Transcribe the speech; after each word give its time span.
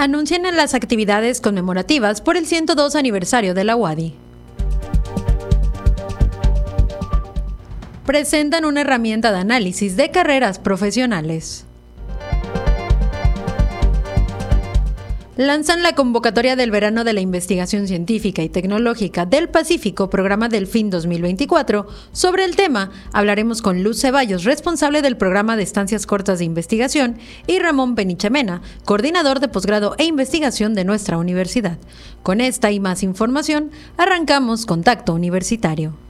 anuncian 0.00 0.46
en 0.46 0.56
las 0.56 0.72
actividades 0.72 1.42
conmemorativas 1.42 2.22
por 2.22 2.38
el 2.38 2.46
102 2.46 2.96
aniversario 2.96 3.52
de 3.52 3.64
la 3.64 3.76
UADI. 3.76 4.14
Presentan 8.06 8.64
una 8.64 8.80
herramienta 8.80 9.30
de 9.30 9.38
análisis 9.38 9.96
de 9.96 10.10
carreras 10.10 10.58
profesionales. 10.58 11.66
Lanzan 15.46 15.82
la 15.82 15.94
convocatoria 15.94 16.54
del 16.54 16.70
verano 16.70 17.02
de 17.02 17.14
la 17.14 17.22
investigación 17.22 17.88
científica 17.88 18.42
y 18.42 18.50
tecnológica 18.50 19.24
del 19.24 19.48
Pacífico, 19.48 20.10
programa 20.10 20.50
del 20.50 20.66
fin 20.66 20.90
2024. 20.90 21.86
Sobre 22.12 22.44
el 22.44 22.56
tema 22.56 22.90
hablaremos 23.14 23.62
con 23.62 23.82
Luz 23.82 24.02
Ceballos, 24.02 24.44
responsable 24.44 25.00
del 25.00 25.16
programa 25.16 25.56
de 25.56 25.62
estancias 25.62 26.04
cortas 26.04 26.40
de 26.40 26.44
investigación, 26.44 27.16
y 27.46 27.58
Ramón 27.58 27.94
Penichamena, 27.94 28.60
coordinador 28.84 29.40
de 29.40 29.48
posgrado 29.48 29.94
e 29.96 30.04
investigación 30.04 30.74
de 30.74 30.84
nuestra 30.84 31.16
universidad. 31.16 31.78
Con 32.22 32.42
esta 32.42 32.70
y 32.70 32.78
más 32.78 33.02
información, 33.02 33.70
arrancamos 33.96 34.66
Contacto 34.66 35.14
Universitario. 35.14 36.09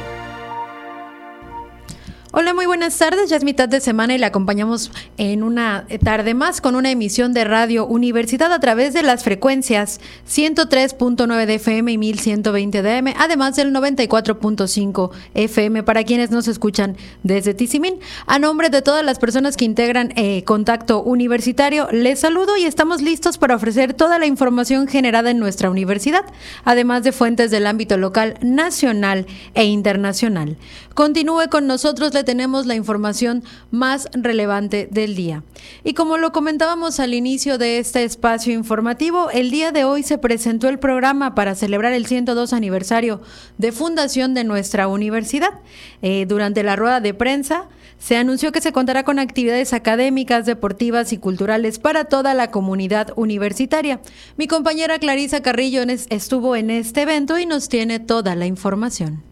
Hola, 2.33 2.53
muy 2.53 2.65
buenas 2.65 2.97
tardes. 2.97 3.29
Ya 3.29 3.35
es 3.35 3.43
mitad 3.43 3.67
de 3.67 3.81
semana 3.81 4.15
y 4.15 4.17
le 4.17 4.25
acompañamos 4.25 4.89
en 5.17 5.43
una 5.43 5.85
tarde 6.01 6.33
más 6.33 6.61
con 6.61 6.75
una 6.77 6.89
emisión 6.89 7.33
de 7.33 7.43
Radio 7.43 7.85
Universidad 7.85 8.53
a 8.53 8.59
través 8.61 8.93
de 8.93 9.03
las 9.03 9.25
frecuencias 9.25 9.99
103.9 10.29 11.45
de 11.45 11.55
FM 11.55 11.91
y 11.91 11.97
1120 11.97 12.81
de 12.83 12.97
AM, 12.97 13.07
además 13.17 13.57
del 13.57 13.73
94.5 13.73 15.11
FM 15.33 15.83
para 15.83 16.05
quienes 16.05 16.31
nos 16.31 16.47
escuchan 16.47 16.95
desde 17.21 17.53
Tizimín. 17.53 17.99
A 18.27 18.39
nombre 18.39 18.69
de 18.69 18.81
todas 18.81 19.03
las 19.03 19.19
personas 19.19 19.57
que 19.57 19.65
integran 19.65 20.13
eh, 20.15 20.45
Contacto 20.45 21.03
Universitario, 21.03 21.89
les 21.91 22.21
saludo 22.21 22.55
y 22.55 22.63
estamos 22.63 23.01
listos 23.01 23.37
para 23.37 23.57
ofrecer 23.57 23.93
toda 23.93 24.19
la 24.19 24.25
información 24.25 24.87
generada 24.87 25.31
en 25.31 25.39
nuestra 25.39 25.69
universidad, 25.69 26.23
además 26.63 27.03
de 27.03 27.11
fuentes 27.11 27.51
del 27.51 27.67
ámbito 27.67 27.97
local, 27.97 28.37
nacional 28.41 29.25
e 29.53 29.65
internacional. 29.65 30.55
Continúe 30.93 31.49
con 31.49 31.67
nosotros 31.67 32.13
tenemos 32.23 32.65
la 32.65 32.75
información 32.75 33.43
más 33.71 34.09
relevante 34.13 34.87
del 34.91 35.15
día. 35.15 35.43
Y 35.83 35.93
como 35.93 36.17
lo 36.17 36.31
comentábamos 36.31 36.99
al 36.99 37.13
inicio 37.13 37.57
de 37.57 37.79
este 37.79 38.03
espacio 38.03 38.53
informativo, 38.53 39.29
el 39.31 39.51
día 39.51 39.71
de 39.71 39.83
hoy 39.83 40.03
se 40.03 40.17
presentó 40.17 40.69
el 40.69 40.79
programa 40.79 41.35
para 41.35 41.55
celebrar 41.55 41.93
el 41.93 42.05
102 42.05 42.53
aniversario 42.53 43.21
de 43.57 43.71
fundación 43.71 44.33
de 44.33 44.43
nuestra 44.43 44.87
universidad. 44.87 45.59
Eh, 46.01 46.25
durante 46.27 46.63
la 46.63 46.75
rueda 46.75 46.99
de 46.99 47.13
prensa, 47.13 47.67
se 48.01 48.17
anunció 48.17 48.51
que 48.51 48.61
se 48.61 48.71
contará 48.71 49.03
con 49.03 49.19
actividades 49.19 49.73
académicas, 49.73 50.47
deportivas 50.47 51.13
y 51.13 51.19
culturales 51.19 51.77
para 51.77 52.05
toda 52.05 52.33
la 52.33 52.49
comunidad 52.49 53.13
universitaria. 53.15 54.01
Mi 54.37 54.47
compañera 54.47 54.97
Clarisa 54.97 55.41
Carrillo 55.41 55.83
estuvo 56.09 56.55
en 56.55 56.71
este 56.71 57.03
evento 57.03 57.37
y 57.37 57.45
nos 57.45 57.69
tiene 57.69 57.99
toda 57.99 58.35
la 58.35 58.47
información. 58.47 59.30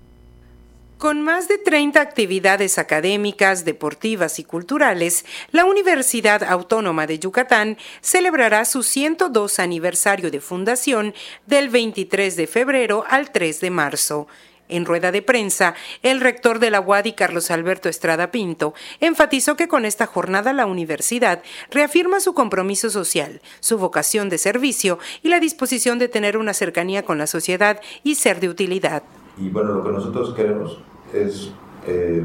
Con 1.00 1.22
más 1.22 1.48
de 1.48 1.58
30 1.58 2.02
actividades 2.02 2.78
académicas, 2.78 3.64
deportivas 3.64 4.38
y 4.38 4.44
culturales, 4.44 5.24
la 5.54 5.64
Universidad 5.64 6.44
Autónoma 6.44 7.08
de 7.08 7.20
Yucatán 7.20 7.78
celebrará 8.02 8.66
su 8.66 8.84
102 8.84 9.60
aniversario 9.60 10.30
de 10.30 10.42
fundación 10.42 11.14
del 11.48 11.70
23 11.70 12.36
de 12.36 12.48
febrero 12.48 13.06
al 13.08 13.32
3 13.32 13.62
de 13.62 13.70
marzo. 13.70 14.28
En 14.68 14.84
rueda 14.84 15.14
de 15.14 15.22
prensa, 15.22 15.74
el 16.04 16.20
rector 16.20 16.60
de 16.60 16.70
la 16.70 16.82
UADI, 16.82 17.14
Carlos 17.14 17.50
Alberto 17.50 17.88
Estrada 17.88 18.30
Pinto, 18.30 18.74
enfatizó 19.00 19.56
que 19.56 19.70
con 19.70 19.86
esta 19.86 20.06
jornada 20.06 20.52
la 20.52 20.66
universidad 20.66 21.42
reafirma 21.72 22.20
su 22.20 22.34
compromiso 22.34 22.90
social, 22.90 23.40
su 23.62 23.78
vocación 23.78 24.28
de 24.28 24.38
servicio 24.38 25.00
y 25.24 25.30
la 25.30 25.40
disposición 25.40 25.98
de 25.98 26.10
tener 26.10 26.36
una 26.36 26.54
cercanía 26.54 27.06
con 27.06 27.18
la 27.18 27.26
sociedad 27.26 27.80
y 28.04 28.16
ser 28.16 28.42
de 28.42 28.50
utilidad. 28.50 29.04
Y 29.40 29.50
bueno, 29.50 29.74
lo 29.74 29.84
que 29.84 29.92
nosotros 29.92 30.34
queremos 30.34 30.80
es 31.14 31.52
eh, 31.88 32.24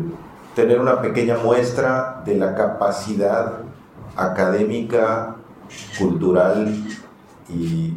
tener 0.55 0.81
una 0.81 1.01
pequeña 1.01 1.37
muestra 1.39 2.23
de 2.25 2.37
la 2.37 2.55
capacidad 2.55 3.61
académica, 4.17 5.37
cultural 5.99 6.75
y, 7.49 7.95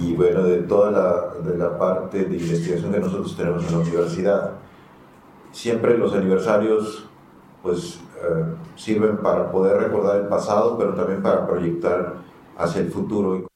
y 0.00 0.14
bueno, 0.14 0.42
de 0.42 0.58
toda 0.62 0.90
la, 0.90 1.50
de 1.50 1.58
la 1.58 1.78
parte 1.78 2.24
de 2.24 2.36
investigación 2.36 2.92
que 2.92 3.00
nosotros 3.00 3.36
tenemos 3.36 3.64
en 3.66 3.72
la 3.72 3.78
universidad. 3.78 4.52
Siempre 5.52 5.98
los 5.98 6.14
aniversarios 6.14 7.08
pues 7.62 8.00
eh, 8.22 8.44
sirven 8.76 9.18
para 9.18 9.50
poder 9.50 9.78
recordar 9.78 10.16
el 10.16 10.28
pasado, 10.28 10.78
pero 10.78 10.94
también 10.94 11.22
para 11.22 11.46
proyectar 11.46 12.14
hacia 12.56 12.82
el 12.82 12.90
futuro. 12.90 13.46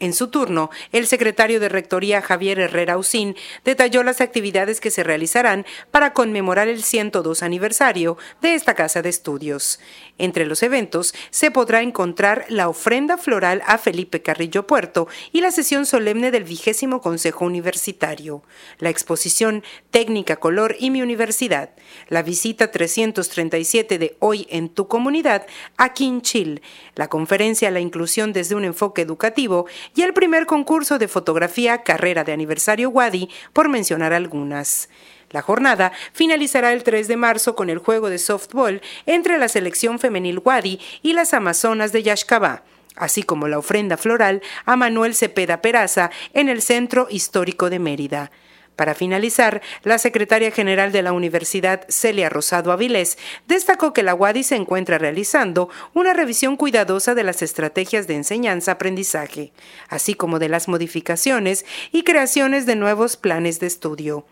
En 0.00 0.12
su 0.12 0.28
turno, 0.28 0.70
el 0.92 1.08
secretario 1.08 1.58
de 1.58 1.68
Rectoría 1.68 2.22
Javier 2.22 2.60
Herrera 2.60 2.96
Usín 2.98 3.36
detalló 3.64 4.04
las 4.04 4.20
actividades 4.20 4.80
que 4.80 4.92
se 4.92 5.02
realizarán 5.02 5.66
para 5.90 6.12
conmemorar 6.12 6.68
el 6.68 6.84
102 6.84 7.42
aniversario 7.42 8.16
de 8.40 8.54
esta 8.54 8.74
casa 8.74 9.02
de 9.02 9.08
estudios. 9.08 9.80
Entre 10.18 10.46
los 10.46 10.62
eventos 10.62 11.14
se 11.30 11.50
podrá 11.50 11.82
encontrar 11.82 12.44
la 12.48 12.68
ofrenda 12.68 13.16
floral 13.16 13.62
a 13.66 13.78
Felipe 13.78 14.20
Carrillo 14.20 14.66
Puerto 14.66 15.08
y 15.32 15.40
la 15.40 15.52
sesión 15.52 15.86
solemne 15.86 16.30
del 16.30 16.44
vigésimo 16.44 17.00
Consejo 17.00 17.44
Universitario, 17.44 18.42
la 18.78 18.90
exposición 18.90 19.62
Técnica 19.90 20.36
Color 20.36 20.76
y 20.78 20.90
mi 20.90 21.02
Universidad, 21.02 21.70
la 22.08 22.22
visita 22.22 22.70
337 22.70 23.98
de 23.98 24.16
Hoy 24.18 24.46
en 24.50 24.68
tu 24.68 24.88
comunidad 24.88 25.46
a 25.76 25.94
Quinchil, 25.94 26.62
la 26.94 27.08
conferencia 27.08 27.70
La 27.70 27.80
inclusión 27.80 28.32
desde 28.32 28.54
un 28.54 28.64
enfoque 28.64 29.02
educativo 29.02 29.66
y 29.94 30.02
el 30.02 30.12
primer 30.12 30.46
concurso 30.46 30.98
de 30.98 31.08
fotografía 31.08 31.82
Carrera 31.82 32.24
de 32.24 32.32
Aniversario 32.32 32.90
Wadi, 32.90 33.28
por 33.52 33.68
mencionar 33.68 34.12
algunas. 34.12 34.88
La 35.30 35.42
jornada 35.42 35.92
finalizará 36.12 36.72
el 36.72 36.82
3 36.82 37.08
de 37.08 37.16
marzo 37.16 37.54
con 37.54 37.70
el 37.70 37.78
juego 37.78 38.08
de 38.08 38.18
softball 38.18 38.80
entre 39.06 39.38
la 39.38 39.48
selección 39.48 39.98
femenil 39.98 40.40
Wadi 40.42 40.80
y 41.02 41.12
las 41.12 41.34
Amazonas 41.34 41.92
de 41.92 42.02
Yaxcabá 42.02 42.64
así 42.98 43.22
como 43.22 43.48
la 43.48 43.58
ofrenda 43.58 43.96
floral 43.96 44.42
a 44.66 44.76
Manuel 44.76 45.14
Cepeda 45.14 45.62
Peraza 45.62 46.10
en 46.34 46.48
el 46.48 46.62
Centro 46.62 47.06
Histórico 47.10 47.70
de 47.70 47.78
Mérida. 47.78 48.30
Para 48.78 48.94
finalizar, 48.94 49.60
la 49.82 49.98
secretaria 49.98 50.52
general 50.52 50.92
de 50.92 51.02
la 51.02 51.12
Universidad, 51.12 51.84
Celia 51.88 52.28
Rosado 52.28 52.70
Avilés, 52.70 53.18
destacó 53.48 53.92
que 53.92 54.04
la 54.04 54.14
UADI 54.14 54.44
se 54.44 54.54
encuentra 54.54 54.98
realizando 54.98 55.68
una 55.94 56.12
revisión 56.12 56.56
cuidadosa 56.56 57.16
de 57.16 57.24
las 57.24 57.42
estrategias 57.42 58.06
de 58.06 58.14
enseñanza-aprendizaje, 58.14 59.52
así 59.88 60.14
como 60.14 60.38
de 60.38 60.48
las 60.48 60.68
modificaciones 60.68 61.66
y 61.90 62.04
creaciones 62.04 62.66
de 62.66 62.76
nuevos 62.76 63.16
planes 63.16 63.58
de 63.58 63.66
estudio. 63.66 64.26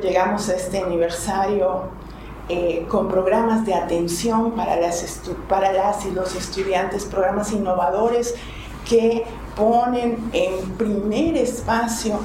Llegamos 0.00 0.48
a 0.48 0.54
este 0.54 0.78
aniversario 0.78 1.84
eh, 2.48 2.86
con 2.88 3.08
programas 3.08 3.64
de 3.66 3.74
atención 3.74 4.52
para 4.52 4.76
las, 4.76 5.20
para 5.48 5.72
las 5.72 6.04
y 6.06 6.10
los 6.10 6.34
estudiantes, 6.34 7.04
programas 7.04 7.52
innovadores 7.52 8.34
que 8.88 9.24
ponen 9.54 10.30
en 10.32 10.70
primer 10.72 11.36
espacio 11.36 12.18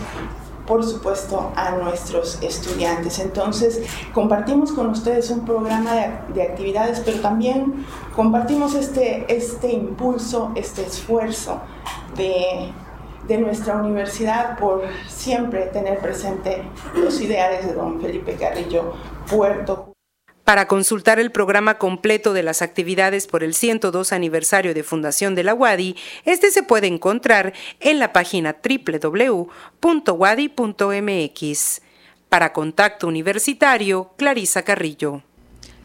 por 0.66 0.84
supuesto, 0.84 1.52
a 1.56 1.72
nuestros 1.72 2.42
estudiantes. 2.42 3.20
Entonces, 3.20 3.84
compartimos 4.16 4.72
con 4.72 4.90
ustedes 4.90 5.30
un 5.30 5.46
programa 5.46 5.94
de, 5.94 6.34
de, 6.34 6.42
actividades, 6.42 7.02
pero 7.06 7.20
también 7.20 7.86
compartimos 8.16 8.74
este, 8.74 9.26
este 9.32 9.72
impulso, 9.72 10.52
este 10.56 10.84
esfuerzo 10.84 11.60
de 12.18 12.74
de 13.28 13.38
nuestra 13.38 13.76
universidad 13.76 14.58
por 14.58 14.84
siempre 15.08 15.68
tener 15.68 16.00
presente 16.00 16.64
los 16.96 17.20
ideales 17.22 17.66
de 17.66 17.74
don 17.74 18.02
Felipe 18.02 18.36
Carrillo 18.36 18.94
Puerto. 19.30 19.92
Para 20.44 20.68
consultar 20.68 21.20
el 21.20 21.32
programa 21.32 21.80
completo 21.80 22.32
de 22.34 22.44
las 22.44 22.62
actividades 22.62 23.26
por 23.26 23.44
el 23.44 23.56
102 23.56 24.14
aniversario 24.14 24.76
de 24.76 24.84
fundación 24.84 25.34
de 25.34 25.44
la 25.44 25.56
UADI, 25.56 25.96
este 26.24 26.52
se 26.52 26.62
puede 26.62 26.86
encontrar 26.86 27.54
en 27.80 27.98
la 27.98 28.14
página 28.14 28.58
www.wadi.mx. 28.64 29.52
Para 32.30 32.54
Contacto 32.54 33.08
Universitario, 33.08 34.12
Clarisa 34.18 34.62
Carrillo. 34.62 35.24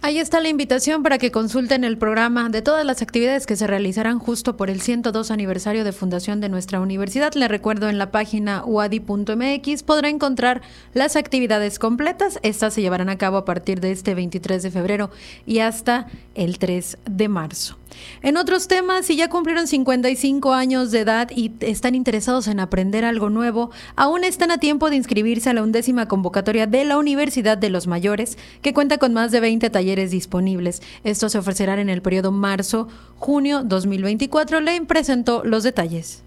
Ahí 0.03 0.19
está 0.19 0.41
la 0.41 0.49
invitación 0.49 1.03
para 1.03 1.19
que 1.19 1.31
consulten 1.31 1.85
el 1.85 1.99
programa 1.99 2.49
de 2.49 2.63
todas 2.63 2.87
las 2.87 3.03
actividades 3.03 3.45
que 3.45 3.55
se 3.55 3.67
realizarán 3.67 4.19
justo 4.19 4.57
por 4.57 4.71
el 4.71 4.81
102 4.81 5.31
aniversario 5.31 5.85
de 5.85 5.93
fundación 5.93 6.41
de 6.41 6.49
nuestra 6.49 6.81
universidad. 6.81 7.35
Le 7.35 7.49
recuerdo 7.49 7.87
en 7.91 7.99
la 7.99 8.11
página 8.11 8.65
uadi.mx 8.65 9.83
podrá 9.83 10.09
encontrar 10.09 10.63
las 10.95 11.17
actividades 11.17 11.79
completas. 11.79 12.39
Estas 12.43 12.73
se 12.73 12.81
llevarán 12.81 13.11
a 13.11 13.19
cabo 13.19 13.37
a 13.37 13.45
partir 13.45 13.81
de 13.81 13.91
este 13.91 14.15
23 14.15 14.63
de 14.63 14.71
febrero 14.71 15.11
y 15.45 15.59
hasta 15.59 16.07
el 16.35 16.59
3 16.59 16.97
de 17.05 17.29
marzo. 17.29 17.77
En 18.23 18.37
otros 18.37 18.69
temas, 18.69 19.07
si 19.07 19.17
ya 19.17 19.29
cumplieron 19.29 19.67
55 19.67 20.53
años 20.53 20.93
de 20.93 21.01
edad 21.01 21.29
y 21.35 21.53
están 21.59 21.97
interesados 21.97 22.47
en 22.47 22.61
aprender 22.61 23.05
algo 23.05 23.31
nuevo, 23.31 23.73
aún 23.97 24.23
están 24.23 24.53
a 24.53 24.59
tiempo 24.59 24.89
de 24.91 24.97
inscribirse 24.97 25.51
a 25.51 25.55
la 25.55 25.63
undécima 25.63 26.07
convocatoria 26.07 26.69
de 26.69 26.85
la 26.85 26.99
Universidad 26.99 27.59
de 27.59 27.69
los 27.69 27.89
Mayores, 27.89 28.39
que 28.63 28.73
cuenta 28.73 28.99
con 28.99 29.13
más 29.13 29.33
de 29.33 29.41
20 29.41 29.69
talleres 29.71 29.90
disponibles. 30.11 30.83
Estos 31.05 31.33
se 31.33 31.39
ofrecerán 31.39 31.79
en 31.79 31.89
el 31.89 32.03
periodo 32.03 32.33
marzo-junio 32.33 33.63
2024. 33.65 34.61
Le 34.61 34.81
presentó 34.83 35.43
los 35.45 35.63
detalles. 35.63 36.23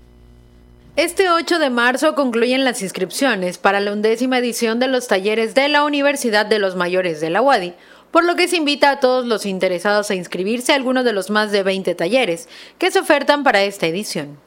Este 0.95 1.29
8 1.29 1.57
de 1.57 1.69
marzo 1.69 2.13
concluyen 2.13 2.65
las 2.65 2.81
inscripciones 2.81 3.57
para 3.57 3.79
la 3.79 3.93
undécima 3.93 4.37
edición 4.37 4.79
de 4.79 4.87
los 4.87 5.07
talleres 5.07 5.55
de 5.55 5.67
la 5.69 5.83
Universidad 5.85 6.45
de 6.45 6.59
los 6.59 6.75
Mayores 6.75 7.19
de 7.19 7.29
la 7.31 7.41
UADI 7.41 7.73
por 8.13 8.25
lo 8.25 8.35
que 8.35 8.47
se 8.47 8.57
invita 8.57 8.91
a 8.91 8.99
todos 8.99 9.25
los 9.25 9.43
interesados 9.47 10.11
a 10.11 10.13
inscribirse 10.13 10.71
a 10.71 10.75
alguno 10.75 11.03
de 11.03 11.13
los 11.13 11.31
más 11.31 11.51
de 11.51 11.63
20 11.63 11.95
talleres 11.95 12.47
que 12.77 12.91
se 12.91 12.99
ofertan 12.99 13.43
para 13.43 13.63
esta 13.63 13.87
edición. 13.87 14.37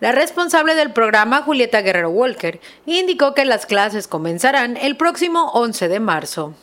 La 0.00 0.12
responsable 0.12 0.74
del 0.74 0.92
programa, 0.92 1.42
Julieta 1.42 1.82
Guerrero 1.82 2.08
Walker, 2.08 2.58
indicó 2.86 3.34
que 3.34 3.44
las 3.44 3.66
clases 3.66 4.08
comenzarán 4.08 4.78
el 4.78 4.96
próximo 4.96 5.50
11 5.52 5.88
de 5.88 6.00
marzo. 6.00 6.54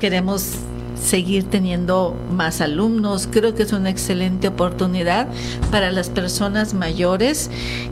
Queremos 0.00 0.54
seguir 1.00 1.44
teniendo 1.44 2.16
más 2.30 2.60
alumnos. 2.60 3.28
Creo 3.30 3.54
que 3.54 3.62
es 3.62 3.72
una 3.72 3.90
excelente 3.90 4.48
oportunidad 4.48 5.28
para 5.70 5.90
las 5.92 6.10
personas 6.10 6.74
mayores 6.74 7.50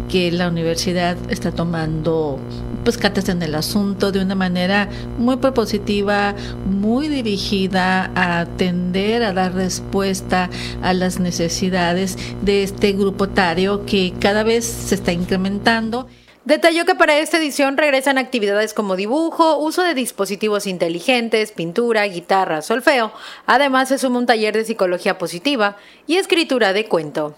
que 0.09 0.31
la 0.33 0.49
universidad 0.49 1.17
está 1.29 1.53
tomando 1.53 2.39
pues 2.85 2.99
cartas 2.99 3.29
en 3.29 3.43
el 3.43 3.57
asunto 3.57 4.13
de 4.13 4.21
una 4.21 4.37
manera 4.37 4.89
muy 5.19 5.39
propositiva, 5.39 6.37
muy 6.65 7.09
dirigida 7.09 8.13
a 8.15 8.39
atender, 8.39 9.25
a 9.25 9.33
dar 9.33 9.55
respuesta 9.55 10.49
a 10.83 10.93
las 10.93 11.19
necesidades 11.19 12.17
de 12.43 12.63
este 12.63 12.93
grupo 12.93 13.29
tario 13.29 13.85
que 13.87 14.15
cada 14.21 14.45
vez 14.45 14.65
se 14.65 14.95
está 14.95 15.13
incrementando. 15.13 16.07
Detalló 16.47 16.85
que 16.85 16.95
para 16.95 17.19
esta 17.19 17.39
edición 17.39 17.77
regresan 17.77 18.19
actividades 18.19 18.73
como 18.73 18.95
dibujo, 18.95 19.59
uso 19.59 19.83
de 19.83 19.95
dispositivos 19.95 20.69
inteligentes, 20.69 21.51
pintura, 21.51 22.07
guitarra, 22.07 22.63
solfeo. 22.63 23.13
Además 23.47 23.89
se 23.89 23.99
suma 23.99 24.21
un 24.21 24.27
taller 24.27 24.55
de 24.55 24.65
psicología 24.65 25.19
positiva 25.19 25.77
y 26.07 26.19
escritura 26.19 26.73
de 26.73 26.87
cuento. 26.87 27.35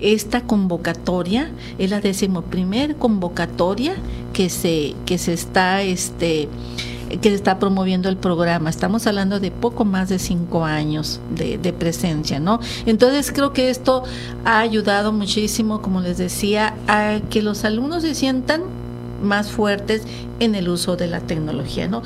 Esta 0.00 0.40
convocatoria 0.40 1.50
es 1.78 1.90
la 1.90 2.00
decimoprimer 2.00 2.96
convocatoria 2.96 3.94
que 4.32 4.48
se, 4.48 4.94
que 5.04 5.18
se 5.18 5.34
está 5.34 5.82
este, 5.82 6.48
que 7.18 7.34
está 7.34 7.58
promoviendo 7.58 8.08
el 8.08 8.16
programa. 8.16 8.70
Estamos 8.70 9.06
hablando 9.06 9.40
de 9.40 9.50
poco 9.50 9.84
más 9.84 10.08
de 10.08 10.18
cinco 10.18 10.64
años 10.64 11.20
de, 11.30 11.58
de, 11.58 11.72
presencia, 11.72 12.40
¿no? 12.40 12.60
Entonces 12.86 13.32
creo 13.32 13.52
que 13.52 13.70
esto 13.70 14.04
ha 14.44 14.60
ayudado 14.60 15.12
muchísimo, 15.12 15.82
como 15.82 16.00
les 16.00 16.18
decía, 16.18 16.74
a 16.88 17.20
que 17.30 17.42
los 17.42 17.64
alumnos 17.64 18.02
se 18.02 18.14
sientan 18.14 18.62
más 19.22 19.50
fuertes 19.50 20.02
en 20.38 20.54
el 20.54 20.68
uso 20.68 20.96
de 20.96 21.06
la 21.06 21.20
tecnología, 21.20 21.88
¿no? 21.88 22.02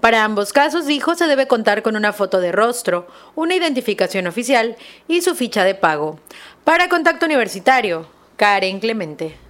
Para 0.00 0.24
ambos 0.24 0.52
casos, 0.52 0.86
dijo, 0.86 1.14
se 1.14 1.28
debe 1.28 1.46
contar 1.46 1.82
con 1.82 1.94
una 1.94 2.12
foto 2.12 2.40
de 2.40 2.50
rostro, 2.50 3.06
una 3.36 3.54
identificación 3.54 4.26
oficial 4.26 4.76
y 5.06 5.22
su 5.22 5.36
ficha 5.36 5.62
de 5.62 5.76
pago. 5.76 6.18
Para 6.64 6.88
Contacto 6.88 7.26
Universitario, 7.26 8.08
Karen 8.36 8.80
Clemente. 8.80 9.45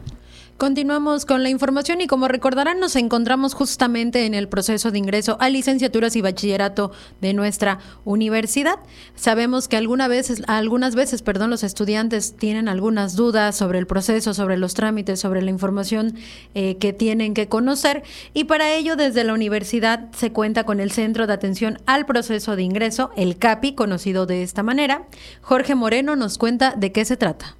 Continuamos 0.58 1.26
con 1.26 1.42
la 1.42 1.50
información 1.50 2.00
y 2.00 2.06
como 2.06 2.28
recordarán 2.28 2.80
nos 2.80 2.96
encontramos 2.96 3.52
justamente 3.52 4.24
en 4.24 4.32
el 4.32 4.48
proceso 4.48 4.90
de 4.90 4.96
ingreso 4.96 5.36
a 5.38 5.50
licenciaturas 5.50 6.16
y 6.16 6.22
bachillerato 6.22 6.92
de 7.20 7.34
nuestra 7.34 7.78
universidad. 8.06 8.78
Sabemos 9.16 9.68
que 9.68 9.76
alguna 9.76 10.08
veces, 10.08 10.42
algunas 10.46 10.94
veces 10.94 11.20
perdón, 11.20 11.50
los 11.50 11.62
estudiantes 11.62 12.36
tienen 12.38 12.68
algunas 12.68 13.16
dudas 13.16 13.54
sobre 13.54 13.78
el 13.78 13.86
proceso, 13.86 14.32
sobre 14.32 14.56
los 14.56 14.72
trámites, 14.72 15.20
sobre 15.20 15.42
la 15.42 15.50
información 15.50 16.14
eh, 16.54 16.78
que 16.78 16.94
tienen 16.94 17.34
que 17.34 17.48
conocer 17.48 18.02
y 18.32 18.44
para 18.44 18.72
ello 18.72 18.96
desde 18.96 19.24
la 19.24 19.34
universidad 19.34 20.10
se 20.12 20.32
cuenta 20.32 20.64
con 20.64 20.80
el 20.80 20.90
Centro 20.90 21.26
de 21.26 21.34
Atención 21.34 21.80
al 21.84 22.06
Proceso 22.06 22.56
de 22.56 22.62
Ingreso, 22.62 23.10
el 23.14 23.36
CAPI, 23.36 23.74
conocido 23.74 24.24
de 24.24 24.42
esta 24.42 24.62
manera. 24.62 25.06
Jorge 25.42 25.74
Moreno 25.74 26.16
nos 26.16 26.38
cuenta 26.38 26.72
de 26.74 26.92
qué 26.92 27.04
se 27.04 27.18
trata. 27.18 27.56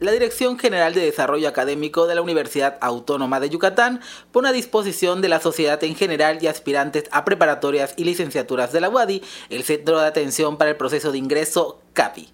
La 0.00 0.12
Dirección 0.12 0.58
General 0.58 0.94
de 0.94 1.02
Desarrollo 1.02 1.46
Académico 1.46 2.06
de 2.06 2.14
la 2.14 2.22
Universidad 2.22 2.78
Autónoma 2.80 3.38
de 3.38 3.50
Yucatán 3.50 4.00
pone 4.32 4.48
a 4.48 4.52
disposición 4.52 5.20
de 5.20 5.28
la 5.28 5.40
sociedad 5.40 5.84
en 5.84 5.94
general 5.94 6.38
y 6.40 6.46
aspirantes 6.46 7.04
a 7.12 7.26
preparatorias 7.26 7.92
y 7.98 8.04
licenciaturas 8.04 8.72
de 8.72 8.80
la 8.80 8.88
UADI 8.88 9.22
el 9.50 9.62
Centro 9.62 10.00
de 10.00 10.06
Atención 10.06 10.56
para 10.56 10.70
el 10.70 10.78
Proceso 10.78 11.12
de 11.12 11.18
Ingreso 11.18 11.82
CAPI 11.92 12.30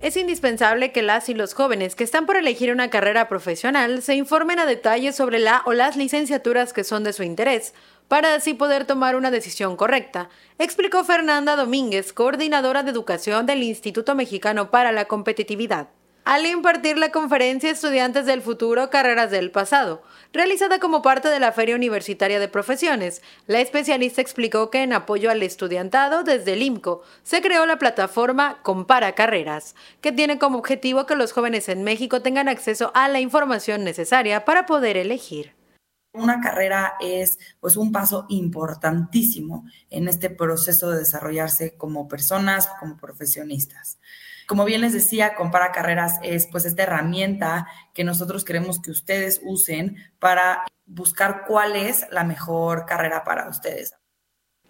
Es 0.00 0.16
indispensable 0.16 0.92
que 0.92 1.02
las 1.02 1.28
y 1.28 1.34
los 1.34 1.54
jóvenes 1.54 1.96
que 1.96 2.04
están 2.04 2.24
por 2.24 2.36
elegir 2.36 2.70
una 2.70 2.88
carrera 2.88 3.28
profesional 3.28 4.00
se 4.00 4.14
informen 4.14 4.60
a 4.60 4.66
detalle 4.66 5.12
sobre 5.12 5.40
la 5.40 5.62
o 5.66 5.72
las 5.72 5.96
licenciaturas 5.96 6.72
que 6.72 6.84
son 6.84 7.02
de 7.02 7.12
su 7.12 7.24
interés, 7.24 7.74
para 8.06 8.34
así 8.34 8.54
poder 8.54 8.84
tomar 8.84 9.16
una 9.16 9.32
decisión 9.32 9.76
correcta, 9.76 10.28
explicó 10.60 11.02
Fernanda 11.02 11.56
Domínguez, 11.56 12.12
coordinadora 12.12 12.84
de 12.84 12.92
educación 12.92 13.44
del 13.46 13.64
Instituto 13.64 14.14
Mexicano 14.14 14.70
para 14.70 14.92
la 14.92 15.06
Competitividad. 15.06 15.88
Al 16.24 16.46
impartir 16.46 16.96
la 16.96 17.10
conferencia 17.10 17.70
Estudiantes 17.70 18.24
del 18.24 18.40
Futuro, 18.40 18.90
Carreras 18.90 19.32
del 19.32 19.50
Pasado, 19.50 20.02
realizada 20.32 20.78
como 20.78 21.02
parte 21.02 21.28
de 21.28 21.40
la 21.40 21.52
Feria 21.52 21.76
Universitaria 21.76 22.38
de 22.38 22.48
Profesiones. 22.48 23.22
La 23.46 23.60
especialista 23.60 24.20
explicó 24.20 24.70
que 24.70 24.82
en 24.82 24.92
apoyo 24.92 25.30
al 25.30 25.42
estudiantado 25.42 26.24
desde 26.24 26.52
el 26.52 26.62
IMCO 26.62 27.02
se 27.22 27.40
creó 27.40 27.66
la 27.66 27.78
plataforma 27.78 28.62
Compara 28.62 29.14
Carreras, 29.14 29.74
que 30.00 30.12
tiene 30.12 30.38
como 30.38 30.58
objetivo 30.58 31.06
que 31.06 31.16
los 31.16 31.32
jóvenes 31.32 31.68
en 31.68 31.84
México 31.84 32.22
tengan 32.22 32.48
acceso 32.48 32.90
a 32.94 33.08
la 33.08 33.20
información 33.20 33.84
necesaria 33.84 34.44
para 34.44 34.66
poder 34.66 34.96
elegir. 34.96 35.58
Una 36.14 36.40
carrera 36.40 36.94
es 37.00 37.38
pues 37.60 37.76
un 37.76 37.92
paso 37.92 38.26
importantísimo 38.28 39.66
en 39.90 40.08
este 40.08 40.30
proceso 40.30 40.90
de 40.90 40.98
desarrollarse 40.98 41.76
como 41.76 42.08
personas, 42.08 42.68
como 42.80 42.96
profesionistas. 42.96 43.98
Como 44.48 44.64
bien 44.64 44.80
les 44.80 44.94
decía, 44.94 45.34
Compara 45.34 45.72
Carreras 45.72 46.18
es 46.22 46.46
pues 46.46 46.64
esta 46.64 46.84
herramienta 46.84 47.66
que 47.92 48.02
nosotros 48.02 48.46
queremos 48.46 48.80
que 48.80 48.90
ustedes 48.90 49.42
usen 49.44 49.98
para 50.18 50.64
buscar 50.86 51.44
cuál 51.46 51.76
es 51.76 52.06
la 52.10 52.24
mejor 52.24 52.86
carrera 52.86 53.24
para 53.24 53.46
ustedes. 53.50 53.92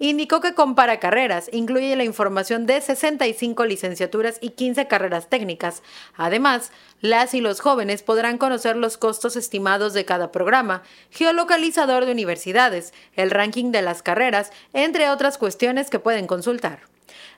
Indicó 0.01 0.41
que 0.41 0.55
Compara 0.55 0.99
Carreras 0.99 1.49
incluye 1.53 1.95
la 1.95 2.03
información 2.03 2.67
de 2.67 2.81
65 2.81 3.67
licenciaturas 3.67 4.39
y 4.41 4.51
15 4.51 4.89
carreras 4.89 5.29
técnicas. 5.29 5.85
Además, 6.17 6.73
las 7.01 7.33
y 7.33 7.41
los 7.41 7.61
jóvenes 7.61 8.03
podrán 8.03 8.37
conocer 8.37 8.75
los 8.75 8.99
costos 8.99 9.37
estimados 9.37 9.95
de 9.95 10.05
cada 10.05 10.33
programa, 10.33 10.83
geolocalizador 11.11 12.05
de 12.05 12.11
universidades, 12.11 12.93
el 13.15 13.31
ranking 13.31 13.71
de 13.71 13.83
las 13.83 14.03
carreras, 14.03 14.51
entre 14.73 15.09
otras 15.09 15.39
cuestiones 15.39 15.89
que 15.89 16.01
pueden 16.01 16.27
consultar. 16.27 16.81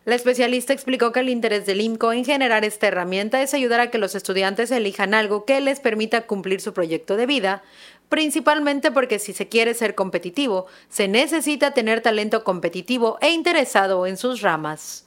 La 0.05 0.15
especialista 0.15 0.73
explicó 0.73 1.13
que 1.13 1.21
el 1.21 1.29
interés 1.29 1.67
del 1.67 1.81
IMCO 1.81 2.13
en 2.13 2.25
generar 2.25 2.65
esta 2.65 2.89
herramienta 2.89 3.43
es 3.43 3.55
ayudar 3.55 3.81
a 3.81 3.91
que 3.91 3.99
los 3.99 4.15
estudiantes 4.15 4.71
elijan 4.71 5.15
algo 5.15 5.45
que 5.45 5.61
les 5.61 5.81
permita 5.81 6.27
cumplir 6.27 6.61
su 6.61 6.73
proyecto 6.73 7.17
de 7.17 7.27
vida, 7.27 7.63
principalmente 8.09 8.91
porque 8.91 9.19
si 9.19 9.33
se 9.33 9.49
quiere 9.49 9.75
ser 9.75 9.95
competitivo, 9.95 10.67
se 10.89 11.09
necesita 11.09 11.73
tener 11.73 12.01
talento 12.01 12.45
competitivo 12.45 13.19
e 13.21 13.31
interesado 13.31 14.07
en 14.07 14.17
sus 14.17 14.41
ramas 14.41 15.07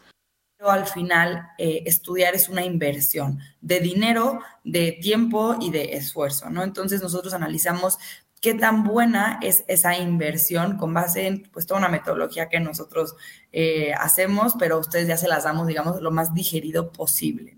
al 0.70 0.86
final 0.86 1.50
eh, 1.58 1.84
estudiar 1.86 2.36
es 2.36 2.50
una 2.50 2.64
inversión 2.64 3.40
de 3.62 3.80
dinero, 3.80 4.40
de 4.64 4.94
tiempo 4.94 5.58
y 5.60 5.72
de 5.72 5.94
esfuerzo, 5.96 6.50
¿no? 6.50 6.64
Entonces 6.64 7.02
nosotros 7.02 7.34
analizamos 7.34 7.98
qué 8.44 8.54
tan 8.54 8.84
buena 8.84 9.40
es 9.42 9.64
esa 9.70 9.98
inversión 9.98 10.78
con 10.78 10.94
base 10.94 11.28
en 11.28 11.44
pues 11.54 11.66
toda 11.66 11.80
una 11.80 11.88
metodología 11.88 12.50
que 12.50 12.60
nosotros 12.60 13.16
eh, 13.54 13.94
hacemos, 13.98 14.56
pero 14.60 14.78
ustedes 14.80 15.08
ya 15.08 15.16
se 15.16 15.30
las 15.30 15.46
damos, 15.46 15.66
digamos, 15.66 16.02
lo 16.02 16.12
más 16.12 16.34
digerido 16.34 16.92
posible. 16.92 17.58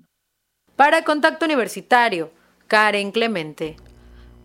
Para 0.76 1.04
Contacto 1.04 1.46
Universitario, 1.46 2.32
Karen 2.68 3.12
Clemente. 3.12 3.78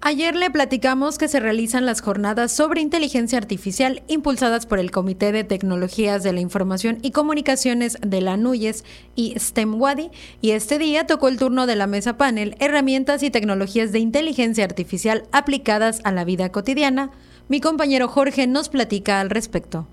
Ayer 0.02 0.34
le 0.34 0.50
platicamos 0.50 1.18
que 1.18 1.28
se 1.28 1.40
realizan 1.40 1.84
las 1.84 2.00
jornadas 2.00 2.52
sobre 2.52 2.80
inteligencia 2.80 3.36
artificial 3.36 4.02
impulsadas 4.08 4.64
por 4.64 4.78
el 4.78 4.90
Comité 4.90 5.30
de 5.30 5.44
Tecnologías 5.44 6.22
de 6.22 6.32
la 6.32 6.40
Información 6.40 6.98
y 7.02 7.10
Comunicaciones 7.10 7.98
de 8.00 8.22
la 8.22 8.38
NUYES 8.38 8.84
y 9.14 9.38
STEMWADI, 9.38 10.10
y 10.40 10.52
este 10.52 10.78
día 10.78 11.06
tocó 11.06 11.28
el 11.28 11.36
turno 11.36 11.66
de 11.66 11.76
la 11.76 11.86
mesa 11.86 12.16
panel 12.16 12.56
Herramientas 12.60 13.22
y 13.22 13.30
tecnologías 13.30 13.92
de 13.92 13.98
inteligencia 13.98 14.64
artificial 14.64 15.24
aplicadas 15.32 16.00
a 16.04 16.12
la 16.12 16.24
vida 16.24 16.50
cotidiana. 16.50 17.10
Mi 17.48 17.60
compañero 17.60 18.08
Jorge 18.08 18.46
nos 18.46 18.70
platica 18.70 19.20
al 19.20 19.28
respecto. 19.28 19.86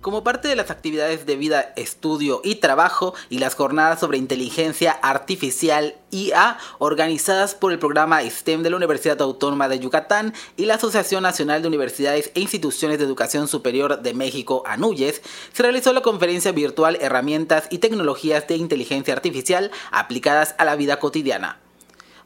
Como 0.00 0.24
parte 0.24 0.48
de 0.48 0.56
las 0.56 0.70
actividades 0.70 1.26
de 1.26 1.36
vida, 1.36 1.74
estudio 1.76 2.40
y 2.42 2.54
trabajo 2.54 3.12
y 3.28 3.38
las 3.38 3.54
jornadas 3.54 4.00
sobre 4.00 4.16
inteligencia 4.16 4.92
artificial 4.92 5.94
IA 6.10 6.56
organizadas 6.78 7.54
por 7.54 7.70
el 7.70 7.78
programa 7.78 8.22
STEM 8.22 8.62
de 8.62 8.70
la 8.70 8.76
Universidad 8.76 9.20
Autónoma 9.20 9.68
de 9.68 9.78
Yucatán 9.78 10.32
y 10.56 10.64
la 10.64 10.76
Asociación 10.76 11.22
Nacional 11.22 11.60
de 11.60 11.68
Universidades 11.68 12.30
e 12.34 12.40
Instituciones 12.40 12.98
de 12.98 13.04
Educación 13.04 13.46
Superior 13.46 14.00
de 14.00 14.14
México, 14.14 14.62
ANUYES, 14.66 15.20
se 15.52 15.62
realizó 15.62 15.92
la 15.92 16.00
conferencia 16.00 16.52
virtual 16.52 16.96
Herramientas 16.98 17.64
y 17.68 17.76
Tecnologías 17.76 18.48
de 18.48 18.56
Inteligencia 18.56 19.12
Artificial 19.12 19.70
aplicadas 19.90 20.54
a 20.56 20.64
la 20.64 20.76
vida 20.76 20.98
cotidiana. 20.98 21.58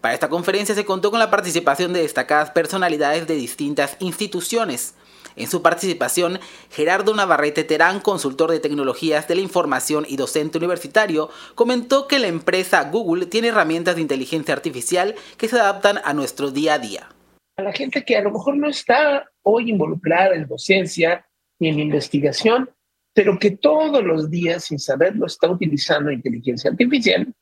Para 0.00 0.14
esta 0.14 0.28
conferencia 0.28 0.76
se 0.76 0.84
contó 0.84 1.10
con 1.10 1.18
la 1.18 1.30
participación 1.30 1.92
de 1.92 2.02
destacadas 2.02 2.50
personalidades 2.50 3.26
de 3.26 3.34
distintas 3.34 3.96
instituciones. 3.98 4.94
En 5.36 5.48
su 5.48 5.62
participación, 5.62 6.38
Gerardo 6.70 7.14
Navarrete 7.14 7.64
Terán, 7.64 8.00
consultor 8.00 8.50
de 8.50 8.60
tecnologías 8.60 9.26
de 9.26 9.34
la 9.34 9.40
información 9.40 10.06
y 10.08 10.16
docente 10.16 10.58
universitario, 10.58 11.28
comentó 11.54 12.06
que 12.06 12.20
la 12.20 12.28
empresa 12.28 12.88
Google 12.90 13.26
tiene 13.26 13.48
herramientas 13.48 13.96
de 13.96 14.02
inteligencia 14.02 14.54
artificial 14.54 15.14
que 15.36 15.48
se 15.48 15.58
adaptan 15.58 15.98
a 16.04 16.14
nuestro 16.14 16.50
día 16.50 16.74
a 16.74 16.78
día. 16.78 17.08
A 17.56 17.62
la 17.62 17.72
gente 17.72 18.04
que 18.04 18.16
a 18.16 18.22
lo 18.22 18.30
mejor 18.30 18.56
no 18.56 18.68
está 18.68 19.28
hoy 19.42 19.70
involucrada 19.70 20.34
en 20.34 20.46
docencia 20.46 21.26
ni 21.58 21.68
en 21.68 21.80
investigación, 21.80 22.70
pero 23.12 23.38
que 23.38 23.52
todos 23.52 24.02
los 24.02 24.30
días, 24.30 24.64
sin 24.64 24.78
saberlo, 24.78 25.26
está 25.26 25.48
utilizando 25.48 26.10
inteligencia 26.10 26.70
artificial 26.70 27.32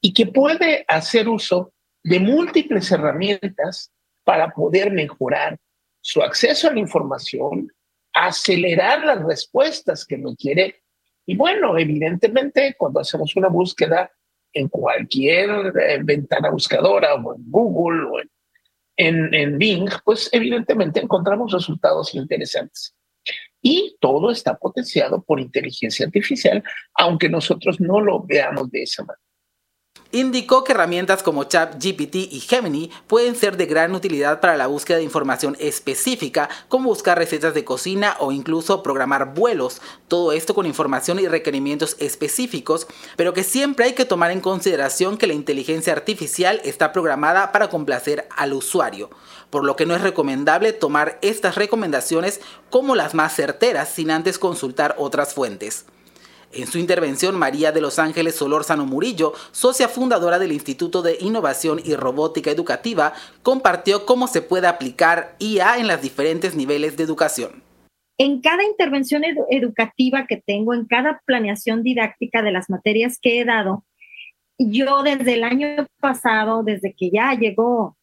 y 0.00 0.12
que 0.12 0.26
puede 0.26 0.84
hacer 0.88 1.28
uso 1.28 1.72
de 2.02 2.20
múltiples 2.20 2.90
herramientas 2.90 3.92
para 4.24 4.50
poder 4.50 4.92
mejorar 4.92 5.58
su 6.06 6.22
acceso 6.22 6.68
a 6.68 6.72
la 6.72 6.78
información, 6.78 7.68
acelerar 8.12 9.04
las 9.04 9.24
respuestas 9.24 10.06
que 10.06 10.16
quiere. 10.36 10.84
Y 11.26 11.36
bueno, 11.36 11.76
evidentemente, 11.76 12.76
cuando 12.78 13.00
hacemos 13.00 13.34
una 13.34 13.48
búsqueda 13.48 14.08
en 14.52 14.68
cualquier 14.68 15.76
eh, 15.76 15.98
ventana 16.04 16.50
buscadora 16.50 17.16
o 17.16 17.34
en 17.34 17.50
Google 17.50 18.04
o 18.04 18.20
en, 18.96 19.34
en 19.34 19.58
Bing, 19.58 19.90
pues 20.04 20.28
evidentemente 20.30 21.00
encontramos 21.00 21.50
resultados 21.50 22.14
interesantes. 22.14 22.94
Y 23.60 23.96
todo 24.00 24.30
está 24.30 24.56
potenciado 24.56 25.24
por 25.24 25.40
inteligencia 25.40 26.06
artificial, 26.06 26.62
aunque 26.94 27.28
nosotros 27.28 27.80
no 27.80 28.00
lo 28.00 28.22
veamos 28.22 28.70
de 28.70 28.84
esa 28.84 29.02
manera 29.02 29.25
indicó 30.12 30.64
que 30.64 30.72
herramientas 30.72 31.22
como 31.22 31.44
ChatGPT 31.44 32.16
y 32.16 32.40
Gemini 32.40 32.90
pueden 33.06 33.36
ser 33.36 33.56
de 33.56 33.66
gran 33.66 33.94
utilidad 33.94 34.40
para 34.40 34.56
la 34.56 34.66
búsqueda 34.66 34.98
de 34.98 35.04
información 35.04 35.56
específica, 35.58 36.48
como 36.68 36.88
buscar 36.88 37.18
recetas 37.18 37.54
de 37.54 37.64
cocina 37.64 38.16
o 38.20 38.32
incluso 38.32 38.82
programar 38.82 39.34
vuelos, 39.34 39.80
todo 40.08 40.32
esto 40.32 40.54
con 40.54 40.66
información 40.66 41.18
y 41.18 41.28
requerimientos 41.28 41.96
específicos, 41.98 42.86
pero 43.16 43.34
que 43.34 43.44
siempre 43.44 43.86
hay 43.86 43.92
que 43.94 44.04
tomar 44.04 44.30
en 44.30 44.40
consideración 44.40 45.16
que 45.16 45.26
la 45.26 45.34
inteligencia 45.34 45.92
artificial 45.92 46.60
está 46.64 46.92
programada 46.92 47.52
para 47.52 47.68
complacer 47.68 48.28
al 48.36 48.52
usuario, 48.52 49.10
por 49.50 49.64
lo 49.64 49.76
que 49.76 49.86
no 49.86 49.94
es 49.94 50.02
recomendable 50.02 50.72
tomar 50.72 51.18
estas 51.22 51.56
recomendaciones 51.56 52.40
como 52.70 52.94
las 52.94 53.14
más 53.14 53.34
certeras 53.34 53.88
sin 53.88 54.10
antes 54.10 54.38
consultar 54.38 54.94
otras 54.98 55.34
fuentes. 55.34 55.86
En 56.56 56.66
su 56.66 56.78
intervención, 56.78 57.38
María 57.38 57.70
de 57.70 57.82
Los 57.82 57.98
Ángeles 57.98 58.36
Solórzano 58.36 58.86
Murillo, 58.86 59.34
socia 59.52 59.88
fundadora 59.88 60.38
del 60.38 60.52
Instituto 60.52 61.02
de 61.02 61.18
Innovación 61.20 61.80
y 61.84 61.94
Robótica 61.96 62.50
Educativa, 62.50 63.12
compartió 63.42 64.06
cómo 64.06 64.26
se 64.26 64.40
puede 64.40 64.66
aplicar 64.66 65.36
IA 65.38 65.76
en 65.76 65.86
los 65.86 66.00
diferentes 66.00 66.56
niveles 66.56 66.96
de 66.96 67.02
educación. 67.04 67.62
En 68.16 68.40
cada 68.40 68.64
intervención 68.64 69.22
educativa 69.50 70.26
que 70.26 70.38
tengo, 70.38 70.72
en 70.72 70.86
cada 70.86 71.20
planeación 71.26 71.82
didáctica 71.82 72.40
de 72.40 72.52
las 72.52 72.70
materias 72.70 73.18
que 73.20 73.38
he 73.38 73.44
dado, 73.44 73.84
yo 74.58 75.02
desde 75.02 75.34
el 75.34 75.44
año 75.44 75.86
pasado, 76.00 76.62
desde 76.62 76.94
que 76.94 77.10
ya 77.10 77.34
llegó 77.34 77.98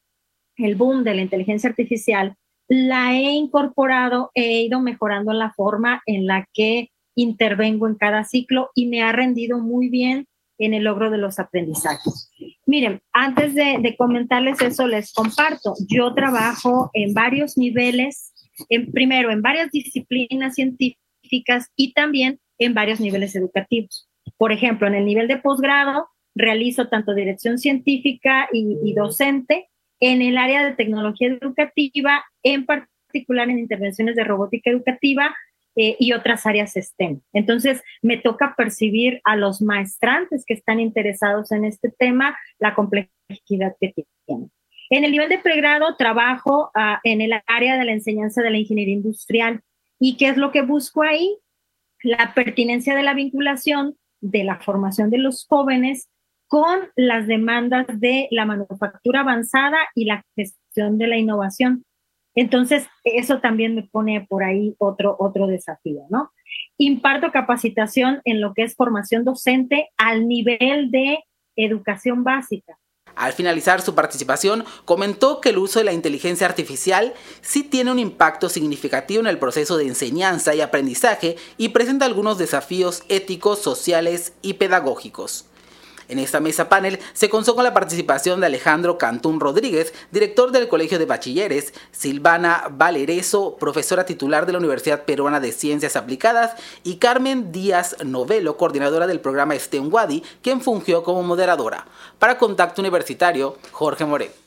el 0.58 0.76
boom 0.76 1.04
de 1.04 1.16
la 1.16 1.22
inteligencia 1.22 1.72
artificial, 1.72 2.36
la 2.68 3.14
he 3.14 3.32
incorporado, 3.32 4.30
he 4.36 4.62
ido 4.62 4.80
mejorando 4.80 5.34
la 5.34 5.52
forma 5.54 6.04
en 6.06 6.28
la 6.28 6.48
que 6.54 6.92
intervengo 7.16 7.88
en 7.88 7.96
cada 7.96 8.24
ciclo 8.24 8.72
y 8.76 8.88
me 8.88 9.02
ha 9.02 9.12
rendido 9.12 9.60
muy 9.60 9.90
bien 9.90 10.28
en 10.58 10.74
el 10.74 10.84
logro 10.84 11.10
de 11.10 11.18
los 11.18 11.40
aprendizajes. 11.40 12.32
Miren, 12.66 13.02
antes 13.12 13.56
de, 13.56 13.96
comentarles 13.98 14.62
eso, 14.62 14.88
les 14.88 15.12
comparto, 15.14 15.74
yo 15.90 16.14
trabajo 16.14 16.90
en 16.94 17.14
varios 17.14 17.58
niveles, 17.58 18.34
en, 18.70 18.92
primero 18.92 19.32
en 19.32 19.42
varias 19.42 19.72
disciplinas 19.72 20.56
científicas 20.56 21.72
y 21.76 21.94
también 21.94 22.40
en 22.60 22.74
varios 22.74 23.00
niveles 23.00 23.36
educativos. 23.36 24.10
Por 24.38 24.52
ejemplo, 24.52 24.88
en 24.88 24.96
el 24.96 25.06
nivel 25.06 25.28
de 25.28 25.38
posgrado, 25.38 26.08
realizo 26.36 26.88
tanto 26.88 27.14
dirección 27.14 27.58
científica 27.58 28.48
y, 28.52 28.78
y 28.84 28.94
docente 28.94 29.70
en 30.00 30.22
el 30.22 30.38
área 30.38 30.66
de 30.66 30.76
tecnología 30.76 31.30
educativa, 31.30 32.24
en 32.44 32.66
particular 32.66 33.50
en 33.50 33.60
intervenciones 33.60 34.16
de 34.16 34.24
robótica 34.24 34.70
educativa, 34.70 35.36
eh, 35.76 35.96
y 36.00 36.14
otras 36.14 36.46
áreas 36.46 36.74
STEM. 36.74 37.22
Entonces, 37.34 37.82
me 38.02 38.18
toca 38.18 38.54
percibir 38.56 39.22
a 39.24 39.36
los 39.36 39.62
maestrantes 39.62 40.46
que 40.46 40.54
están 40.54 40.80
interesados 40.80 41.52
en 41.52 41.66
este 41.66 41.90
tema, 41.90 42.38
la 42.60 42.76
complejidad 42.76 43.76
que 43.80 43.94
tienen. 44.26 44.52
En 44.90 45.04
el 45.04 45.12
nivel 45.12 45.30
de 45.30 45.40
pregrado 45.40 45.96
trabajo 45.96 46.72
ah, 46.76 47.00
en 47.04 47.22
el 47.22 47.34
área 47.48 47.78
de 47.78 47.86
la 47.86 47.94
enseñanza 47.94 48.42
de 48.42 48.52
la 48.52 48.58
ingeniería 48.58 48.94
industrial. 48.94 49.62
¿Y 50.00 50.18
qué 50.18 50.30
es 50.30 50.38
lo 50.38 50.52
que 50.52 50.62
busco 50.62 51.02
ahí? 51.02 51.38
La 52.04 52.34
pertinencia 52.36 52.96
de 52.96 53.04
la 53.04 53.14
vinculación 53.14 53.96
de 54.24 54.44
la 54.44 54.60
formación 54.60 55.10
de 55.10 55.18
los 55.18 55.46
jóvenes 55.48 56.10
con 56.48 56.80
las 56.96 57.28
demandas 57.28 57.86
de 58.00 58.28
la 58.32 58.46
manufactura 58.46 59.22
avanzada 59.22 59.78
y 59.96 60.06
la 60.06 60.24
gestión 60.36 60.98
de 60.98 61.08
la 61.08 61.18
innovación. 61.18 61.84
Entonces, 62.36 62.88
eso 63.04 63.40
también 63.40 63.76
me 63.76 63.84
pone 63.84 64.26
por 64.28 64.44
ahí 64.44 64.76
otro, 64.80 65.16
otro 65.20 65.48
desafío, 65.48 66.06
¿no? 66.10 66.32
Imparto 66.78 67.32
capacitación 67.32 68.22
en 68.26 68.42
lo 68.42 68.54
que 68.54 68.64
es 68.64 68.76
formación 68.76 69.24
docente 69.24 69.90
al 69.98 70.28
nivel 70.28 70.90
de 70.92 71.20
educación 71.56 72.24
básica. 72.24 72.78
Al 73.16 73.34
finalizar 73.34 73.82
su 73.82 73.94
participación, 73.94 74.66
comentó 74.86 75.40
que 75.40 75.50
el 75.50 75.60
uso 75.60 75.80
de 75.80 75.86
la 75.86 75.94
inteligencia 75.94 76.48
artificial 76.48 77.14
sí 77.42 77.64
tiene 77.64 77.92
un 77.92 78.00
impacto 78.00 78.50
significativo 78.50 79.22
en 79.22 79.28
el 79.28 79.38
proceso 79.38 79.78
de 79.78 79.86
enseñanza 79.86 80.56
y 80.56 80.62
aprendizaje 80.62 81.36
y 81.58 81.70
presenta 81.70 82.06
algunos 82.06 82.40
desafíos 82.40 83.04
éticos, 83.10 83.60
sociales 83.60 84.34
y 84.42 84.54
pedagógicos. 84.54 85.46
En 86.08 86.20
esta 86.20 86.40
mesa 86.40 86.70
panel 86.70 87.00
se 87.14 87.30
contó 87.30 87.56
con 87.56 87.64
la 87.64 87.74
participación 87.74 88.40
de 88.40 88.48
Alejandro 88.48 88.98
Cantún 88.98 89.40
Rodríguez, 89.40 89.94
director 90.12 90.52
del 90.52 90.68
Colegio 90.68 91.00
de 91.00 91.06
Bachilleres, 91.06 91.74
Silvana 91.92 92.66
Valereso, 92.72 93.56
profesora 93.58 94.06
titular 94.06 94.46
de 94.46 94.54
la 94.54 94.60
Universidad 94.60 95.04
Peruana 95.04 95.40
de 95.40 95.52
Ciencias 95.52 95.96
Aplicadas, 95.96 96.52
y 96.84 96.98
Carmen 96.98 97.52
Díaz 97.52 97.96
Novelo, 98.04 98.58
coordinadora 98.58 99.08
del 99.08 99.22
programa 99.22 99.58
STEM 99.58 99.94
Wadi, 99.94 100.24
quien 100.42 100.62
fungió 100.62 101.04
como 101.04 101.24
moderadora. 101.24 101.86
Para 102.20 102.38
Contacto 102.38 102.82
Universitario, 102.82 103.58
Jorge 103.72 104.06
More. 104.06 104.43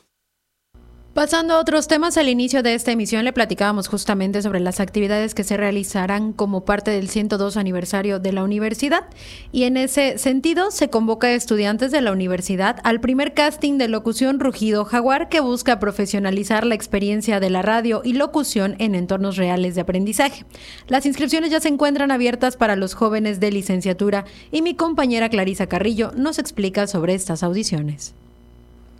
Pasando 1.16 1.54
a 1.54 1.60
otros 1.60 1.88
temas, 1.88 2.18
al 2.18 2.28
inicio 2.28 2.62
de 2.62 2.74
esta 2.74 2.92
emisión 2.92 3.24
le 3.24 3.32
platicábamos 3.32 3.88
justamente 3.88 4.42
sobre 4.42 4.60
las 4.60 4.80
actividades 4.80 5.34
que 5.34 5.44
se 5.44 5.56
realizarán 5.56 6.34
como 6.34 6.66
parte 6.66 6.90
del 6.90 7.08
102 7.08 7.56
aniversario 7.56 8.18
de 8.18 8.34
la 8.34 8.44
universidad 8.44 9.04
y 9.50 9.62
en 9.62 9.78
ese 9.78 10.18
sentido 10.18 10.70
se 10.70 10.90
convoca 10.90 11.28
a 11.28 11.32
estudiantes 11.32 11.90
de 11.90 12.02
la 12.02 12.12
universidad 12.12 12.80
al 12.84 13.00
primer 13.00 13.32
casting 13.32 13.78
de 13.78 13.88
locución 13.88 14.40
Rugido 14.40 14.84
Jaguar 14.84 15.30
que 15.30 15.40
busca 15.40 15.80
profesionalizar 15.80 16.66
la 16.66 16.74
experiencia 16.74 17.40
de 17.40 17.48
la 17.48 17.62
radio 17.62 18.02
y 18.04 18.12
locución 18.12 18.76
en 18.78 18.94
entornos 18.94 19.38
reales 19.38 19.74
de 19.74 19.80
aprendizaje. 19.80 20.44
Las 20.86 21.06
inscripciones 21.06 21.50
ya 21.50 21.60
se 21.60 21.68
encuentran 21.68 22.10
abiertas 22.10 22.58
para 22.58 22.76
los 22.76 22.92
jóvenes 22.92 23.40
de 23.40 23.52
licenciatura 23.52 24.26
y 24.52 24.60
mi 24.60 24.74
compañera 24.74 25.30
Clarisa 25.30 25.66
Carrillo 25.66 26.12
nos 26.14 26.38
explica 26.38 26.86
sobre 26.86 27.14
estas 27.14 27.42
audiciones. 27.42 28.14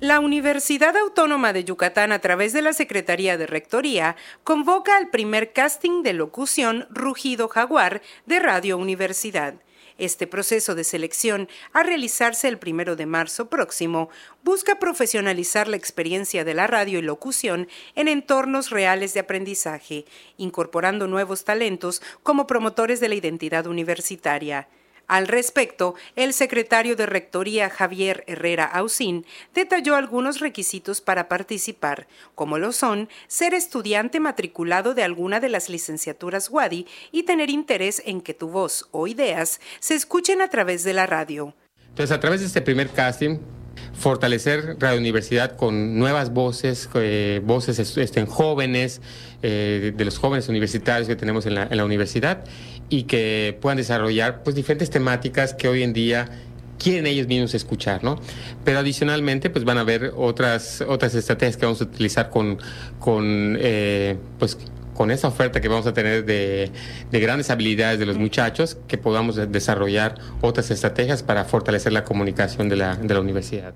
La 0.00 0.20
Universidad 0.20 0.94
Autónoma 0.94 1.54
de 1.54 1.64
Yucatán, 1.64 2.12
a 2.12 2.18
través 2.18 2.52
de 2.52 2.60
la 2.60 2.74
Secretaría 2.74 3.38
de 3.38 3.46
Rectoría, 3.46 4.14
convoca 4.44 4.94
al 4.94 5.08
primer 5.08 5.54
casting 5.54 6.02
de 6.02 6.12
locución 6.12 6.86
Rugido 6.90 7.48
Jaguar 7.48 8.02
de 8.26 8.38
Radio 8.38 8.76
Universidad. 8.76 9.54
Este 9.96 10.26
proceso 10.26 10.74
de 10.74 10.84
selección, 10.84 11.48
a 11.72 11.82
realizarse 11.82 12.46
el 12.46 12.58
primero 12.58 12.94
de 12.94 13.06
marzo 13.06 13.48
próximo, 13.48 14.10
busca 14.44 14.78
profesionalizar 14.78 15.66
la 15.66 15.76
experiencia 15.76 16.44
de 16.44 16.52
la 16.52 16.66
radio 16.66 16.98
y 16.98 17.02
locución 17.02 17.66
en 17.94 18.08
entornos 18.08 18.68
reales 18.68 19.14
de 19.14 19.20
aprendizaje, 19.20 20.04
incorporando 20.36 21.06
nuevos 21.06 21.44
talentos 21.44 22.02
como 22.22 22.46
promotores 22.46 23.00
de 23.00 23.08
la 23.08 23.14
identidad 23.14 23.66
universitaria. 23.66 24.68
Al 25.08 25.28
respecto, 25.28 25.94
el 26.16 26.32
secretario 26.32 26.96
de 26.96 27.06
Rectoría 27.06 27.70
Javier 27.70 28.25
Herrera 28.26 28.64
Ausín 28.64 29.25
detalló 29.54 29.94
algunos 29.94 30.40
requisitos 30.40 31.00
para 31.00 31.28
participar, 31.28 32.08
como 32.34 32.58
lo 32.58 32.73
son 32.73 33.08
ser 33.28 33.54
estudiante 33.54 34.19
matriculado 34.19 34.95
de 34.95 35.04
alguna 35.04 35.38
de 35.38 35.49
las 35.49 35.69
licenciaturas 35.69 36.50
WADI 36.50 36.86
y 37.12 37.23
tener 37.23 37.50
interés 37.50 38.02
en 38.04 38.21
que 38.21 38.34
tu 38.34 38.49
voz 38.49 38.88
o 38.90 39.06
ideas 39.06 39.60
se 39.78 39.95
escuchen 39.95 40.42
a 40.42 40.50
través 40.50 40.82
de 40.82 40.92
la 40.92 41.06
radio. 41.06 41.54
Entonces, 41.88 42.14
a 42.14 42.21
través 42.21 42.40
de 42.40 42.47
este 42.47 42.60
primer 42.60 42.90
casting, 42.90 43.38
fortalecer 43.93 44.76
Radio 44.78 44.99
Universidad 44.99 45.56
con 45.56 45.99
nuevas 45.99 46.32
voces, 46.32 46.89
eh, 46.95 47.41
voces 47.45 47.78
estén 47.97 48.26
jóvenes, 48.26 49.00
eh, 49.43 49.93
de 49.97 50.04
los 50.04 50.19
jóvenes 50.19 50.49
universitarios 50.49 51.08
que 51.08 51.17
tenemos 51.17 51.47
en 51.47 51.54
la, 51.54 51.69
en 51.71 51.76
la, 51.76 51.84
universidad 51.84 52.45
y 52.89 53.04
que 53.04 53.56
puedan 53.60 53.76
desarrollar 53.76 54.43
pues, 54.43 54.56
diferentes 54.56 54.91
temáticas 54.91 55.54
que 55.54 55.69
hoy 55.69 55.82
en 55.82 55.93
día 55.93 56.28
quieren 56.78 57.06
ellos 57.06 57.26
mismos 57.26 57.54
escuchar, 57.54 58.04
¿no? 58.04 58.21
Pero 58.65 58.78
adicionalmente, 58.78 59.50
pues 59.50 59.65
van 59.65 59.78
a 59.78 59.82
haber 59.82 60.12
otras, 60.17 60.82
otras 60.86 61.15
estrategias 61.15 61.56
que 61.56 61.67
vamos 61.67 61.80
a 61.80 61.84
utilizar 61.84 62.30
con, 62.30 62.58
con 62.99 63.56
eh, 63.60 64.17
pues, 64.39 64.58
con 64.97 65.11
esa 65.11 65.28
oferta 65.28 65.61
que 65.61 65.69
vamos 65.69 65.87
a 65.87 65.93
tener 65.93 66.25
de, 66.25 66.73
de, 67.11 67.21
grandes 67.21 67.50
habilidades 67.50 67.99
de 67.99 68.06
los 68.06 68.17
muchachos, 68.17 68.78
que 68.89 68.99
podamos 68.99 69.37
desarrollar 69.52 70.17
otras 70.41 70.71
estrategias 70.71 71.23
para 71.23 71.45
fortalecer 71.45 71.93
la 71.93 72.04
comunicación 72.04 72.69
de 72.69 72.76
la, 72.76 72.97
de 72.97 73.15
la 73.15 73.21
universidad. 73.21 73.75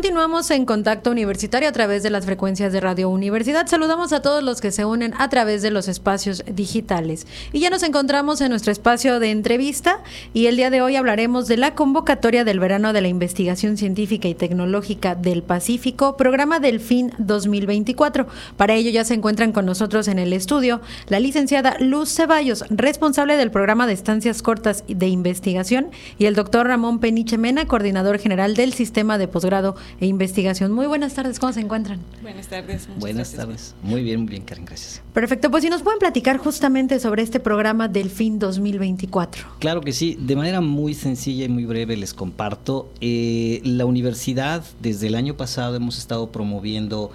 Continuamos 0.00 0.50
en 0.50 0.64
contacto 0.64 1.10
universitario 1.10 1.68
a 1.68 1.72
través 1.72 2.02
de 2.02 2.08
las 2.08 2.24
frecuencias 2.24 2.72
de 2.72 2.80
Radio 2.80 3.10
Universidad. 3.10 3.66
Saludamos 3.66 4.14
a 4.14 4.22
todos 4.22 4.42
los 4.42 4.62
que 4.62 4.72
se 4.72 4.86
unen 4.86 5.12
a 5.18 5.28
través 5.28 5.60
de 5.60 5.70
los 5.70 5.88
espacios 5.88 6.42
digitales. 6.50 7.26
Y 7.52 7.60
ya 7.60 7.68
nos 7.68 7.82
encontramos 7.82 8.40
en 8.40 8.48
nuestro 8.48 8.72
espacio 8.72 9.20
de 9.20 9.30
entrevista 9.30 10.02
y 10.32 10.46
el 10.46 10.56
día 10.56 10.70
de 10.70 10.80
hoy 10.80 10.96
hablaremos 10.96 11.48
de 11.48 11.58
la 11.58 11.74
convocatoria 11.74 12.44
del 12.44 12.60
verano 12.60 12.94
de 12.94 13.02
la 13.02 13.08
investigación 13.08 13.76
científica 13.76 14.26
y 14.26 14.34
tecnológica 14.34 15.14
del 15.14 15.42
Pacífico, 15.42 16.16
programa 16.16 16.60
Delfín 16.60 17.12
2024. 17.18 18.26
Para 18.56 18.76
ello 18.76 18.88
ya 18.88 19.04
se 19.04 19.12
encuentran 19.12 19.52
con 19.52 19.66
nosotros 19.66 20.08
en 20.08 20.18
el 20.18 20.32
estudio 20.32 20.80
la 21.08 21.20
licenciada 21.20 21.76
Luz 21.78 22.08
Ceballos, 22.08 22.64
responsable 22.70 23.36
del 23.36 23.50
programa 23.50 23.86
de 23.86 23.92
estancias 23.92 24.40
cortas 24.40 24.82
de 24.88 25.08
investigación, 25.08 25.90
y 26.16 26.24
el 26.24 26.34
doctor 26.34 26.68
Ramón 26.68 27.00
Peniche 27.00 27.36
Mena, 27.36 27.66
coordinador 27.66 28.18
general 28.18 28.56
del 28.56 28.72
sistema 28.72 29.18
de 29.18 29.28
posgrado 29.28 29.76
e 30.00 30.06
investigación. 30.06 30.72
Muy 30.72 30.86
buenas 30.86 31.14
tardes, 31.14 31.38
¿cómo 31.38 31.52
se 31.52 31.60
encuentran? 31.60 32.00
Buenas 32.22 32.48
tardes. 32.48 32.88
Buenas 32.98 33.32
tardes. 33.32 33.74
Muy 33.82 34.02
bien, 34.02 34.20
muy 34.20 34.28
bien, 34.28 34.42
Karen, 34.42 34.64
gracias. 34.64 35.02
Perfecto, 35.12 35.50
pues 35.50 35.64
si 35.64 35.70
nos 35.70 35.82
pueden 35.82 35.98
platicar 35.98 36.38
justamente 36.38 37.00
sobre 37.00 37.22
este 37.22 37.40
programa 37.40 37.88
Delfín 37.88 38.38
2024. 38.38 39.46
Claro 39.58 39.80
que 39.80 39.92
sí, 39.92 40.16
de 40.20 40.36
manera 40.36 40.60
muy 40.60 40.94
sencilla 40.94 41.44
y 41.44 41.48
muy 41.48 41.64
breve 41.64 41.96
les 41.96 42.14
comparto. 42.14 42.90
Eh, 43.00 43.60
la 43.64 43.84
universidad, 43.86 44.64
desde 44.80 45.08
el 45.08 45.14
año 45.14 45.36
pasado 45.36 45.76
hemos 45.76 45.98
estado 45.98 46.30
promoviendo 46.30 47.10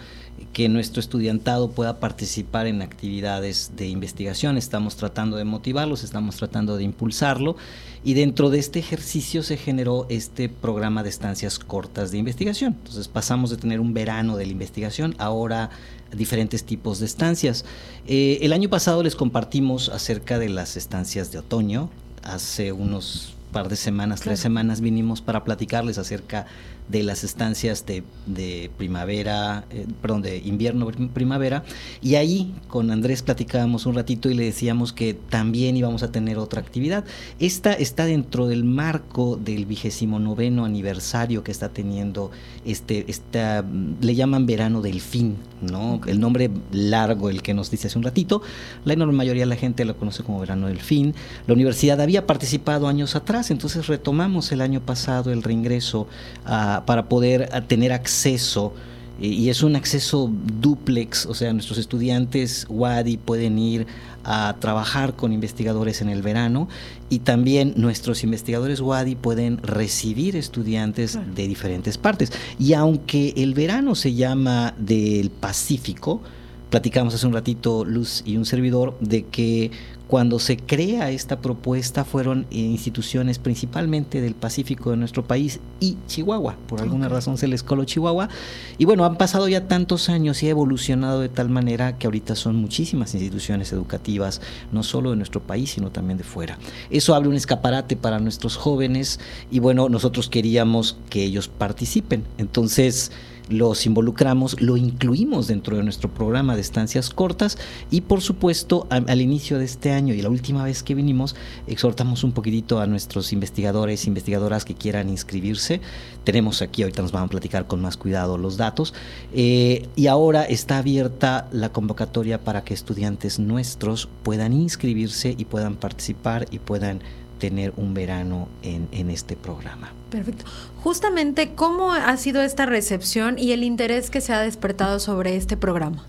que 0.56 0.70
nuestro 0.70 1.02
estudiantado 1.02 1.72
pueda 1.72 2.00
participar 2.00 2.65
en 2.65 2.82
actividades 2.82 3.74
de 3.76 3.89
investigación. 3.89 4.58
Estamos 4.58 4.96
tratando 4.96 5.36
de 5.36 5.44
motivarlos, 5.44 6.06
estamos 6.06 6.38
tratando 6.38 6.78
de 6.78 6.86
impulsarlo 6.86 7.58
y 8.06 8.13
dentro 8.13 8.50
de 8.50 8.60
este 8.60 8.80
ejercicio 8.80 9.44
se 9.44 9.58
generó 9.58 10.06
este 10.08 10.48
programa 10.48 11.04
de 11.04 11.10
estancias 11.10 11.60
cortas 11.60 12.12
de 12.12 12.20
investigación. 12.20 12.78
Entonces 12.78 13.10
pasamos 13.10 13.50
de 13.50 13.58
tener 13.58 13.82
un 13.82 13.94
verano 13.94 14.38
de 14.38 14.46
la 14.46 14.54
investigación 14.54 15.13
ahora 15.18 15.72
diferentes 16.15 16.63
tipos 16.63 17.00
de 17.02 17.08
estancias. 17.08 17.65
Eh, 18.08 18.38
el 18.41 18.54
año 18.54 18.70
pasado 18.70 19.04
les 19.04 19.18
compartimos 19.18 19.89
acerca 19.89 20.39
de 20.39 20.48
las 20.48 20.78
estancias 20.78 21.34
de 21.34 21.39
otoño. 21.39 21.89
Hace 22.24 22.72
unos 22.72 23.36
par 23.52 23.68
de 23.68 23.76
semanas, 23.76 24.22
tres 24.22 24.39
semanas 24.39 24.80
vinimos 24.80 25.22
para 25.22 25.44
platicarles 25.44 25.98
acerca 25.98 26.46
de 26.88 27.04
las 27.04 27.24
estancias 27.24 27.86
de, 27.86 28.04
de 28.26 28.69
primavera, 28.78 29.65
eh, 29.71 29.88
perdón, 30.02 30.21
de 30.21 30.38
invierno, 30.38 30.88
primavera, 31.13 31.63
y 32.02 32.15
ahí 32.15 32.54
con 32.67 32.91
Andrés 32.91 33.24
platicábamos 33.24 33.86
un 33.86 33.95
ratito 33.95 34.30
y 34.30 34.36
le 34.36 34.45
decíamos 34.45 34.93
que 34.93 35.13
también 35.13 35.78
íbamos 35.78 36.04
a 36.04 36.12
tener 36.12 36.38
otra 36.38 36.62
actividad. 36.62 37.04
Esta 37.39 37.74
está 37.74 38.06
dentro 38.06 38.48
del 38.48 38.63
marco 38.63 39.36
del 39.36 39.65
vigésimo 39.65 40.19
noveno 40.19 40.65
aniversario 40.65 41.43
que 41.43 41.52
está 41.52 41.69
teniendo 41.69 42.32
este, 42.65 43.06
esta, 43.08 43.63
le 44.02 44.15
llaman 44.15 44.45
verano 44.45 44.82
del 44.82 45.02
fin, 45.02 45.38
¿no? 45.62 46.02
El 46.06 46.19
nombre 46.19 46.52
largo, 46.71 47.30
el 47.30 47.41
que 47.41 47.54
nos 47.54 47.71
dice 47.71 47.88
hace 47.88 47.98
un 47.98 48.04
ratito, 48.04 48.41
la 48.84 48.93
enorme 48.93 49.13
mayoría 49.13 49.43
de 49.43 49.50
la 49.50 49.56
gente 49.56 49.86
lo 49.86 49.98
conoce 49.98 50.24
como 50.24 50.39
verano 50.39 50.67
del 50.67 50.80
fin. 50.80 51.15
La 51.48 51.54
universidad 51.54 52.00
había 52.02 52.28
participado 52.28 52.88
años 52.88 53.15
atrás, 53.15 53.52
entonces 53.52 53.88
retomamos 53.88 54.52
el 54.52 54.62
año 54.62 54.82
pasado 54.82 55.32
el 55.32 55.43
reingreso 55.43 56.08
a 56.45 56.75
para 56.84 57.08
poder 57.08 57.50
tener 57.68 57.94
acceso 57.94 58.74
y 59.20 59.48
es 59.50 59.64
un 59.64 59.78
acceso 59.78 60.30
duplex, 60.60 61.26
o 61.26 61.34
sea, 61.34 61.54
nuestros 61.54 61.78
estudiantes 61.78 62.66
WADI 62.70 63.16
pueden 63.16 63.58
ir 63.58 63.88
a 64.26 64.58
trabajar 64.60 65.16
con 65.16 65.32
investigadores 65.32 66.02
en 66.02 66.10
el 66.10 66.22
verano 66.22 66.68
y 67.10 67.20
también 67.20 67.74
nuestros 67.78 68.26
investigadores 68.26 68.82
WADI 68.82 69.16
pueden 69.16 69.60
recibir 69.64 70.36
estudiantes 70.36 71.18
de 71.34 71.48
diferentes 71.48 71.98
partes. 71.98 72.34
Y 72.60 72.74
aunque 72.74 73.34
el 73.38 73.54
verano 73.54 73.96
se 73.96 74.16
llama 74.16 74.74
del 74.78 75.30
Pacífico, 75.30 76.22
platicamos 76.70 77.14
hace 77.14 77.26
un 77.26 77.34
ratito 77.34 77.86
Luz 77.86 78.22
y 78.26 78.36
un 78.36 78.46
servidor 78.46 78.98
de 79.00 79.24
que 79.24 79.72
cuando 80.08 80.38
se 80.39 80.58
crea 80.58 81.10
esta 81.10 81.41
propuesta 81.41 82.06
fueron 82.06 82.46
instituciones 82.52 83.39
principalmente 83.39 84.22
del 84.22 84.36
Pacífico 84.36 84.91
de 84.91 84.98
nuestro 84.98 85.26
país 85.26 85.60
y 85.80 85.98
Chihuahua. 86.08 86.58
Por 86.68 86.82
alguna 86.82 87.10
razón 87.10 87.38
se 87.38 87.48
les 87.48 87.63
coló 87.63 87.86
Chihuahua. 87.86 88.30
Y 88.78 88.86
bueno, 88.86 89.06
han 89.06 89.18
pasado 89.18 89.48
ya 89.48 89.68
tantos 89.68 90.10
años 90.10 90.44
y 90.44 90.48
ha 90.48 90.52
evolucionado 90.52 91.22
de 91.22 91.30
tal 91.30 91.50
manera 91.50 91.98
que 91.98 92.08
ahorita 92.08 92.36
son 92.36 92.56
muchísimas 92.56 93.13
instituciones 93.15 93.72
educativas, 93.74 94.41
no 94.72 94.84
solo 94.84 95.12
de 95.12 95.15
nuestro 95.15 95.41
país, 95.41 95.72
sino 95.72 95.91
también 95.91 96.18
de 96.18 96.24
fuera. 96.24 96.60
Eso 96.91 97.15
abre 97.15 97.30
un 97.30 97.36
escaparate 97.36 97.96
para 97.96 98.20
nuestros 98.20 98.58
jóvenes 98.58 99.20
y 99.50 99.60
bueno, 99.60 99.89
nosotros 99.89 100.30
queríamos 100.30 100.98
que 101.10 101.24
ellos 101.24 101.48
participen. 101.48 102.24
Entonces, 102.38 103.12
los 103.50 103.86
involucramos, 103.86 104.60
lo 104.62 104.78
incluimos 104.78 105.48
dentro 105.48 105.78
de 105.78 105.84
nuestro 105.84 106.14
programa 106.14 106.56
de 106.56 106.62
estancias 106.62 107.10
cortas 107.10 107.58
y 107.92 108.02
por 108.02 108.22
supuesto 108.22 108.88
al 108.90 109.22
inicio 109.22 109.60
de 109.60 109.66
este 109.66 109.92
año 109.92 110.14
y 110.14 110.22
la 110.22 110.30
última 110.30 110.64
vez 110.64 110.84
que 110.84 110.96
vinimos 110.96 111.36
exhortamos 111.68 112.24
un 112.24 112.32
poquitito 112.32 112.80
a 112.80 112.88
nuestros 112.88 113.34
investigadores, 113.34 114.08
investigadoras 114.08 114.66
que 114.66 114.76
quieran 114.76 115.10
inscribirse. 115.10 115.82
Tenemos 116.24 116.62
aquí, 116.62 116.82
ahorita 116.82 117.02
nos 117.02 117.12
van 117.12 117.24
a 117.24 117.28
platicar 117.28 117.68
con 117.68 117.82
más 117.82 117.98
cuidado 117.98 118.38
los 118.38 118.58
datos 118.58 118.94
eh, 119.34 119.88
y 119.96 120.08
ahora 120.08 120.44
está 120.44 120.80
abierta 120.80 121.48
la 121.52 121.70
convocatoria 121.70 122.44
para 122.44 122.64
que 122.64 122.74
estudiantes 122.74 123.40
nuestros 123.40 124.10
puedan 124.24 124.54
inscribirse 124.54 125.36
y 125.38 125.46
puedan 125.46 125.76
participar 125.76 126.48
y 126.52 126.60
puedan 126.60 127.02
tener 127.50 127.74
un 127.78 127.94
verano 127.94 128.48
en, 128.64 128.88
en, 128.92 129.12
este 129.12 129.36
programa. 129.36 129.94
Perfecto. 130.10 130.46
Justamente, 130.82 131.54
¿cómo 131.54 131.94
ha 131.94 132.18
sido 132.18 132.42
esta 132.42 132.66
recepción 132.66 133.38
y 133.38 133.52
el 133.52 133.64
interés 133.64 134.10
que 134.10 134.20
se 134.20 134.34
ha 134.34 134.42
despertado 134.42 135.00
sobre 135.00 135.36
este 135.36 135.56
programa? 135.56 136.04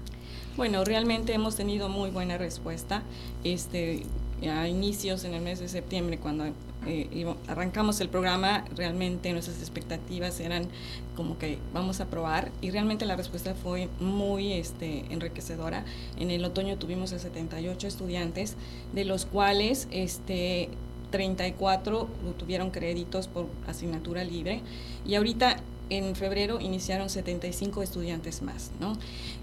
Bueno, 0.57 0.83
realmente 0.83 1.35
hemos 1.35 1.55
tenido 1.55 1.91
muy 1.91 2.09
buena 2.09 2.39
respuesta. 2.39 3.03
Este, 3.45 4.05
a 4.49 4.67
inicios 4.67 5.25
en 5.25 5.35
el 5.35 5.43
mes 5.43 5.59
de 5.59 5.69
septiembre, 5.69 6.17
cuando 6.17 6.47
eh, 6.87 7.27
arrancamos 7.49 8.01
el 8.01 8.09
programa, 8.09 8.65
realmente 8.77 9.33
nuestras 9.33 9.59
expectativas 9.59 10.39
eran 10.41 10.69
como 11.17 11.37
que 11.37 11.59
vamos 11.75 12.01
a 12.01 12.07
probar 12.07 12.51
y 12.61 12.71
realmente 12.71 13.07
la 13.07 13.17
respuesta 13.17 13.55
fue 13.55 13.89
muy 13.99 14.53
este, 14.53 15.05
enriquecedora. 15.11 15.85
En 16.19 16.31
el 16.31 16.45
otoño 16.45 16.79
tuvimos 16.79 17.13
a 17.13 17.19
78 17.19 17.89
estudiantes, 17.89 18.57
de 18.95 19.05
los 19.05 19.27
cuales 19.27 19.89
este, 19.91 20.69
34 21.11 22.09
tuvieron 22.37 22.71
créditos 22.71 23.29
por 23.29 23.47
asignatura 23.67 24.25
libre 24.25 24.61
y 25.07 25.15
ahorita 25.15 25.57
en 25.89 26.17
febrero 26.17 26.61
iniciaron 26.61 27.09
75 27.11 27.83
estudiantes 27.83 28.43
más. 28.43 28.73
¿no? 28.81 28.95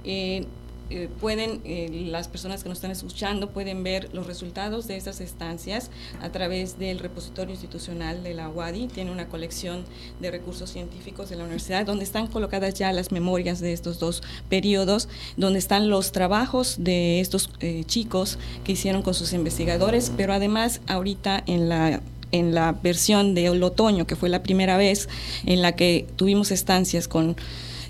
Eh, 0.04 0.46
eh, 0.94 1.10
pueden, 1.20 1.60
eh, 1.66 1.90
las 2.06 2.28
personas 2.28 2.62
que 2.62 2.70
nos 2.70 2.78
están 2.78 2.92
escuchando 2.92 3.50
pueden 3.50 3.84
ver 3.84 4.14
los 4.14 4.28
resultados 4.28 4.86
de 4.88 4.96
estas 4.96 5.22
estancias 5.22 5.90
a 6.22 6.32
través 6.32 6.78
del 6.78 7.00
repositorio 7.00 7.52
institucional 7.52 8.22
de 8.22 8.36
la 8.36 8.48
UADI. 8.48 8.90
Tiene 8.90 9.10
una 9.10 9.28
colección 9.28 9.86
de 10.20 10.30
recursos 10.30 10.70
científicos 10.70 11.32
de 11.32 11.38
la 11.38 11.46
universidad 11.46 11.88
donde 11.88 12.04
están 12.04 12.28
colocadas 12.28 12.76
ya 12.76 12.94
las 12.94 13.12
memorias 13.12 13.60
de 13.60 13.74
estos 13.74 13.98
dos 13.98 14.22
periodos, 14.50 15.10
donde 15.36 15.58
están 15.58 15.90
los 15.90 16.12
trabajos 16.12 16.76
de 16.78 17.22
estos 17.22 17.50
eh, 17.60 17.84
chicos 17.86 18.38
que 18.64 18.74
hicieron 18.74 19.02
con 19.02 19.16
sus 19.16 19.34
investigadores, 19.34 20.12
pero 20.16 20.32
además 20.32 20.80
ahorita 20.86 21.44
en 21.48 21.70
la 21.70 22.02
en 22.32 22.56
la 22.56 22.72
versión 22.72 23.36
del 23.36 23.62
otoño, 23.62 24.08
que 24.08 24.16
fue 24.16 24.28
la 24.28 24.42
primera 24.42 24.76
vez 24.76 25.08
en 25.46 25.62
la 25.62 25.76
que 25.76 26.08
tuvimos 26.16 26.50
estancias 26.50 27.08
con 27.08 27.36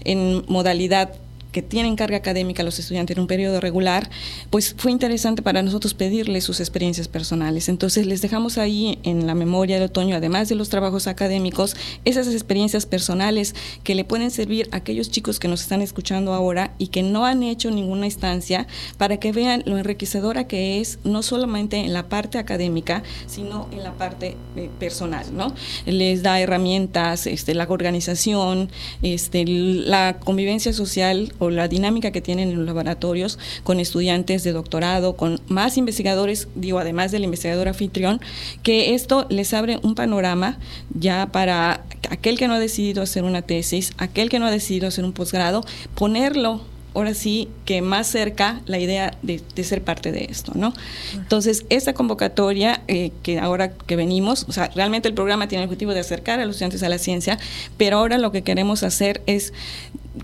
en 0.03 0.43
modalidad 0.47 1.15
que 1.53 1.61
tienen 1.61 1.95
carga 1.95 2.17
académica 2.17 2.63
los 2.63 2.79
estudiantes 2.79 3.15
en 3.15 3.21
un 3.21 3.27
periodo 3.27 3.61
regular, 3.61 4.09
pues 4.49 4.75
fue 4.77 4.91
interesante 4.91 5.41
para 5.41 5.61
nosotros 5.61 5.93
pedirles 5.93 6.43
sus 6.43 6.59
experiencias 6.59 7.07
personales. 7.07 7.69
Entonces 7.69 8.05
les 8.05 8.21
dejamos 8.21 8.57
ahí 8.57 8.99
en 9.03 9.25
la 9.25 9.35
memoria 9.35 9.75
del 9.75 9.85
otoño, 9.85 10.17
además 10.17 10.49
de 10.49 10.55
los 10.55 10.67
trabajos 10.67 11.07
académicos, 11.07 11.77
esas 12.03 12.27
experiencias 12.27 12.85
personales 12.85 13.55
que 13.83 13.95
le 13.95 14.03
pueden 14.03 14.31
servir 14.31 14.67
a 14.71 14.77
aquellos 14.77 15.09
chicos 15.09 15.39
que 15.39 15.47
nos 15.47 15.61
están 15.61 15.81
escuchando 15.81 16.33
ahora 16.33 16.73
y 16.77 16.87
que 16.87 17.03
no 17.03 17.25
han 17.25 17.43
hecho 17.43 17.71
ninguna 17.71 18.07
instancia 18.07 18.67
para 18.97 19.17
que 19.17 19.31
vean 19.31 19.63
lo 19.65 19.77
enriquecedora 19.77 20.47
que 20.47 20.81
es, 20.81 20.99
no 21.03 21.21
solamente 21.21 21.77
en 21.77 21.93
la 21.93 22.09
parte 22.09 22.39
académica, 22.39 23.03
sino 23.27 23.67
en 23.71 23.83
la 23.83 23.93
parte 23.93 24.35
eh, 24.55 24.69
personal, 24.79 25.25
¿no? 25.35 25.53
Les 25.85 26.23
da 26.23 26.39
herramientas, 26.41 27.27
este, 27.27 27.53
la 27.53 27.67
organización, 27.69 28.71
este, 29.03 29.45
la 29.45 30.17
convivencia 30.19 30.73
social 30.73 31.33
la 31.49 31.67
dinámica 31.67 32.11
que 32.11 32.21
tienen 32.21 32.49
en 32.49 32.57
los 32.57 32.65
laboratorios 32.65 33.39
con 33.63 33.79
estudiantes 33.79 34.43
de 34.43 34.51
doctorado, 34.51 35.15
con 35.15 35.41
más 35.47 35.77
investigadores, 35.77 36.47
digo, 36.55 36.79
además 36.79 37.11
del 37.11 37.23
investigador 37.23 37.67
anfitrión, 37.67 38.21
que 38.61 38.93
esto 38.93 39.25
les 39.29 39.53
abre 39.53 39.79
un 39.83 39.95
panorama 39.95 40.59
ya 40.93 41.27
para 41.31 41.85
aquel 42.09 42.37
que 42.37 42.47
no 42.47 42.55
ha 42.55 42.59
decidido 42.59 43.01
hacer 43.01 43.23
una 43.23 43.41
tesis, 43.41 43.93
aquel 43.97 44.29
que 44.29 44.39
no 44.39 44.45
ha 44.45 44.51
decidido 44.51 44.87
hacer 44.87 45.05
un 45.05 45.13
posgrado, 45.13 45.63
ponerlo 45.95 46.72
ahora 46.93 47.13
sí 47.13 47.49
que 47.65 47.81
más 47.81 48.07
cerca 48.07 48.61
la 48.65 48.79
idea 48.79 49.17
de, 49.21 49.41
ser 49.63 49.83
parte 49.83 50.11
de 50.11 50.27
esto, 50.29 50.51
¿no? 50.55 50.73
Entonces, 51.13 51.65
esta 51.69 51.93
convocatoria 51.93 52.81
eh, 52.87 53.11
que 53.23 53.39
ahora 53.39 53.73
que 53.73 53.95
venimos, 53.95 54.45
o 54.47 54.51
sea, 54.51 54.69
realmente 54.75 55.07
el 55.07 55.13
programa 55.13 55.47
tiene 55.47 55.63
el 55.63 55.67
objetivo 55.67 55.93
de 55.93 56.01
acercar 56.01 56.39
a 56.39 56.45
los 56.45 56.55
estudiantes 56.55 56.83
a 56.83 56.89
la 56.89 56.97
ciencia, 56.97 57.37
pero 57.77 57.97
ahora 57.97 58.17
lo 58.17 58.31
que 58.31 58.41
queremos 58.43 58.83
hacer 58.83 59.21
es 59.25 59.53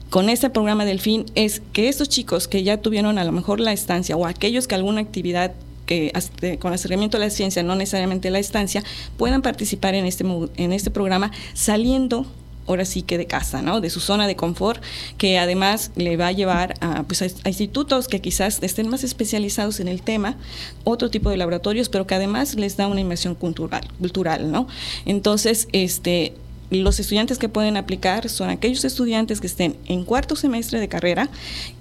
con 0.10 0.30
este 0.30 0.50
programa 0.50 0.86
del 0.86 1.00
fin 1.00 1.26
es 1.36 1.62
que 1.74 1.90
estos 1.90 2.10
chicos 2.10 2.48
que 2.48 2.64
ya 2.64 2.78
tuvieron 2.78 3.18
a 3.18 3.24
lo 3.24 3.32
mejor 3.32 3.60
la 3.60 3.74
estancia 3.74 4.16
o 4.16 4.26
aquellos 4.26 4.68
que 4.68 4.76
alguna 4.76 5.02
actividad 5.02 5.54
que 5.88 6.14
con 6.60 6.72
acercamiento 6.72 7.18
a 7.18 7.20
la 7.20 7.32
ciencia, 7.32 7.64
no 7.64 7.76
necesariamente 7.76 8.30
la 8.30 8.38
estancia, 8.38 8.84
puedan 9.18 9.42
participar 9.42 9.96
en 9.96 10.06
este, 10.06 10.24
en 10.58 10.72
este 10.72 10.92
programa 10.92 11.32
saliendo 11.56 12.28
ahora 12.70 12.86
sí 12.86 13.02
que 13.02 13.18
de 13.18 13.26
casa, 13.26 13.62
¿no? 13.62 13.82
De 13.82 13.90
su 13.90 14.00
zona 14.00 14.28
de 14.28 14.36
confort, 14.36 14.82
que 15.18 15.40
además 15.40 15.92
le 15.96 16.18
va 16.18 16.28
a 16.28 16.32
llevar 16.32 16.76
a, 16.82 17.04
pues, 17.04 17.22
a, 17.22 17.50
institutos 17.50 18.08
que 18.08 18.22
quizás 18.22 18.60
estén 18.62 18.88
más 18.88 19.04
especializados 19.04 19.80
en 19.80 19.88
el 19.88 20.02
tema, 20.02 20.38
otro 20.84 21.10
tipo 21.10 21.30
de 21.30 21.38
laboratorios, 21.38 21.90
pero 21.90 22.08
que 22.08 22.16
además 22.16 22.56
les 22.56 22.78
da 22.78 22.88
una 22.88 23.02
inmersión 23.02 23.36
cultural, 23.36 23.88
cultural, 24.00 24.52
¿no? 24.52 24.68
Entonces, 25.06 25.68
este, 25.72 26.34
los 26.70 27.00
estudiantes 27.00 27.40
que 27.40 27.50
pueden 27.50 27.76
aplicar 27.76 28.30
son 28.30 28.50
aquellos 28.50 28.86
estudiantes 28.86 29.42
que 29.42 29.48
estén 29.48 29.76
en 29.88 30.06
cuarto 30.06 30.36
semestre 30.36 30.80
de 30.80 30.88
carrera, 30.88 31.30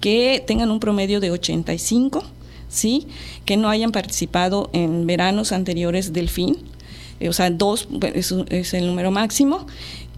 que 0.01 0.43
tengan 0.47 0.71
un 0.71 0.81
promedio 0.81 1.21
de 1.21 1.31
85, 1.31 2.25
¿sí? 2.69 3.07
Que 3.45 3.59
no 3.59 3.69
hayan 3.69 3.93
participado 3.93 4.71
en 4.73 5.07
veranos 5.07 5.53
anteriores 5.53 6.15
del 6.15 6.31
fin, 6.31 6.57
o 7.27 7.33
sea, 7.33 7.51
dos 7.51 7.89
es 8.51 8.75
el 8.75 8.87
número 8.87 9.11
máximo, 9.11 9.67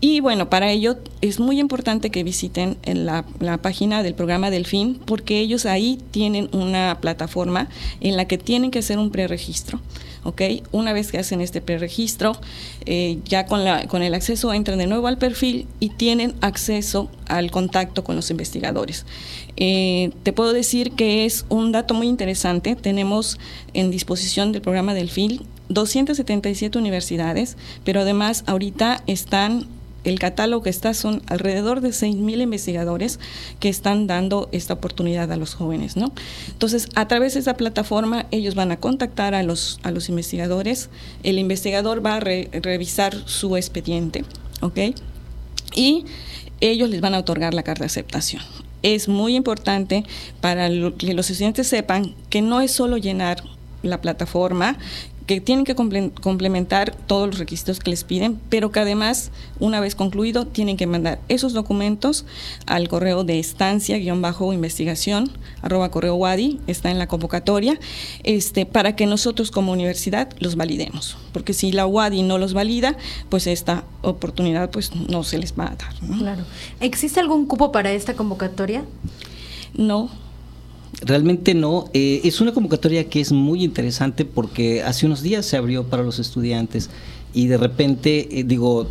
y 0.00 0.20
bueno, 0.20 0.48
para 0.48 0.70
ello 0.70 0.98
es 1.20 1.40
muy 1.40 1.60
importante 1.60 2.10
que 2.10 2.24
visiten 2.24 2.78
la, 2.84 3.24
la, 3.38 3.58
página 3.58 4.02
del 4.02 4.14
programa 4.14 4.50
Delfín 4.50 5.00
porque 5.04 5.40
ellos 5.40 5.66
ahí 5.66 5.98
tienen 6.10 6.48
una 6.52 6.98
plataforma 7.00 7.68
en 8.00 8.16
la 8.16 8.26
que 8.26 8.38
tienen 8.38 8.70
que 8.70 8.78
hacer 8.78 8.98
un 8.98 9.10
preregistro. 9.10 9.80
¿ok? 10.24 10.42
Una 10.72 10.92
vez 10.92 11.10
que 11.10 11.18
hacen 11.18 11.40
este 11.40 11.60
preregistro, 11.60 12.36
eh, 12.86 13.18
ya 13.24 13.46
con, 13.46 13.64
la, 13.64 13.86
con 13.86 14.02
el 14.02 14.14
acceso 14.14 14.52
entran 14.52 14.78
de 14.78 14.86
nuevo 14.86 15.06
al 15.06 15.18
perfil 15.18 15.66
y 15.80 15.90
tienen 15.90 16.34
acceso 16.40 17.10
al 17.26 17.50
contacto 17.50 18.04
con 18.04 18.16
los 18.16 18.30
investigadores. 18.30 19.06
Eh, 19.56 20.12
te 20.22 20.32
puedo 20.32 20.52
decir 20.52 20.92
que 20.92 21.24
es 21.24 21.44
un 21.48 21.72
dato 21.72 21.94
muy 21.94 22.08
interesante. 22.08 22.76
Tenemos 22.76 23.38
en 23.74 23.90
disposición 23.90 24.52
del 24.52 24.62
programa 24.62 24.94
Delfín 24.94 25.42
277 25.68 26.78
universidades, 26.78 27.56
pero 27.84 28.00
además 28.00 28.42
ahorita 28.46 29.02
están 29.06 29.66
el 30.04 30.18
catálogo 30.18 30.62
que 30.62 30.70
está 30.70 30.94
son 30.94 31.22
alrededor 31.26 31.80
de 31.80 31.90
6.000 31.90 32.42
investigadores 32.42 33.20
que 33.58 33.68
están 33.68 34.06
dando 34.06 34.48
esta 34.52 34.74
oportunidad 34.74 35.30
a 35.32 35.36
los 35.36 35.54
jóvenes, 35.54 35.96
¿no? 35.96 36.12
Entonces, 36.48 36.88
a 36.94 37.08
través 37.08 37.34
de 37.34 37.40
esa 37.40 37.54
plataforma, 37.54 38.26
ellos 38.30 38.54
van 38.54 38.72
a 38.72 38.78
contactar 38.78 39.34
a 39.34 39.42
los, 39.42 39.80
a 39.82 39.90
los 39.90 40.08
investigadores, 40.08 40.90
el 41.22 41.38
investigador 41.38 42.04
va 42.04 42.16
a 42.16 42.20
revisar 42.20 43.14
su 43.26 43.56
expediente, 43.56 44.24
¿ok? 44.60 44.78
Y 45.74 46.04
ellos 46.60 46.90
les 46.90 47.00
van 47.00 47.14
a 47.14 47.18
otorgar 47.18 47.54
la 47.54 47.62
carta 47.62 47.84
de 47.84 47.86
aceptación. 47.86 48.42
Es 48.82 49.08
muy 49.08 49.36
importante 49.36 50.04
para 50.40 50.68
que 50.96 51.14
los 51.14 51.30
estudiantes 51.30 51.66
sepan 51.66 52.14
que 52.30 52.42
no 52.42 52.60
es 52.60 52.72
solo 52.72 52.96
llenar 52.96 53.42
la 53.82 54.00
plataforma, 54.00 54.78
que 55.30 55.40
tienen 55.40 55.64
que 55.64 55.76
complementar 55.76 56.92
todos 57.06 57.28
los 57.28 57.38
requisitos 57.38 57.78
que 57.78 57.88
les 57.90 58.02
piden, 58.02 58.40
pero 58.48 58.72
que 58.72 58.80
además, 58.80 59.30
una 59.60 59.78
vez 59.78 59.94
concluido, 59.94 60.44
tienen 60.44 60.76
que 60.76 60.88
mandar 60.88 61.20
esos 61.28 61.52
documentos 61.52 62.24
al 62.66 62.88
correo 62.88 63.22
de 63.22 63.38
estancia-investigación, 63.38 65.30
arroba 65.62 65.92
correo 65.92 66.16
WADI, 66.16 66.58
está 66.66 66.90
en 66.90 66.98
la 66.98 67.06
convocatoria, 67.06 67.78
este, 68.24 68.66
para 68.66 68.96
que 68.96 69.06
nosotros 69.06 69.52
como 69.52 69.70
universidad 69.70 70.30
los 70.40 70.56
validemos. 70.56 71.16
Porque 71.32 71.52
si 71.52 71.70
la 71.70 71.86
WADI 71.86 72.24
no 72.24 72.36
los 72.38 72.52
valida, 72.52 72.96
pues 73.28 73.46
esta 73.46 73.84
oportunidad 74.02 74.72
pues 74.72 74.96
no 74.96 75.22
se 75.22 75.38
les 75.38 75.56
va 75.56 75.66
a 75.66 75.76
dar. 75.76 75.94
Claro. 76.18 76.42
¿Existe 76.80 77.20
algún 77.20 77.46
cupo 77.46 77.70
para 77.70 77.92
esta 77.92 78.14
convocatoria? 78.14 78.84
No, 79.74 80.10
Realmente 81.02 81.54
no. 81.54 81.86
Eh, 81.94 82.20
es 82.24 82.40
una 82.40 82.52
convocatoria 82.52 83.08
que 83.08 83.20
es 83.20 83.32
muy 83.32 83.64
interesante 83.64 84.24
porque 84.24 84.82
hace 84.82 85.06
unos 85.06 85.22
días 85.22 85.46
se 85.46 85.56
abrió 85.56 85.84
para 85.84 86.02
los 86.02 86.18
estudiantes 86.18 86.90
y 87.32 87.46
de 87.46 87.56
repente, 87.56 88.40
eh, 88.40 88.44
digo, 88.44 88.86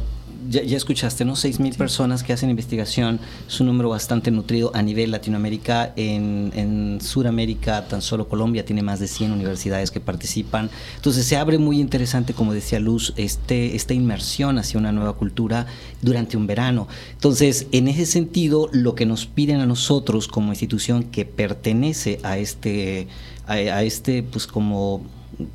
ya, 0.50 0.62
escuchaste, 0.62 1.26
¿no? 1.26 1.36
Seis 1.36 1.60
mil 1.60 1.76
personas 1.76 2.24
que 2.24 2.34
hacen 2.34 2.50
investigación, 2.50 3.20
es 3.48 3.60
un 3.60 3.68
número 3.68 3.90
bastante 3.90 4.32
nutrido 4.32 4.72
a 4.74 4.82
nivel 4.82 5.12
Latinoamérica. 5.12 5.94
En, 5.96 6.52
en 6.56 7.02
Sudamérica, 7.02 7.88
tan 7.88 8.02
solo 8.02 8.28
Colombia 8.28 8.66
tiene 8.66 8.82
más 8.82 9.00
de 9.00 9.08
100 9.08 9.32
universidades 9.32 9.92
que 9.92 10.00
participan. 10.00 10.70
Entonces 10.96 11.26
se 11.26 11.38
abre 11.38 11.58
muy 11.58 11.80
interesante, 11.80 12.34
como 12.34 12.54
decía 12.54 12.80
Luz, 12.80 13.14
este, 13.18 13.76
esta 13.76 13.94
inmersión 13.94 14.58
hacia 14.58 14.80
una 14.80 14.92
nueva 14.92 15.14
cultura 15.14 15.68
durante 16.02 16.38
un 16.38 16.48
verano. 16.48 16.88
Entonces, 17.14 17.68
en 17.72 17.88
ese 17.88 18.06
sentido, 18.06 18.70
lo 18.72 18.96
que 18.96 19.06
nos 19.06 19.26
piden 19.26 19.60
a 19.60 19.66
nosotros 19.66 20.28
como 20.28 20.52
institución 20.52 21.04
que 21.04 21.26
pertenece 21.26 22.20
a 22.24 22.38
este, 22.38 23.08
a 23.48 23.84
este 23.84 24.24
pues 24.24 24.48
como 24.48 25.02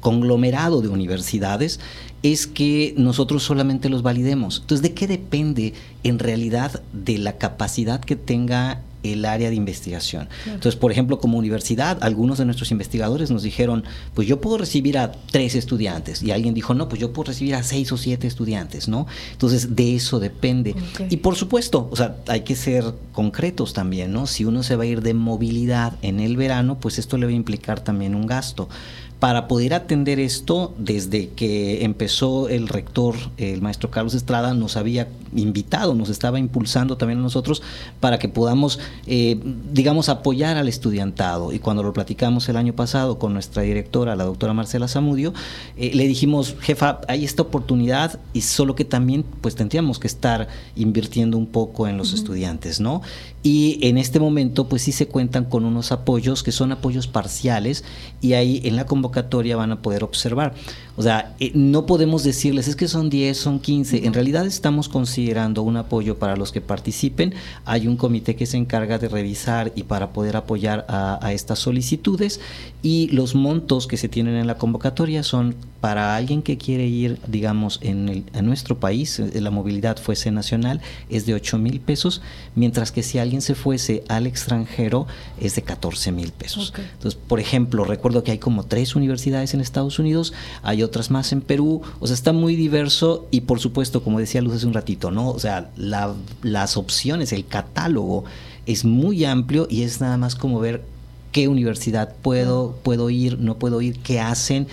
conglomerado 0.01 0.81
de 0.81 0.89
universidades 0.89 1.81
es 2.25 2.47
que 2.47 2.95
nosotros 2.97 3.43
solamente 3.43 3.91
los 3.91 4.03
validemos. 4.03 4.61
Entonces, 4.63 4.83
¿de 4.83 4.95
qué 4.95 5.07
depende 5.07 5.75
en 6.05 6.19
realidad 6.19 6.83
de 6.95 7.19
la 7.19 7.37
capacidad 7.37 8.01
que 8.01 8.17
tenga 8.17 8.81
el 9.05 9.25
área 9.27 9.51
de 9.51 9.57
investigación. 9.57 10.29
Entonces, 10.47 10.77
por 10.77 10.91
ejemplo, 10.91 11.21
como 11.21 11.39
universidad, 11.39 11.99
algunos 12.03 12.39
de 12.39 12.47
nuestros 12.47 12.71
investigadores 12.71 13.31
nos 13.31 13.43
dijeron, 13.43 13.85
pues 14.15 14.27
yo 14.27 14.41
puedo 14.41 14.59
recibir 14.59 14.99
a 14.99 15.13
tres 15.13 15.55
estudiantes. 15.55 16.23
Y 16.23 16.33
alguien 16.33 16.55
dijo, 16.55 16.75
no, 16.75 16.89
pues 16.89 17.01
yo 17.01 17.13
puedo 17.13 17.29
recibir 17.29 17.55
a 17.55 17.63
seis 17.63 17.93
o 17.93 17.97
siete 17.97 18.27
estudiantes, 18.27 18.89
¿no? 18.89 19.07
Entonces, 19.33 19.77
de 19.77 19.95
eso 19.95 20.19
depende. 20.19 20.75
Y 21.11 21.19
por 21.19 21.37
supuesto, 21.37 21.89
o 21.93 21.97
sea, 21.97 22.17
hay 22.27 22.41
que 22.41 22.57
ser 22.57 22.95
concretos 23.13 23.75
también, 23.75 24.13
¿no? 24.13 24.27
Si 24.27 24.45
uno 24.45 24.63
se 24.63 24.75
va 24.75 24.85
a 24.85 24.87
ir 24.87 25.03
de 25.03 25.15
movilidad 25.15 25.99
en 26.03 26.19
el 26.19 26.37
verano, 26.37 26.79
pues 26.81 26.99
esto 26.99 27.19
le 27.19 27.27
va 27.27 27.33
a 27.33 27.35
implicar 27.35 27.81
también 27.81 28.15
un 28.15 28.27
gasto. 28.27 28.69
Para 29.25 29.49
poder 29.49 29.73
atender 29.73 30.21
esto, 30.21 30.75
desde 30.77 31.31
que 31.31 31.83
empezó 31.83 32.51
el 32.51 32.69
rector, 32.69 33.15
el 33.39 33.63
maestro 33.63 33.91
Carlos 33.91 34.13
Estrada, 34.13 34.53
nos 34.53 34.77
había 34.77 35.09
invitado, 35.35 35.95
nos 35.95 36.11
estaba 36.11 36.39
impulsando 36.39 36.99
también 36.99 37.21
a 37.21 37.23
nosotros 37.23 37.63
para 38.01 38.19
que 38.19 38.29
podamos, 38.29 38.79
eh, 39.07 39.41
digamos, 39.73 40.11
apoyar 40.11 40.59
al 40.59 40.69
estudiantado. 40.69 41.55
Y 41.55 41.59
cuando 41.59 41.83
lo 41.83 41.95
platicamos 41.95 42.51
el 42.51 42.59
año 42.59 42.75
pasado 42.75 43.19
con 43.19 43.33
nuestra 43.33 43.63
directora, 43.63 44.15
la 44.15 44.25
doctora 44.25 44.53
Marcela 44.53 44.89
Zamudio, 44.89 45.33
eh, 45.79 45.93
le 45.95 46.07
dijimos, 46.07 46.57
jefa, 46.61 47.01
hay 47.09 47.25
esta 47.25 47.41
oportunidad 47.41 48.21
y 48.35 48.43
solo 48.43 48.75
que 48.75 48.85
también 48.85 49.25
pues 49.41 49.55
tendríamos 49.55 49.99
que 49.99 50.07
estar 50.07 50.49
invirtiendo 50.77 51.39
un 51.39 51.47
poco 51.47 51.89
en 51.89 51.97
los 51.97 52.13
estudiantes, 52.13 52.79
¿no? 52.79 53.01
Y 53.43 53.79
en 53.87 53.97
este 53.97 54.21
momento 54.21 54.69
pues 54.69 54.83
sí 54.83 54.93
se 54.93 55.09
cuentan 55.09 55.47
con 55.47 55.65
unos 55.65 55.93
apoyos 55.93 56.43
que 56.43 56.53
son 56.53 56.73
apoyos 56.73 57.09
parciales 57.09 57.85
y 58.21 58.35
ahí 58.35 58.61
en 58.65 58.77
la 58.77 58.87
convocatoria 58.87 59.14
van 59.23 59.73
a 59.73 59.83
poder 59.83 60.05
observar. 60.05 60.55
O 60.97 61.03
sea, 61.03 61.35
eh, 61.41 61.51
no 61.55 61.87
podemos 61.87 62.23
decirles, 62.23 62.69
es 62.69 62.77
que 62.77 62.87
son 62.89 63.11
10, 63.11 63.37
son 63.37 63.59
15. 63.59 64.07
En 64.07 64.15
realidad 64.15 64.47
estamos 64.47 64.89
considerando 64.89 65.63
un 65.63 65.77
apoyo 65.77 66.19
para 66.19 66.37
los 66.37 66.53
que 66.53 66.61
participen. 66.61 67.35
Hay 67.65 67.87
un 67.87 67.97
comité 67.97 68.37
que 68.37 68.47
se 68.47 68.57
encarga 68.57 68.99
de 68.99 69.09
revisar 69.09 69.73
y 69.75 69.85
para 69.85 70.13
poder 70.13 70.37
apoyar 70.37 70.87
a, 70.89 71.33
estas 71.33 71.59
solicitudes. 71.59 72.41
Y 72.83 73.09
los 73.09 73.35
montos 73.35 73.87
que 73.87 73.97
se 73.97 74.09
tienen 74.09 74.37
en 74.37 74.47
la 74.47 74.57
convocatoria 74.57 75.23
son 75.23 75.57
para 75.85 76.17
alguien 76.17 76.41
que 76.41 76.57
quiere 76.57 76.87
ir, 76.87 77.19
digamos, 77.27 77.79
en, 77.83 78.09
el, 78.09 78.25
en 78.33 78.47
nuestro 78.47 78.81
país, 78.81 79.19
eh, 79.19 79.39
la 79.43 79.51
movilidad 79.51 79.99
fuese 79.99 80.31
nacional, 80.31 80.81
es 81.11 81.27
de 81.27 81.35
8 81.35 81.59
mil 81.59 81.79
pesos, 81.79 82.23
mientras 82.55 82.91
que 82.91 83.03
si 83.03 83.19
alguien 83.19 83.43
se 83.43 83.55
fuese 83.55 84.03
al 84.09 84.27
extranjero 84.27 85.07
es 85.39 85.57
de 85.57 85.61
14 85.61 86.11
mil 86.11 86.33
pesos. 86.33 86.73
Entonces, 86.79 87.21
por 87.29 87.39
ejemplo, 87.39 87.85
recuerdo 87.85 88.25
que 88.25 88.31
hay 88.31 88.39
como 88.39 88.65
tres 88.65 88.97
universidades 88.97 89.53
en 89.53 89.61
Estados 89.61 89.99
Unidos, 89.99 90.33
hay 90.63 90.83
otras 90.83 91.11
más 91.11 91.33
en 91.33 91.43
Perú, 91.43 91.83
o 92.01 92.07
sea, 92.07 92.15
está 92.15 92.33
muy 92.33 92.57
diverso 92.57 93.29
y 93.31 93.43
por 93.43 93.61
supuesto, 93.61 94.03
como 94.03 94.19
decía 94.19 94.41
Luz 94.41 94.55
hace 94.55 94.67
un 94.67 94.73
ratito, 94.73 95.11
¿no? 95.11 95.29
O 95.29 95.39
sea, 95.39 95.69
las 95.77 96.79
opciones, 96.79 97.31
el 97.35 97.45
catálogo 97.45 98.25
es 98.65 98.87
muy 98.87 99.27
amplio 99.27 99.67
y 99.69 99.83
es 99.83 100.01
nada 100.01 100.17
más 100.17 100.35
como 100.35 100.61
ver 100.61 100.83
qué 101.31 101.47
universidad 101.49 102.15
puedo, 102.23 102.79
puedo 102.83 103.11
ir, 103.11 103.39
no 103.39 103.59
puedo 103.59 103.83
ir, 103.83 103.99
qué 103.99 104.21
hacen 104.21 104.67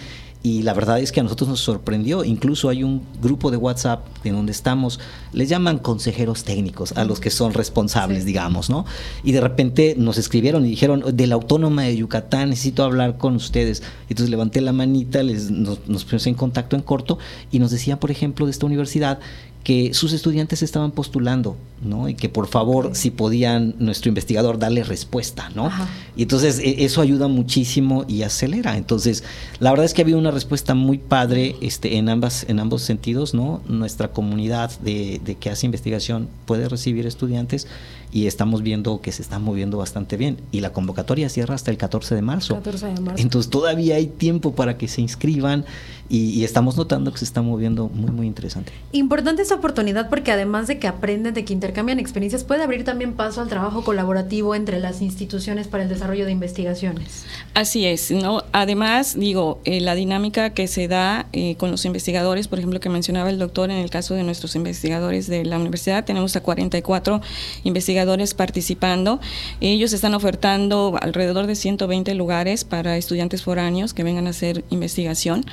y 0.44 0.64
la 0.64 0.74
verdad 0.74 1.00
es 1.00 1.12
que 1.12 1.20
a 1.20 1.24
nosotros 1.24 1.50
nos 1.50 1.60
sorprendió. 1.60 2.24
Incluso 2.24 2.70
hay 2.70 2.84
un 2.84 3.04
grupo 3.22 3.52
de 3.52 3.58
WhatsApp 3.58 4.06
en 4.24 4.34
donde 4.34 4.52
estamos, 4.52 5.00
les 5.34 5.50
llaman 5.50 5.78
consejeros 5.78 6.44
técnicos 6.44 6.94
a 6.94 7.06
los 7.06 7.20
que 7.20 7.30
son 7.30 7.54
responsables, 7.54 8.26
digamos, 8.26 8.70
¿no? 8.70 8.86
Y 9.24 9.34
de 9.34 9.42
repente 9.42 9.94
nos 9.98 10.18
escribieron 10.18 10.66
y 10.66 10.70
dijeron, 10.70 11.04
de 11.14 11.28
la 11.28 11.36
Autónoma 11.36 11.84
de 11.84 11.96
Yucatán 11.96 12.50
necesito 12.50 12.84
hablar 12.84 13.18
con 13.18 13.36
ustedes. 13.36 13.84
Entonces 14.10 14.32
levanté 14.32 14.62
la 14.62 14.74
manita, 14.74 15.22
les, 15.22 15.52
nos, 15.52 15.88
nos 15.88 16.04
pusimos 16.06 16.26
en 16.28 16.34
contacto 16.34 16.76
en 16.76 16.82
corto 16.82 17.20
y 17.52 17.60
nos 17.60 17.70
decían, 17.70 18.00
por 18.00 18.10
ejemplo, 18.10 18.48
de 18.48 18.52
esta 18.52 18.66
universidad 18.66 19.20
que 19.64 19.94
sus 19.94 20.12
estudiantes 20.14 20.64
estaban 20.64 20.92
postulando, 20.92 21.56
¿no? 21.84 22.10
Y 22.10 22.16
que 22.16 22.30
por 22.30 22.48
favor, 22.48 22.92
si 22.94 23.12
podían 23.12 23.76
nuestro 23.78 24.10
investigador 24.10 24.58
darle 24.58 24.84
respuesta, 24.84 25.52
¿no? 25.56 25.70
Y 26.16 26.24
entonces 26.24 26.60
e, 26.60 26.84
eso 26.84 27.02
ayuda 27.02 27.28
muchísimo 27.28 28.04
y 28.08 28.24
acelera. 28.24 28.78
Entonces, 28.78 29.24
la 29.60 29.70
verdad 29.70 29.86
es 29.86 29.94
que 29.94 30.02
ha 30.02 30.06
habido 30.06 30.18
una 30.18 30.32
respuesta 30.32 30.74
muy 30.74 30.98
padre 30.98 31.56
este, 31.62 31.98
en, 31.98 32.10
ambas, 32.10 32.46
en 32.50 32.60
ambos 32.60 32.82
sentidos, 32.82 33.36
¿no? 33.36 33.62
Nuestra 33.68 34.08
comunidad 34.08 34.72
de, 34.80 35.22
de 35.24 35.36
que 35.36 35.52
hace 35.52 35.68
investigación 35.68 36.28
puede 36.46 36.68
recibir 36.68 37.06
estudiantes 37.06 37.68
y 38.12 38.28
estamos 38.28 38.62
viendo 38.62 39.00
que 39.00 39.12
se 39.12 39.22
está 39.22 39.40
moviendo 39.40 39.78
bastante 39.78 40.18
bien. 40.18 40.38
Y 40.52 40.62
la 40.62 40.74
convocatoria 40.74 41.30
cierra 41.30 41.56
hasta 41.56 41.72
el 41.72 41.78
14 41.78 42.16
de 42.16 42.22
marzo. 42.22 42.56
14 42.56 42.88
de 42.88 43.00
marzo. 43.00 43.22
Entonces 43.22 43.50
todavía 43.50 43.96
hay 43.96 44.08
tiempo 44.08 44.54
para 44.54 44.78
que 44.78 44.88
se 44.88 45.02
inscriban 45.02 45.66
y, 46.12 46.44
estamos 46.44 46.76
notando 46.76 47.14
que 47.14 47.20
se 47.20 47.26
está 47.26 47.42
moviendo 47.42 47.88
muy, 47.88 48.12
muy 48.12 48.28
interesante. 48.28 48.74
Importante 48.92 49.42
esta 49.42 49.56
oportunidad 49.56 50.10
porque 50.10 50.32
además 50.32 50.68
de 50.68 50.78
que 50.78 50.88
aprenden, 50.88 51.34
de 51.34 51.46
que 51.46 51.54
intercambian 51.54 52.00
experiencias, 52.00 52.44
puede 52.44 52.64
abrir 52.64 52.84
también 52.84 53.14
paso 53.14 53.40
al 53.40 53.48
trabajo 53.48 53.86
colaborativo 53.86 54.54
entre 54.54 54.80
las 54.80 55.02
instituciones 55.02 55.70
para 55.70 55.84
el 55.84 55.90
desarrollo 55.90 56.26
de 56.26 56.32
investigaciones. 56.34 57.24
Así 57.54 57.86
es, 57.86 58.12
¿no? 58.12 58.44
Además, 58.52 59.18
digo, 59.18 59.62
eh, 59.64 59.80
la 59.80 59.96
dinámica 59.96 60.50
que 60.50 60.68
se 60.68 60.90
da 60.90 61.28
eh, 61.32 61.56
con 61.56 61.72
los 61.72 61.86
investigadores, 61.86 62.50
por 62.50 62.60
ejemplo, 62.60 62.82
que 62.82 62.90
mencionaba 62.90 63.30
el 63.30 63.40
doctor 63.40 63.72
en 63.72 63.78
el 63.78 63.90
caso 63.90 64.14
de 64.14 64.24
nuestros 64.24 64.58
investigadores 64.58 65.28
de 65.28 65.46
la 65.46 65.58
universidad, 65.58 66.04
tenemos 66.04 66.36
a 66.36 66.42
44 66.42 67.22
investigadores 67.64 68.34
participando. 68.34 69.22
Ellos 69.62 69.94
están 69.94 70.14
ofertando 70.14 70.98
alrededor 71.00 71.48
de 71.48 71.56
120 71.56 72.14
lugares 72.16 72.66
para 72.66 72.98
estudiantes 72.98 73.44
foráneos 73.44 73.94
que 73.94 74.04
vengan 74.04 74.28
a 74.28 74.32
hacer 74.32 74.66
investigación. 74.70 75.46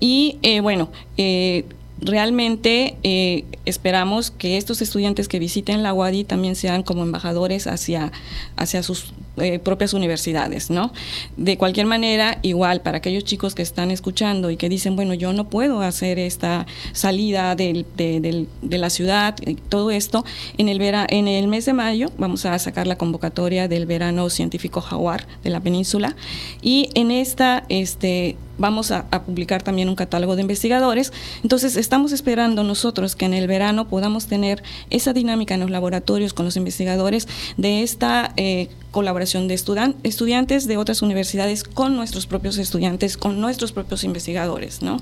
Y 0.00 0.38
eh, 0.42 0.60
bueno, 0.60 0.90
eh, 1.16 1.64
realmente 2.00 2.96
eh, 3.02 3.44
esperamos 3.64 4.30
que 4.30 4.56
estos 4.56 4.82
estudiantes 4.82 5.28
que 5.28 5.38
visiten 5.38 5.82
la 5.82 5.92
UADI 5.92 6.24
también 6.24 6.56
sean 6.56 6.82
como 6.82 7.02
embajadores 7.02 7.66
hacia, 7.66 8.12
hacia 8.56 8.82
sus 8.82 9.12
propias 9.62 9.94
universidades, 9.94 10.70
¿no? 10.70 10.92
De 11.36 11.56
cualquier 11.56 11.86
manera, 11.86 12.38
igual 12.42 12.80
para 12.80 12.98
aquellos 12.98 13.24
chicos 13.24 13.54
que 13.54 13.62
están 13.62 13.90
escuchando 13.90 14.50
y 14.50 14.56
que 14.56 14.68
dicen, 14.68 14.96
bueno, 14.96 15.14
yo 15.14 15.32
no 15.32 15.48
puedo 15.48 15.80
hacer 15.82 16.18
esta 16.18 16.66
salida 16.92 17.54
de, 17.54 18.46
la 18.62 18.90
ciudad, 18.90 19.36
todo 19.68 19.90
esto, 19.90 20.24
en 20.56 20.68
el, 20.68 20.78
vera, 20.78 21.06
en 21.08 21.28
el 21.28 21.48
mes 21.48 21.66
de 21.66 21.72
mayo 21.72 22.10
vamos 22.18 22.44
a 22.46 22.58
sacar 22.58 22.86
la 22.86 22.96
convocatoria 22.96 23.68
del 23.68 23.86
verano 23.86 24.30
científico 24.30 24.80
jaguar 24.80 25.26
de 25.42 25.50
la 25.50 25.60
península 25.60 26.16
y 26.62 26.90
en 26.94 27.10
esta, 27.10 27.64
este, 27.68 28.36
vamos 28.58 28.90
a, 28.90 29.08
publicar 29.24 29.62
también 29.62 29.88
un 29.88 29.94
catálogo 29.94 30.36
de 30.36 30.42
investigadores. 30.42 31.12
Entonces, 31.42 31.76
estamos 31.76 32.12
esperando 32.12 32.64
nosotros 32.64 33.16
que 33.16 33.24
en 33.24 33.34
el 33.34 33.46
verano 33.46 33.88
podamos 33.88 34.26
tener 34.26 34.62
esa 34.90 35.12
dinámica 35.12 35.54
en 35.54 35.60
los 35.60 35.70
laboratorios 35.70 36.34
con 36.34 36.44
los 36.44 36.56
investigadores 36.56 37.28
de 37.56 37.82
esta 37.82 38.32
eh, 38.36 38.68
colaboración 38.90 39.48
de 39.48 39.54
estudiantes 39.54 40.66
de 40.66 40.76
otras 40.76 41.02
universidades 41.02 41.62
con 41.64 41.96
nuestros 41.96 42.26
propios 42.26 42.58
estudiantes, 42.58 43.16
con 43.16 43.40
nuestros 43.40 43.72
propios 43.72 44.04
investigadores, 44.04 44.82
¿no? 44.82 44.98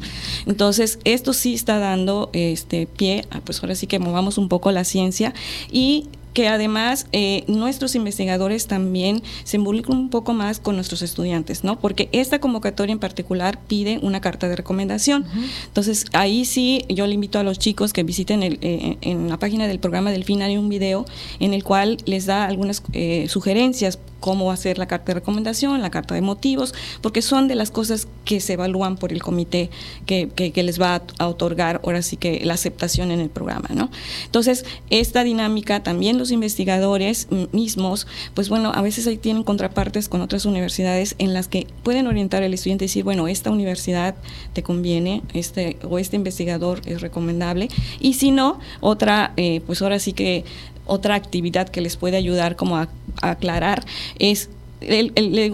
Entonces, 0.47 0.99
esto 1.05 1.33
sí 1.33 1.55
está 1.55 1.79
dando 1.79 2.31
este 2.33 2.87
pie, 2.87 3.27
pues 3.45 3.63
ahora 3.63 3.75
sí 3.75 3.87
que 3.87 3.99
movamos 3.99 4.39
un 4.39 4.49
poco 4.49 4.73
la 4.73 4.85
ciencia 4.85 5.35
y 5.71 6.09
que 6.37 6.49
además 6.49 7.07
eh, 7.13 7.45
nuestros 7.47 7.95
investigadores 7.95 8.67
también 8.67 9.23
se 9.45 9.57
involucran 9.57 9.97
un 9.97 10.11
poco 10.11 10.35
más 10.35 10.61
con 10.61 10.75
nuestros 10.75 11.01
estudiantes, 11.01 11.65
¿no? 11.65 11.81
Porque 11.81 12.11
esta 12.13 12.41
convocatoria 12.41 12.93
en 12.93 12.99
particular 12.99 13.59
pide 13.67 14.01
una 14.03 14.21
carta 14.21 14.47
de 14.47 14.55
recomendación. 14.55 15.25
Entonces, 15.69 16.05
ahí 16.13 16.45
sí 16.45 16.85
yo 16.91 17.07
le 17.07 17.15
invito 17.15 17.39
a 17.39 17.43
los 17.43 17.59
chicos 17.59 17.95
que 17.95 18.03
visiten 18.03 18.43
el, 18.43 18.59
eh, 18.61 18.99
en 19.01 19.31
la 19.31 19.39
página 19.39 19.67
del 19.67 19.79
programa 19.79 20.11
del 20.11 20.25
fin 20.25 20.43
hay 20.43 20.59
un 20.59 20.69
video 20.69 21.07
en 21.41 21.55
el 21.55 21.65
cual 21.65 21.97
les 22.05 22.27
da 22.27 22.45
algunas 22.45 22.83
eh, 22.93 23.29
sugerencias 23.31 23.99
cómo 24.27 24.51
hacer 24.51 24.77
la 24.77 24.89
carta 24.89 25.13
de 25.13 25.21
recomendación, 25.21 25.81
la 25.83 25.91
carta 25.91 26.13
de 26.17 26.21
motivos, 26.21 26.75
porque 27.01 27.23
son 27.23 27.47
de 27.47 27.55
las 27.55 27.71
cosas 27.71 28.09
que 28.25 28.41
se 28.41 28.55
evalúan 28.55 28.97
por 28.97 29.13
el 29.13 29.23
comité 29.23 29.71
que, 30.05 30.29
que, 30.31 30.63
les 30.65 30.81
va 30.81 31.01
a 31.21 31.29
otorgar 31.29 31.81
ahora 31.85 32.03
sí 32.03 32.17
que 32.17 32.45
la 32.45 32.55
aceptación 32.55 33.13
en 33.13 33.21
el 33.21 33.31
programa, 33.31 33.69
¿no? 33.73 33.89
Entonces, 34.25 34.65
esta 34.91 35.23
dinámica 35.23 35.85
también 35.85 36.19
los 36.19 36.33
investigadores 36.33 37.29
mismos, 37.53 38.09
pues 38.35 38.49
bueno, 38.49 38.73
a 38.75 38.83
veces 38.83 39.07
ahí 39.07 39.17
tienen 39.17 39.45
contrapartes 39.45 40.09
con 40.09 40.23
otras 40.23 40.45
universidades 40.45 41.15
en 41.19 41.33
las 41.33 41.47
que 41.47 41.69
pueden 41.85 42.09
orientar 42.09 42.43
al 42.43 42.53
estudiante 42.53 42.87
y 42.87 42.89
decir, 42.89 43.05
bueno, 43.05 43.29
esta 43.29 43.53
universidad 43.53 44.17
te 44.55 44.65
conviene, 44.65 45.23
este 45.35 45.77
o 45.89 46.01
este 46.01 46.17
investigador 46.17 46.81
es 46.85 47.01
recomendable, 47.01 47.69
y 48.01 48.15
si 48.15 48.33
no, 48.33 48.59
otra, 48.81 49.35
eh, 49.37 49.61
pues 49.67 49.83
ahora 49.83 50.01
sí 50.01 50.13
que 50.13 50.45
otra 50.87 51.15
actividad 51.15 51.69
que 51.69 51.81
les 51.81 51.97
puede 51.97 52.17
ayudar 52.17 52.57
como 52.57 52.77
a, 52.77 52.89
aclarar 53.23 53.85
es 54.19 54.51
el, 54.81 55.53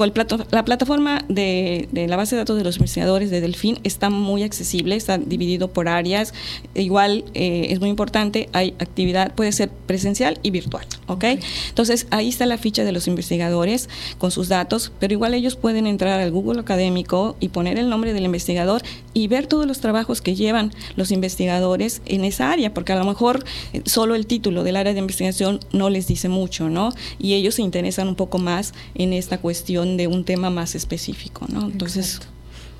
la 0.51 0.65
plataforma 0.65 1.25
de, 1.29 1.89
la 1.93 2.17
base 2.17 2.35
de 2.35 2.41
datos 2.41 2.57
de 2.57 2.65
los 2.65 2.77
investigadores 2.77 3.31
de 3.31 3.41
Delfín 3.41 3.79
está 3.85 4.11
muy 4.11 4.43
accesible, 4.43 4.97
está 4.97 5.19
dividido 5.19 5.69
por 5.73 5.89
áreas. 5.89 6.35
Igual 6.75 7.25
eh, 7.35 7.69
es 7.71 7.81
muy 7.81 7.89
importante, 7.89 8.49
hay 8.53 8.75
actividad, 8.79 9.35
puede 9.35 9.53
ser 9.53 9.71
presencial 9.71 10.39
y 10.43 10.51
virtual, 10.51 10.87
¿ok? 11.07 11.25
Entonces 11.69 12.07
ahí 12.11 12.29
está 12.29 12.47
la 12.47 12.59
ficha 12.59 12.85
de 12.85 12.93
los 12.93 13.07
investigadores 13.07 13.89
con 14.19 14.31
sus 14.31 14.49
datos, 14.49 14.93
pero 14.99 15.13
igual 15.13 15.35
ellos 15.35 15.57
pueden 15.57 15.87
entrar 15.87 16.21
al 16.21 16.31
Google 16.31 16.61
Académico 16.61 17.37
y 17.41 17.49
poner 17.49 17.79
el 17.79 17.89
nombre 17.89 18.13
del 18.13 18.25
investigador 18.25 18.83
y 19.15 19.29
ver 19.29 19.47
todos 19.47 19.67
los 19.67 19.81
trabajos 19.81 20.21
que 20.21 20.35
llevan 20.35 20.73
los 20.97 21.11
investigadores 21.11 22.03
en 22.07 22.25
esa 22.25 22.51
área, 22.51 22.75
porque 22.75 22.93
a 22.93 22.97
lo 22.97 23.05
mejor 23.05 23.45
eh, 23.73 23.83
solo 23.85 24.15
el 24.15 24.27
título 24.27 24.65
del 24.65 24.77
área 24.77 24.93
de 24.93 24.99
investigación 24.99 25.61
no 25.73 25.91
les 25.91 26.07
dice 26.07 26.29
mucho, 26.29 26.69
¿no? 26.69 26.93
Y 27.19 27.35
ellos 27.35 27.57
se 27.57 27.63
interesan 27.63 28.09
un 28.09 28.17
poco 28.17 28.39
más 28.39 28.75
en 28.95 29.12
esta 29.13 29.39
cuestión 29.39 29.97
de 29.97 30.07
un 30.07 30.25
tema 30.25 30.51
más 30.51 30.75
específico, 30.75 31.47
¿no? 31.49 31.67
Entonces, 31.67 32.21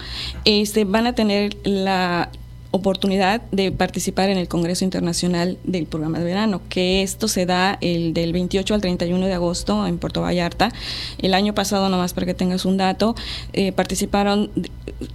este, 0.45 0.85
van 0.85 1.07
a 1.07 1.13
tener 1.13 1.57
la 1.63 2.29
oportunidad 2.71 3.41
de 3.51 3.71
participar 3.71 4.29
en 4.29 4.37
el 4.37 4.47
Congreso 4.47 4.83
Internacional 4.83 5.57
del 5.63 5.87
Programa 5.87 6.19
de 6.19 6.25
Verano, 6.25 6.61
que 6.69 7.01
esto 7.01 7.27
se 7.27 7.45
da 7.45 7.77
el 7.81 8.13
del 8.13 8.31
28 8.31 8.75
al 8.75 8.81
31 8.81 9.25
de 9.25 9.33
agosto 9.33 9.87
en 9.87 9.97
Puerto 9.97 10.21
Vallarta. 10.21 10.71
El 11.17 11.33
año 11.33 11.55
pasado, 11.55 11.89
nomás 11.89 12.13
para 12.13 12.27
que 12.27 12.33
tengas 12.35 12.65
un 12.65 12.77
dato, 12.77 13.15
eh, 13.53 13.71
participaron, 13.71 14.51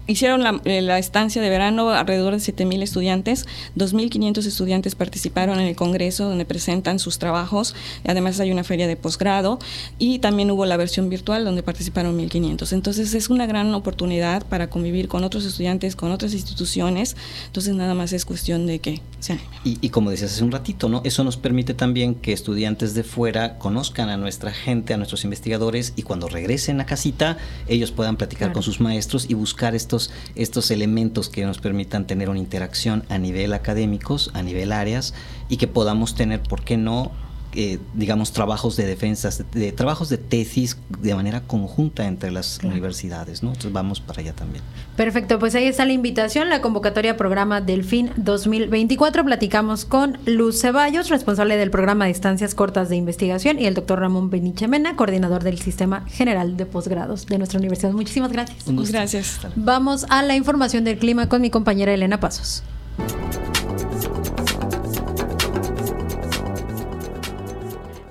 hicieron 0.06 0.42
la, 0.42 0.60
eh, 0.64 0.82
la, 0.82 0.98
estancia 0.98 1.40
de 1.40 1.48
verano 1.48 1.90
alrededor 1.90 2.32
de 2.32 2.38
7.000 2.38 2.82
estudiantes, 2.82 3.46
2.500 3.76 4.46
estudiantes 4.46 4.94
participaron 4.96 5.60
en 5.60 5.66
el 5.66 5.76
Congreso 5.76 6.28
donde 6.28 6.44
presentan 6.44 6.98
sus 6.98 7.18
trabajos, 7.18 7.74
además 8.04 8.40
hay 8.40 8.50
una 8.50 8.64
feria 8.64 8.88
de 8.88 8.96
posgrado 8.96 9.58
y 9.98 10.18
también 10.18 10.50
hubo 10.50 10.66
la 10.66 10.76
versión 10.76 11.08
virtual 11.08 11.44
donde 11.44 11.62
participaron 11.62 12.18
1.500. 12.18 12.72
Entonces 12.72 13.14
es 13.14 13.30
una 13.30 13.46
gran 13.46 13.72
oportunidad 13.74 14.44
para 14.46 14.68
convivir 14.70 15.06
con 15.06 15.22
otros 15.22 15.44
estudiantes, 15.44 15.94
con 15.94 16.10
otras 16.10 16.32
instituciones, 16.32 17.16
entonces 17.46 17.74
nada 17.74 17.94
más 17.94 18.12
es 18.12 18.24
cuestión 18.24 18.66
de 18.66 18.78
que 18.78 19.00
se 19.20 19.38
Y, 19.64 19.78
y, 19.80 19.88
como 19.90 20.10
decías 20.10 20.32
hace 20.32 20.44
un 20.44 20.52
ratito, 20.52 20.88
¿no? 20.88 21.00
Eso 21.04 21.24
nos 21.24 21.36
permite 21.36 21.74
también 21.74 22.14
que 22.14 22.32
estudiantes 22.32 22.94
de 22.94 23.04
fuera 23.04 23.58
conozcan 23.58 24.08
a 24.08 24.16
nuestra 24.16 24.52
gente, 24.52 24.94
a 24.94 24.96
nuestros 24.96 25.24
investigadores 25.24 25.92
y 25.96 26.02
cuando 26.02 26.28
regresen 26.28 26.80
a 26.80 26.86
casita 26.86 27.38
ellos 27.68 27.90
puedan 27.90 28.16
platicar 28.16 28.48
claro. 28.48 28.54
con 28.54 28.62
sus 28.62 28.80
maestros 28.80 29.26
y 29.28 29.34
buscar 29.34 29.74
estos, 29.74 30.10
estos 30.34 30.70
elementos 30.70 31.28
que 31.28 31.44
nos 31.44 31.58
permitan 31.58 32.06
tener 32.06 32.28
una 32.28 32.38
interacción 32.38 33.04
a 33.08 33.18
nivel 33.18 33.52
académicos, 33.52 34.30
a 34.34 34.42
nivel 34.42 34.72
áreas 34.72 35.14
y 35.48 35.56
que 35.56 35.66
podamos 35.66 36.14
tener, 36.14 36.42
¿por 36.42 36.64
qué 36.64 36.76
no? 36.76 37.12
Eh, 37.56 37.78
digamos, 37.94 38.32
trabajos 38.32 38.76
de 38.76 38.84
defensa, 38.84 39.30
de, 39.30 39.60
de, 39.60 39.72
trabajos 39.72 40.08
de 40.08 40.18
tesis 40.18 40.76
de 41.00 41.14
manera 41.14 41.40
conjunta 41.42 42.06
entre 42.06 42.32
las 42.32 42.58
claro. 42.58 42.74
universidades, 42.74 43.42
¿no? 43.42 43.50
Entonces 43.50 43.72
vamos 43.72 44.00
para 44.00 44.20
allá 44.20 44.32
también. 44.32 44.64
Perfecto, 44.96 45.38
pues 45.38 45.54
ahí 45.54 45.66
está 45.66 45.84
la 45.84 45.92
invitación, 45.92 46.48
la 46.48 46.60
convocatoria 46.60 47.16
programa 47.16 47.60
Delfín 47.60 48.10
2024. 48.16 49.24
Platicamos 49.24 49.84
con 49.84 50.18
Luz 50.26 50.60
Ceballos, 50.60 51.10
responsable 51.10 51.56
del 51.56 51.70
programa 51.70 52.06
de 52.06 52.10
estancias 52.10 52.54
cortas 52.54 52.88
de 52.88 52.96
investigación, 52.96 53.60
y 53.60 53.66
el 53.66 53.74
doctor 53.74 54.00
Ramón 54.00 54.30
Beniche 54.30 54.66
Mena, 54.66 54.96
coordinador 54.96 55.44
del 55.44 55.60
Sistema 55.60 56.04
General 56.08 56.56
de 56.56 56.66
Posgrados 56.66 57.26
de 57.26 57.38
nuestra 57.38 57.58
universidad. 57.58 57.92
Muchísimas 57.92 58.32
gracias. 58.32 58.64
Gracias. 58.90 59.40
Vamos 59.54 60.06
a 60.08 60.22
la 60.22 60.34
información 60.34 60.84
del 60.84 60.98
clima 60.98 61.28
con 61.28 61.40
mi 61.40 61.50
compañera 61.50 61.94
Elena 61.94 62.18
Pasos. 62.18 62.62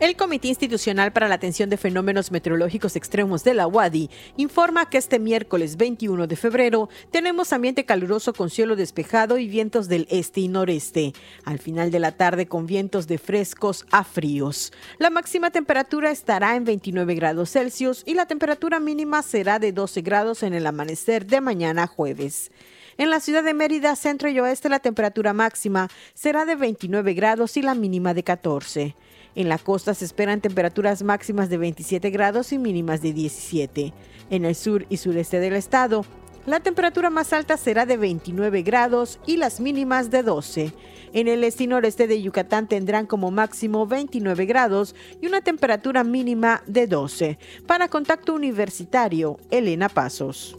El 0.04 0.18
Comité 0.18 0.50
Institucional 0.50 1.14
para 1.14 1.30
la 1.30 1.36
Atención 1.36 1.70
de 1.70 1.78
Fenómenos 1.78 2.30
Meteorológicos 2.30 2.98
Extremos 2.98 3.46
de 3.46 3.54
la 3.54 3.68
UADI 3.68 4.10
informa 4.36 4.90
que 4.90 4.98
este 4.98 5.18
miércoles 5.18 5.78
21 5.78 6.28
de 6.28 6.36
febrero 6.36 6.90
tenemos 7.10 7.54
ambiente 7.54 7.86
caluroso 7.86 8.34
con 8.34 8.50
cielo 8.50 8.76
despejado 8.76 9.38
y 9.38 9.48
vientos 9.48 9.88
del 9.88 10.06
este 10.10 10.42
y 10.42 10.50
noreste. 10.50 11.14
Al 11.46 11.58
final 11.58 11.90
de 11.90 12.02
la 12.02 12.12
tarde 12.12 12.48
con 12.48 12.66
vientos 12.66 13.08
de 13.08 13.18
frescos 13.18 13.86
a 13.92 14.04
fríos. 14.04 14.74
La 14.98 15.10
máxima 15.10 15.52
temperatura 15.52 16.12
estará 16.12 16.58
en 16.58 16.66
29 16.66 17.16
grados 17.16 17.52
Celsius 17.52 18.04
y 18.06 18.14
la 18.14 18.26
temperatura 18.26 18.82
mínima 18.82 19.22
será 19.22 19.58
de 19.58 19.72
12 19.72 20.02
grados 20.02 20.44
en 20.44 20.54
el 20.54 20.68
amanecer 20.68 21.28
de 21.28 21.40
mañana 21.40 21.88
jueves. 21.88 22.52
En 22.98 23.10
la 23.10 23.22
ciudad 23.22 23.42
de 23.42 23.54
Mérida, 23.54 23.96
centro 23.96 24.28
y 24.28 24.38
oeste, 24.38 24.68
la 24.68 24.80
temperatura 24.80 25.32
máxima 25.32 25.88
será 26.14 26.44
de 26.44 26.58
29 26.58 27.14
grados 27.14 27.56
y 27.56 27.62
la 27.62 27.74
mínima 27.74 28.14
de 28.14 28.24
14. 28.24 28.96
En 29.36 29.50
la 29.50 29.58
costa 29.58 29.94
se 29.94 30.06
esperan 30.06 30.42
temperaturas 30.42 31.02
máximas 31.04 31.50
de 31.50 31.58
27 31.58 32.10
grados 32.12 32.54
y 32.54 32.60
mínimas 32.60 33.02
de 33.02 33.14
17. 33.14 33.94
En 34.30 34.46
el 34.46 34.56
sur 34.56 34.86
y 34.90 34.98
sureste 34.98 35.40
del 35.40 35.54
estado, 35.54 36.06
la 36.46 36.60
temperatura 36.60 37.10
más 37.10 37.34
alta 37.34 37.58
será 37.58 37.86
de 37.86 37.98
29 37.98 38.64
grados 38.64 39.20
y 39.26 39.38
las 39.38 39.60
mínimas 39.60 40.12
de 40.12 40.24
12. 40.24 40.74
En 41.14 41.28
el 41.28 41.44
este 41.44 41.64
y 41.64 41.68
noreste 41.68 42.06
de 42.06 42.22
Yucatán 42.22 42.68
tendrán 42.68 43.06
como 43.06 43.32
máximo 43.32 43.88
29 43.88 44.46
grados 44.46 44.94
y 45.22 45.28
una 45.28 45.42
temperatura 45.42 46.04
mínima 46.04 46.62
de 46.68 46.88
12. 46.88 47.38
Para 47.66 47.88
Contacto 47.88 48.34
Universitario, 48.34 49.38
Elena 49.52 49.90
Pasos. 49.90 50.56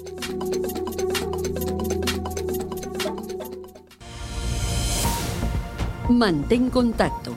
Mantén 6.09 6.71
contacto. 6.71 7.37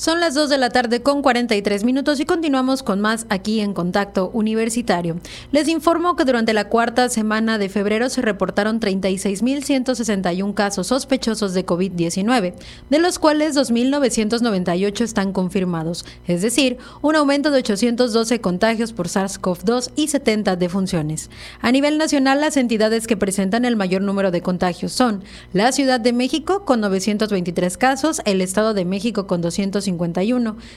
Son 0.00 0.18
las 0.18 0.32
2 0.32 0.48
de 0.48 0.56
la 0.56 0.70
tarde 0.70 1.02
con 1.02 1.20
43 1.20 1.84
minutos 1.84 2.20
y 2.20 2.24
continuamos 2.24 2.82
con 2.82 3.02
más 3.02 3.26
aquí 3.28 3.60
en 3.60 3.74
Contacto 3.74 4.30
Universitario. 4.32 5.20
Les 5.52 5.68
informo 5.68 6.16
que 6.16 6.24
durante 6.24 6.54
la 6.54 6.70
cuarta 6.70 7.10
semana 7.10 7.58
de 7.58 7.68
febrero 7.68 8.08
se 8.08 8.22
reportaron 8.22 8.80
36.161 8.80 10.54
casos 10.54 10.86
sospechosos 10.86 11.52
de 11.52 11.66
COVID-19, 11.66 12.54
de 12.88 12.98
los 12.98 13.18
cuales 13.18 13.54
2.998 13.54 15.02
están 15.02 15.34
confirmados, 15.34 16.06
es 16.26 16.40
decir, 16.40 16.78
un 17.02 17.14
aumento 17.14 17.50
de 17.50 17.58
812 17.58 18.40
contagios 18.40 18.94
por 18.94 19.08
SARS-CoV-2 19.08 19.90
y 19.96 20.08
70 20.08 20.56
defunciones. 20.56 21.28
A 21.60 21.72
nivel 21.72 21.98
nacional, 21.98 22.40
las 22.40 22.56
entidades 22.56 23.06
que 23.06 23.18
presentan 23.18 23.66
el 23.66 23.76
mayor 23.76 24.00
número 24.00 24.30
de 24.30 24.40
contagios 24.40 24.92
son 24.92 25.22
la 25.52 25.72
Ciudad 25.72 26.00
de 26.00 26.14
México 26.14 26.64
con 26.64 26.80
923 26.80 27.76
casos, 27.76 28.22
el 28.24 28.40
Estado 28.40 28.72
de 28.72 28.86
México 28.86 29.26
con 29.26 29.42
250 29.42 29.89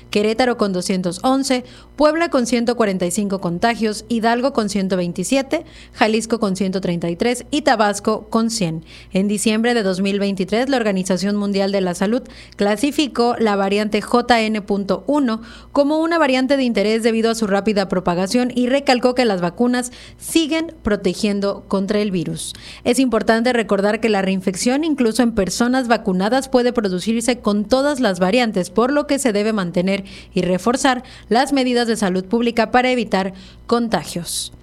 Querétaro 0.09 0.57
con 0.57 0.73
211, 0.73 1.63
Puebla 1.95 2.29
con 2.29 2.45
145 2.45 3.39
contagios, 3.39 4.05
Hidalgo 4.09 4.53
con 4.53 4.69
127, 4.69 5.65
Jalisco 5.93 6.39
con 6.39 6.55
133 6.55 7.45
y 7.51 7.61
Tabasco 7.61 8.27
con 8.29 8.49
100. 8.49 8.85
En 9.11 9.27
diciembre 9.27 9.73
de 9.73 9.83
2023, 9.83 10.69
la 10.69 10.77
Organización 10.77 11.35
Mundial 11.35 11.71
de 11.71 11.81
la 11.81 11.93
Salud 11.93 12.23
clasificó 12.55 13.35
la 13.37 13.55
variante 13.55 14.01
JN.1 14.01 15.41
como 15.71 15.99
una 15.99 16.17
variante 16.17 16.57
de 16.57 16.63
interés 16.63 17.03
debido 17.03 17.31
a 17.31 17.35
su 17.35 17.47
rápida 17.47 17.89
propagación 17.89 18.51
y 18.53 18.67
recalcó 18.67 19.15
que 19.15 19.25
las 19.25 19.41
vacunas 19.41 19.91
siguen 20.17 20.73
protegiendo 20.83 21.65
contra 21.67 21.99
el 21.99 22.11
virus. 22.11 22.53
Es 22.83 22.99
importante 22.99 23.53
recordar 23.53 23.99
que 23.99 24.09
la 24.09 24.21
reinfección 24.21 24.83
incluso 24.83 25.23
en 25.23 25.33
personas 25.33 25.87
vacunadas 25.87 26.49
puede 26.49 26.73
producirse 26.73 27.39
con 27.39 27.65
todas 27.65 27.99
las 27.99 28.19
variantes, 28.19 28.69
por 28.69 28.91
lo 28.91 29.02
que 29.07 29.19
se 29.19 29.33
debe 29.33 29.53
mantener 29.53 30.03
y 30.33 30.41
reforzar 30.41 31.03
las 31.29 31.53
medidas 31.53 31.87
de 31.87 31.95
salud 31.95 32.25
pública 32.25 32.71
para 32.71 32.91
evitar 32.91 33.33
contagios. 33.67 34.53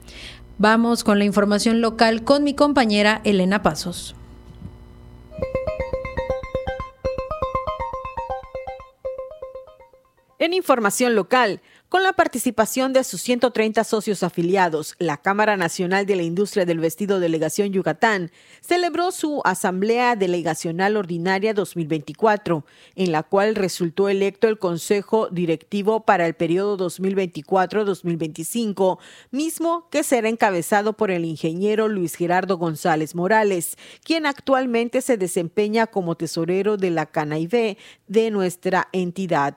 Vamos 0.59 1.05
con 1.05 1.19
la 1.19 1.25
información 1.25 1.81
local 1.81 2.23
con 2.23 2.45
mi 2.45 2.55
compañera 2.55 3.21
Elena 3.25 3.63
Pasos. 3.63 4.15
En 10.39 10.55
información 10.55 11.15
local, 11.15 11.61
con 11.91 12.03
la 12.05 12.13
participación 12.13 12.93
de 12.93 13.03
sus 13.03 13.21
130 13.21 13.83
socios 13.83 14.23
afiliados, 14.23 14.95
la 15.01 15.17
Cámara 15.17 15.57
Nacional 15.57 16.07
de 16.07 16.15
la 16.15 16.23
Industria 16.23 16.65
del 16.65 16.79
Vestido 16.79 17.19
Delegación 17.19 17.73
Yucatán 17.73 18.31
celebró 18.61 19.11
su 19.11 19.43
Asamblea 19.45 20.15
Delegacional 20.15 20.97
Ordinaria 20.97 21.53
2024, 21.53 22.65
en 22.95 23.11
la 23.11 23.25
cual 23.25 23.57
resultó 23.57 24.09
electo 24.09 24.47
el 24.47 24.61
Consejo 24.61 25.31
Directivo 25.31 26.05
para 26.05 26.29
el 26.29 26.35
periodo 26.35 26.79
2024-2025, 26.89 28.99
mismo 29.33 29.89
que 29.91 30.05
será 30.05 30.29
encabezado 30.29 30.93
por 30.93 31.11
el 31.11 31.25
ingeniero 31.25 31.89
Luis 31.89 32.15
Gerardo 32.15 32.57
González 32.57 33.17
Morales, 33.17 33.77
quien 34.05 34.27
actualmente 34.27 35.01
se 35.01 35.17
desempeña 35.17 35.89
como 35.89 36.15
tesorero 36.15 36.77
de 36.77 36.91
la 36.91 37.07
CANAIB 37.07 37.77
de 38.07 38.31
nuestra 38.31 38.89
entidad. 38.93 39.57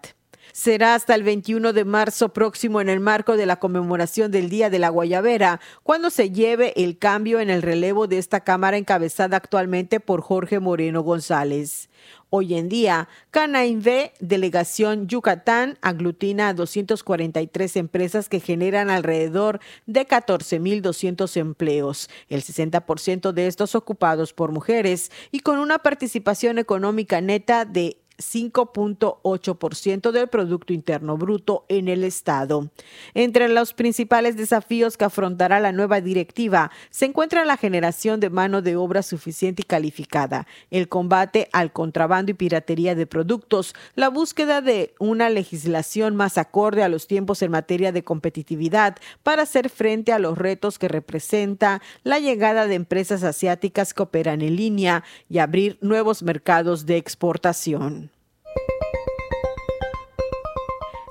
Será 0.52 0.96
hasta 0.96 1.16
el 1.16 1.24
21 1.24 1.74
de 1.74 1.86
marzo 1.86 2.30
próximo 2.30 2.82
en 2.82 2.90
el 2.90 3.00
marco 3.00 3.38
de 3.38 3.46
la 3.46 3.58
conmemoración 3.58 4.32
del 4.32 4.50
Día 4.50 4.70
de 4.70 4.80
la 4.80 4.90
Guayabera, 4.90 5.60
cuando 5.84 6.10
se 6.10 6.32
lleve 6.32 6.74
el 6.76 6.98
cambio 6.98 7.40
en 7.40 7.50
el 7.50 7.62
relevo 7.62 8.08
de 8.08 8.18
esta 8.18 8.42
Cámara 8.42 8.78
encabezada 8.78 9.38
actualmente 9.38 10.00
por 10.00 10.22
Jorge 10.22 10.60
Moreno 10.60 11.02
González. 11.02 11.90
Hoy 12.36 12.56
en 12.56 12.68
día, 12.68 13.10
Canainve, 13.30 14.12
Delegación 14.20 15.08
Yucatán, 15.08 15.78
aglutina 15.82 16.48
a 16.48 16.54
243 16.56 17.76
empresas 17.76 18.28
que 18.28 18.40
generan 18.40 18.90
alrededor 18.90 19.60
de 19.86 20.08
14.200 20.08 21.38
empleos, 21.38 22.10
el 22.30 22.42
60% 22.42 23.34
de 23.34 23.46
estos 23.46 23.76
ocupados 23.76 24.34
por 24.34 24.52
mujeres 24.52 25.12
y 25.32 25.42
con 25.42 25.60
una 25.60 25.78
participación 25.78 26.58
económica 26.58 27.22
neta 27.22 27.66
de 27.66 27.98
5.8% 28.18 30.12
del 30.12 30.28
Producto 30.28 30.74
Interno 30.74 31.18
Bruto 31.18 31.66
en 31.68 31.88
el 31.88 32.04
Estado. 32.04 32.70
Entre 33.14 33.50
los 33.50 33.74
principales 33.74 34.38
desafíos 34.38 34.98
que 34.98 35.06
afrontará 35.06 35.60
la 35.60 35.72
nueva 35.72 36.02
directiva 36.02 36.72
se 36.90 37.06
encuentra 37.06 37.46
la 37.46 37.58
generación 37.58 38.20
de 38.20 38.30
mano 38.30 38.62
de 38.62 38.76
obra 38.76 39.04
suficiente 39.04 39.64
y 39.64 39.66
calificada, 39.66 40.48
el 40.72 40.90
combate 40.90 41.50
al 41.52 41.72
contrabando 41.74 42.32
y 42.32 42.36
piratería 42.36 42.96
de 42.96 43.08
productos, 43.08 43.76
la 43.96 44.10
búsqueda 44.10 44.62
de 44.62 44.94
una 45.00 45.30
legislación 45.30 46.16
más 46.16 46.38
acorde 46.38 46.84
a 46.84 46.90
los 46.90 47.08
tiempos 47.08 47.42
en 47.42 47.52
materia 47.52 47.92
de 47.92 48.04
competitividad 48.04 48.98
para 49.24 49.44
hacer 49.44 49.70
frente 49.70 50.12
a 50.12 50.20
los 50.20 50.38
retos 50.38 50.80
que 50.80 50.88
representa 50.88 51.82
la 52.04 52.20
llegada 52.20 52.68
de 52.68 52.76
empresas 52.76 53.24
asiáticas 53.24 53.94
que 53.94 54.04
operan 54.04 54.42
en 54.42 54.56
línea 54.56 55.04
y 55.30 55.40
abrir 55.40 55.78
nuevos 55.82 56.24
mercados 56.24 56.86
de 56.86 56.98
exportación. 56.98 58.13
Thank 58.56 58.70
you. 58.94 59.03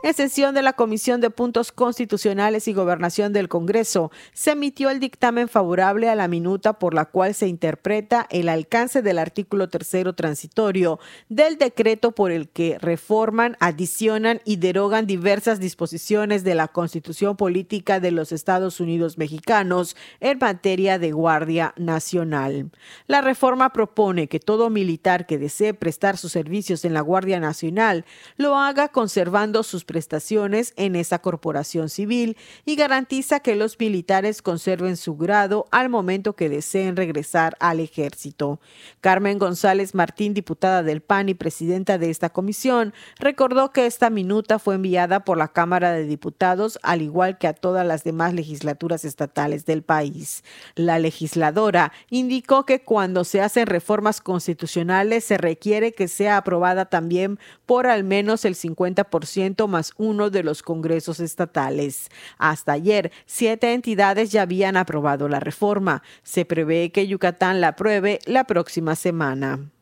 En 0.05 0.15
sesión 0.15 0.53
de 0.53 0.63
la 0.63 0.73
Comisión 0.73 1.21
de 1.21 1.31
Puntos 1.31 1.71
Constitucionales 1.71 2.67
y 2.67 2.73
Gobernación 2.73 3.33
del 3.33 3.49
Congreso, 3.49 4.11
se 4.33 4.51
emitió 4.51 4.91
el 4.91 4.99
dictamen 4.99 5.47
favorable 5.47 6.09
a 6.09 6.17
la 6.17 6.27
minuta 6.27 6.81
por 6.81 6.93
la 6.93 7.05
cual 7.05 7.35
se 7.35 7.47
interpreta 7.47 8.27
el 8.31 8.49
alcance 8.49 9.01
del 9.01 9.21
artículo 9.21 9.69
tercero 9.69 10.13
transitorio 10.15 10.99
del 11.29 11.57
decreto 11.57 12.11
por 12.17 12.33
el 12.33 12.49
que 12.49 12.79
reforman, 12.81 13.57
adicionan 13.61 14.41
y 14.45 14.57
derogan 14.57 15.07
diversas 15.07 15.61
disposiciones 15.61 16.43
de 16.43 16.57
la 16.57 16.67
Constitución 16.67 17.37
Política 17.37 18.01
de 18.01 18.11
los 18.11 18.33
Estados 18.33 18.81
Unidos 18.81 19.19
Mexicanos 19.19 19.97
en 20.19 20.39
materia 20.41 20.99
de 20.99 21.13
Guardia 21.13 21.75
Nacional. 21.77 22.73
La 23.07 23.21
reforma 23.21 23.73
propone 23.73 24.27
que 24.27 24.41
todo 24.41 24.69
militar 24.69 25.27
que 25.27 25.39
desee 25.39 25.75
prestar 25.75 26.17
sus 26.17 26.33
servicios 26.33 26.85
en 26.85 26.93
la 26.93 27.03
Guardia 27.03 27.39
Nacional 27.39 28.05
lo 28.37 28.59
haga 28.59 28.89
conservando 28.89 29.63
sus 29.63 29.85
prestaciones 29.93 30.73
en 30.79 30.97
esa 30.97 31.19
corporación 31.19 31.91
civil 31.91 32.39
y 32.65 32.77
garantiza 32.77 33.41
que 33.41 33.57
los 33.57 33.79
militares 33.79 34.41
conserven 34.41 34.97
su 34.97 35.19
grado 35.19 35.67
al 35.71 35.91
momento 35.91 36.33
que 36.33 36.49
deseen 36.49 36.97
regresar 36.97 37.59
al 37.61 37.79
ejército. 37.79 38.59
Carmen 39.03 39.39
González 39.39 39.95
Martín, 39.95 40.33
diputada 40.33 40.83
del 40.83 41.03
PAN 41.03 41.29
y 41.29 41.35
presidenta 41.35 41.99
de 41.99 42.09
esta 42.09 42.31
comisión, 42.31 42.95
recordó 43.19 43.71
que 43.71 43.85
esta 43.85 44.09
minuta 44.09 44.59
fue 44.59 44.77
enviada 44.77 45.27
por 45.27 45.37
la 45.37 45.49
Cámara 45.49 45.93
de 45.93 46.07
Diputados, 46.07 46.79
al 46.83 47.03
igual 47.03 47.37
que 47.37 47.49
a 47.49 47.53
todas 47.53 47.87
las 47.87 48.03
demás 48.03 48.33
legislaturas 48.33 49.05
estatales 49.05 49.67
del 49.67 49.83
país. 49.83 50.43
La 50.75 50.99
legisladora 50.99 51.93
indicó 52.09 52.65
que 52.65 52.83
cuando 52.83 53.25
se 53.25 53.43
hacen 53.43 53.67
reformas 53.67 54.23
constitucionales 54.23 55.25
se 55.25 55.37
requiere 55.37 55.93
que 55.93 56.09
sea 56.09 56.39
aprobada 56.39 56.87
también 56.87 57.39
por 57.67 57.87
al 57.87 58.05
menos 58.05 58.47
el 58.47 58.55
50% 58.55 59.67
más 59.67 59.82
uno 59.97 60.31
de 60.31 60.43
los 60.43 60.63
congresos 60.63 61.21
estatales. 61.21 62.09
Hasta 62.39 62.73
ayer, 62.73 63.11
siete 63.27 63.73
entidades 63.73 64.31
ya 64.31 64.43
habían 64.43 64.77
aprobado 64.77 65.29
la 65.29 65.41
reforma. 65.41 66.03
Se 66.23 66.45
prevé 66.45 66.93
que 66.93 67.07
Yucatán 67.07 67.61
la 67.61 67.69
apruebe 67.69 68.21
la 68.27 68.45
próxima 68.45 68.95
semana. 68.95 69.73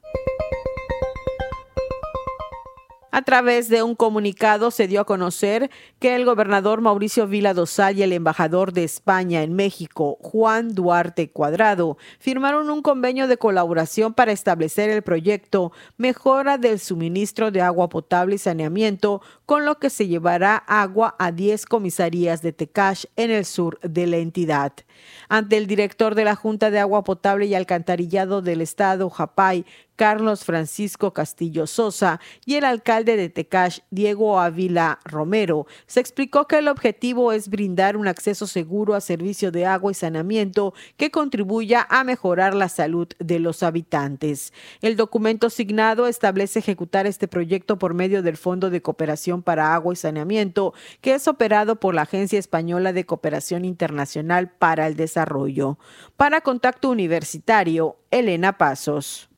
A 3.12 3.22
través 3.22 3.68
de 3.68 3.82
un 3.82 3.96
comunicado 3.96 4.70
se 4.70 4.86
dio 4.86 5.00
a 5.00 5.04
conocer 5.04 5.68
que 5.98 6.14
el 6.14 6.24
gobernador 6.24 6.80
Mauricio 6.80 7.26
Vila 7.26 7.54
Dosal 7.54 7.98
y 7.98 8.04
el 8.04 8.12
embajador 8.12 8.72
de 8.72 8.84
España 8.84 9.42
en 9.42 9.54
México, 9.54 10.16
Juan 10.20 10.76
Duarte 10.76 11.28
Cuadrado, 11.30 11.98
firmaron 12.20 12.70
un 12.70 12.82
convenio 12.82 13.26
de 13.26 13.36
colaboración 13.36 14.14
para 14.14 14.30
establecer 14.30 14.90
el 14.90 15.02
proyecto 15.02 15.72
Mejora 15.96 16.56
del 16.56 16.78
suministro 16.78 17.50
de 17.50 17.62
agua 17.62 17.88
potable 17.88 18.36
y 18.36 18.38
saneamiento, 18.38 19.22
con 19.44 19.64
lo 19.64 19.80
que 19.80 19.90
se 19.90 20.06
llevará 20.06 20.56
agua 20.56 21.16
a 21.18 21.32
10 21.32 21.66
comisarías 21.66 22.42
de 22.42 22.52
Tecash 22.52 23.06
en 23.16 23.32
el 23.32 23.44
sur 23.44 23.80
de 23.80 24.06
la 24.06 24.18
entidad. 24.18 24.72
Ante 25.28 25.56
el 25.56 25.66
director 25.66 26.14
de 26.14 26.24
la 26.24 26.36
Junta 26.36 26.70
de 26.70 26.78
Agua 26.78 27.04
Potable 27.04 27.46
y 27.46 27.54
Alcantarillado 27.54 28.42
del 28.42 28.60
Estado, 28.60 29.08
Japay, 29.10 29.64
Carlos 30.00 30.44
Francisco 30.46 31.12
Castillo 31.12 31.66
Sosa, 31.66 32.20
y 32.46 32.54
el 32.54 32.64
alcalde 32.64 33.18
de 33.18 33.28
Tecash, 33.28 33.80
Diego 33.90 34.40
Ávila 34.40 34.98
Romero, 35.04 35.66
se 35.86 36.00
explicó 36.00 36.46
que 36.46 36.56
el 36.56 36.68
objetivo 36.68 37.32
es 37.32 37.50
brindar 37.50 37.98
un 37.98 38.08
acceso 38.08 38.46
seguro 38.46 38.94
a 38.94 39.02
servicio 39.02 39.52
de 39.52 39.66
agua 39.66 39.92
y 39.92 39.94
saneamiento 39.94 40.72
que 40.96 41.10
contribuya 41.10 41.86
a 41.90 42.02
mejorar 42.04 42.54
la 42.54 42.70
salud 42.70 43.08
de 43.18 43.40
los 43.40 43.62
habitantes. 43.62 44.54
El 44.80 44.96
documento 44.96 45.50
signado 45.50 46.06
establece 46.06 46.60
ejecutar 46.60 47.06
este 47.06 47.28
proyecto 47.28 47.78
por 47.78 47.92
medio 47.92 48.22
del 48.22 48.38
Fondo 48.38 48.70
de 48.70 48.80
Cooperación 48.80 49.42
para 49.42 49.74
Agua 49.74 49.92
y 49.92 49.96
Saneamiento, 49.96 50.72
que 51.02 51.12
es 51.12 51.28
operado 51.28 51.76
por 51.76 51.94
la 51.94 52.02
Agencia 52.02 52.38
Española 52.38 52.94
de 52.94 53.04
Cooperación 53.04 53.66
Internacional 53.66 54.48
para 54.48 54.86
Desarrollo. 54.96 55.78
Para 56.16 56.40
Contacto 56.40 56.90
Universitario, 56.90 57.96
Elena 58.10 58.58
Pasos. 58.58 59.30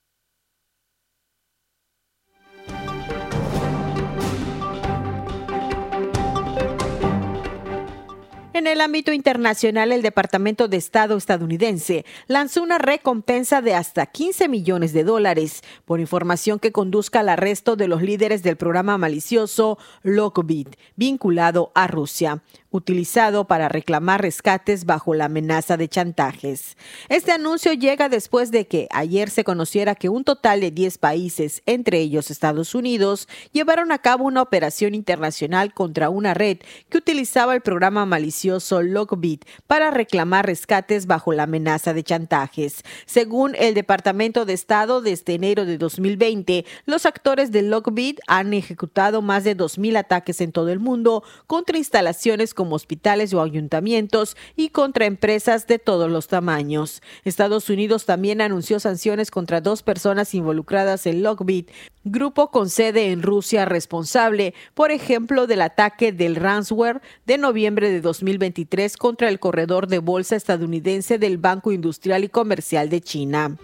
En 8.54 8.66
el 8.66 8.82
ámbito 8.82 9.12
internacional, 9.12 9.92
el 9.92 10.02
Departamento 10.02 10.68
de 10.68 10.76
Estado 10.76 11.16
estadounidense 11.16 12.04
lanzó 12.28 12.62
una 12.62 12.76
recompensa 12.76 13.62
de 13.62 13.74
hasta 13.74 14.04
15 14.06 14.46
millones 14.48 14.92
de 14.92 15.04
dólares 15.04 15.62
por 15.86 16.00
información 16.00 16.58
que 16.58 16.70
conduzca 16.70 17.20
al 17.20 17.30
arresto 17.30 17.76
de 17.76 17.88
los 17.88 18.02
líderes 18.02 18.42
del 18.42 18.56
programa 18.56 18.98
malicioso 18.98 19.78
Lockbit, 20.02 20.76
vinculado 20.96 21.72
a 21.74 21.86
Rusia 21.86 22.42
utilizado 22.72 23.46
para 23.46 23.68
reclamar 23.68 24.22
rescates 24.22 24.84
bajo 24.84 25.14
la 25.14 25.26
amenaza 25.26 25.76
de 25.76 25.88
chantajes. 25.88 26.76
Este 27.08 27.30
anuncio 27.30 27.72
llega 27.74 28.08
después 28.08 28.50
de 28.50 28.66
que 28.66 28.88
ayer 28.90 29.30
se 29.30 29.44
conociera 29.44 29.94
que 29.94 30.08
un 30.08 30.24
total 30.24 30.60
de 30.60 30.70
10 30.70 30.98
países, 30.98 31.62
entre 31.66 32.00
ellos 32.00 32.30
Estados 32.30 32.74
Unidos, 32.74 33.28
llevaron 33.52 33.92
a 33.92 33.98
cabo 33.98 34.24
una 34.24 34.42
operación 34.42 34.94
internacional 34.94 35.74
contra 35.74 36.10
una 36.10 36.34
red 36.34 36.58
que 36.88 36.98
utilizaba 36.98 37.54
el 37.54 37.60
programa 37.60 38.06
malicioso 38.06 38.82
Lockbit 38.82 39.44
para 39.66 39.90
reclamar 39.90 40.46
rescates 40.46 41.06
bajo 41.06 41.32
la 41.32 41.44
amenaza 41.44 41.92
de 41.92 42.02
chantajes. 42.02 42.82
Según 43.06 43.54
el 43.56 43.74
Departamento 43.74 44.44
de 44.44 44.54
Estado, 44.54 45.02
desde 45.02 45.34
enero 45.34 45.66
de 45.66 45.76
2020, 45.76 46.64
los 46.86 47.04
actores 47.04 47.52
de 47.52 47.62
Lockbit 47.62 48.20
han 48.26 48.54
ejecutado 48.54 49.20
más 49.20 49.44
de 49.44 49.56
2.000 49.56 49.98
ataques 49.98 50.40
en 50.40 50.52
todo 50.52 50.70
el 50.70 50.80
mundo 50.80 51.22
contra 51.46 51.76
instalaciones 51.76 52.54
como 52.62 52.76
hospitales 52.76 53.34
o 53.34 53.42
ayuntamientos 53.42 54.36
y 54.54 54.68
contra 54.68 55.06
empresas 55.06 55.66
de 55.66 55.80
todos 55.80 56.08
los 56.08 56.28
tamaños. 56.28 57.02
Estados 57.24 57.68
Unidos 57.68 58.06
también 58.06 58.40
anunció 58.40 58.78
sanciones 58.78 59.32
contra 59.32 59.60
dos 59.60 59.82
personas 59.82 60.32
involucradas 60.32 61.06
en 61.06 61.24
Lockbit, 61.24 61.72
grupo 62.04 62.52
con 62.52 62.70
sede 62.70 63.10
en 63.10 63.22
Rusia 63.22 63.64
responsable, 63.64 64.54
por 64.74 64.92
ejemplo, 64.92 65.48
del 65.48 65.62
ataque 65.62 66.12
del 66.12 66.36
ransomware 66.36 67.02
de 67.26 67.36
noviembre 67.36 67.90
de 67.90 68.00
2023 68.00 68.96
contra 68.96 69.28
el 69.28 69.40
corredor 69.40 69.88
de 69.88 69.98
bolsa 69.98 70.36
estadounidense 70.36 71.18
del 71.18 71.38
Banco 71.38 71.72
Industrial 71.72 72.22
y 72.22 72.28
Comercial 72.28 72.88
de 72.90 73.00
China. 73.00 73.56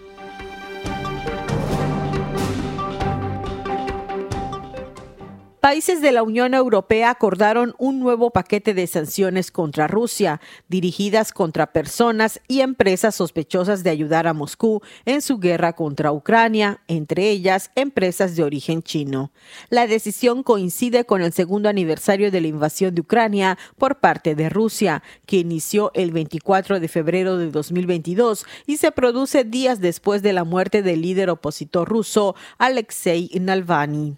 Países 5.61 6.01
de 6.01 6.13
la 6.13 6.23
Unión 6.23 6.53
Europea 6.53 7.09
acordaron 7.09 7.75
un 7.77 7.99
nuevo 7.99 8.29
paquete 8.29 8.73
de 8.73 8.87
sanciones 8.87 9.51
contra 9.51 9.87
Rusia, 9.87 10.39
dirigidas 10.69 11.33
contra 11.33 11.73
personas 11.73 12.39
y 12.47 12.61
empresas 12.61 13.15
sospechosas 13.15 13.83
de 13.83 13.89
ayudar 13.89 14.25
a 14.25 14.33
Moscú 14.33 14.81
en 15.03 15.21
su 15.21 15.37
guerra 15.37 15.73
contra 15.73 16.13
Ucrania, 16.13 16.79
entre 16.87 17.29
ellas 17.29 17.71
empresas 17.75 18.37
de 18.37 18.43
origen 18.43 18.81
chino. 18.83 19.33
La 19.69 19.85
decisión 19.85 20.43
coincide 20.43 21.03
con 21.03 21.21
el 21.21 21.33
segundo 21.33 21.67
aniversario 21.67 22.31
de 22.31 22.39
la 22.39 22.47
invasión 22.47 22.95
de 22.95 23.01
Ucrania 23.01 23.57
por 23.77 23.99
parte 23.99 24.35
de 24.35 24.47
Rusia, 24.47 25.03
que 25.25 25.39
inició 25.39 25.91
el 25.93 26.11
24 26.11 26.79
de 26.79 26.87
febrero 26.87 27.35
de 27.35 27.51
2022 27.51 28.45
y 28.65 28.77
se 28.77 28.93
produce 28.93 29.43
días 29.43 29.81
después 29.81 30.21
de 30.21 30.31
la 30.31 30.45
muerte 30.45 30.83
del 30.83 31.01
líder 31.01 31.29
opositor 31.29 31.89
ruso 31.89 32.33
Alexei 32.57 33.29
Navalny. 33.41 34.15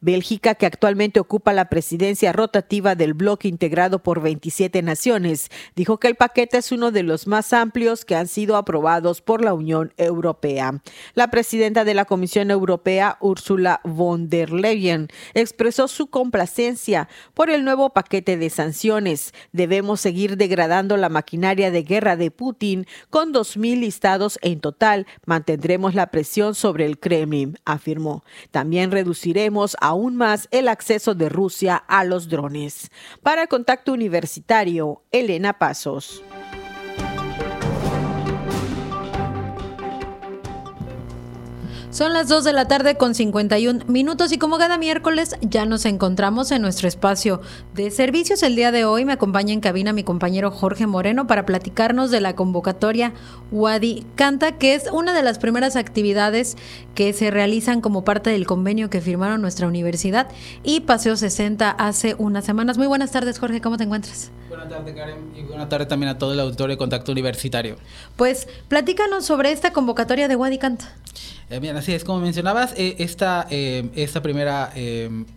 Bélgica, 0.00 0.54
que 0.54 0.66
actualmente 0.66 1.20
ocupa 1.20 1.52
la 1.52 1.68
presidencia 1.68 2.32
rotativa 2.32 2.94
del 2.94 3.14
bloque 3.14 3.48
integrado 3.48 4.02
por 4.02 4.20
27 4.20 4.82
naciones, 4.82 5.50
dijo 5.76 5.98
que 5.98 6.08
el 6.08 6.16
paquete 6.16 6.58
es 6.58 6.72
uno 6.72 6.90
de 6.90 7.02
los 7.02 7.26
más 7.26 7.52
amplios 7.52 8.04
que 8.04 8.16
han 8.16 8.28
sido 8.28 8.56
aprobados 8.56 9.20
por 9.20 9.44
la 9.44 9.54
Unión 9.54 9.92
Europea. 9.96 10.80
La 11.14 11.28
presidenta 11.28 11.84
de 11.84 11.94
la 11.94 12.04
Comisión 12.04 12.50
Europea, 12.50 13.18
Ursula 13.20 13.80
von 13.84 14.28
der 14.28 14.50
Leyen, 14.50 15.08
expresó 15.34 15.88
su 15.88 16.08
complacencia 16.08 17.08
por 17.34 17.50
el 17.50 17.64
nuevo 17.64 17.90
paquete 17.90 18.36
de 18.36 18.50
sanciones. 18.50 19.32
Debemos 19.52 20.00
seguir 20.00 20.36
degradando 20.36 20.96
la 20.96 21.08
maquinaria 21.08 21.70
de 21.70 21.82
guerra 21.82 22.16
de 22.16 22.30
Putin 22.30 22.86
con 23.10 23.32
2.000 23.32 23.80
listados 23.80 24.38
en 24.42 24.60
total. 24.60 25.06
Mantendremos 25.26 25.94
la 25.94 26.10
presión 26.10 26.54
sobre 26.54 26.86
el 26.86 26.98
Kremlin, 26.98 27.58
afirmó. 27.64 28.24
También 28.50 28.90
reduciremos 28.90 29.67
aún 29.80 30.16
más 30.16 30.48
el 30.50 30.68
acceso 30.68 31.14
de 31.14 31.28
Rusia 31.28 31.76
a 31.76 32.04
los 32.04 32.28
drones. 32.28 32.90
Para 33.22 33.46
Contacto 33.46 33.92
Universitario, 33.92 35.02
Elena 35.10 35.58
Pasos. 35.58 36.22
Son 41.98 42.12
las 42.12 42.28
2 42.28 42.44
de 42.44 42.52
la 42.52 42.68
tarde 42.68 42.94
con 42.94 43.16
51 43.16 43.86
minutos 43.88 44.30
y 44.30 44.38
como 44.38 44.56
cada 44.56 44.78
miércoles 44.78 45.34
ya 45.40 45.66
nos 45.66 45.84
encontramos 45.84 46.52
en 46.52 46.62
nuestro 46.62 46.86
espacio 46.86 47.40
de 47.74 47.90
servicios. 47.90 48.44
El 48.44 48.54
día 48.54 48.70
de 48.70 48.84
hoy 48.84 49.04
me 49.04 49.14
acompaña 49.14 49.52
en 49.52 49.60
cabina 49.60 49.92
mi 49.92 50.04
compañero 50.04 50.52
Jorge 50.52 50.86
Moreno 50.86 51.26
para 51.26 51.44
platicarnos 51.44 52.12
de 52.12 52.20
la 52.20 52.36
convocatoria 52.36 53.14
Wadi 53.50 54.06
Canta, 54.14 54.58
que 54.58 54.74
es 54.74 54.88
una 54.92 55.12
de 55.12 55.24
las 55.24 55.40
primeras 55.40 55.74
actividades 55.74 56.56
que 56.94 57.12
se 57.12 57.32
realizan 57.32 57.80
como 57.80 58.04
parte 58.04 58.30
del 58.30 58.46
convenio 58.46 58.90
que 58.90 59.00
firmaron 59.00 59.42
nuestra 59.42 59.66
universidad 59.66 60.28
y 60.62 60.82
Paseo 60.82 61.16
60 61.16 61.68
hace 61.68 62.14
unas 62.16 62.44
semanas. 62.44 62.78
Muy 62.78 62.86
buenas 62.86 63.10
tardes 63.10 63.40
Jorge, 63.40 63.60
¿cómo 63.60 63.76
te 63.76 63.82
encuentras? 63.82 64.30
Buenas 64.48 64.68
tardes 64.68 64.94
Karen 64.94 65.32
y 65.36 65.42
buenas 65.42 65.68
tardes 65.68 65.88
también 65.88 66.10
a 66.10 66.18
todo 66.18 66.32
el 66.32 66.38
auditorio 66.38 66.76
de 66.76 66.78
Contacto 66.78 67.10
Universitario. 67.10 67.74
Pues 68.14 68.46
platícanos 68.68 69.24
sobre 69.24 69.50
esta 69.50 69.72
convocatoria 69.72 70.28
de 70.28 70.36
Wadi 70.36 70.58
Canta. 70.58 70.94
Eh, 71.50 71.60
bien, 71.60 71.76
así 71.88 71.94
es, 71.94 72.04
como 72.04 72.20
mencionabas, 72.20 72.74
eh, 72.76 72.96
esta, 72.98 73.46
eh, 73.50 73.88
esta 73.94 74.20
primera, 74.20 74.70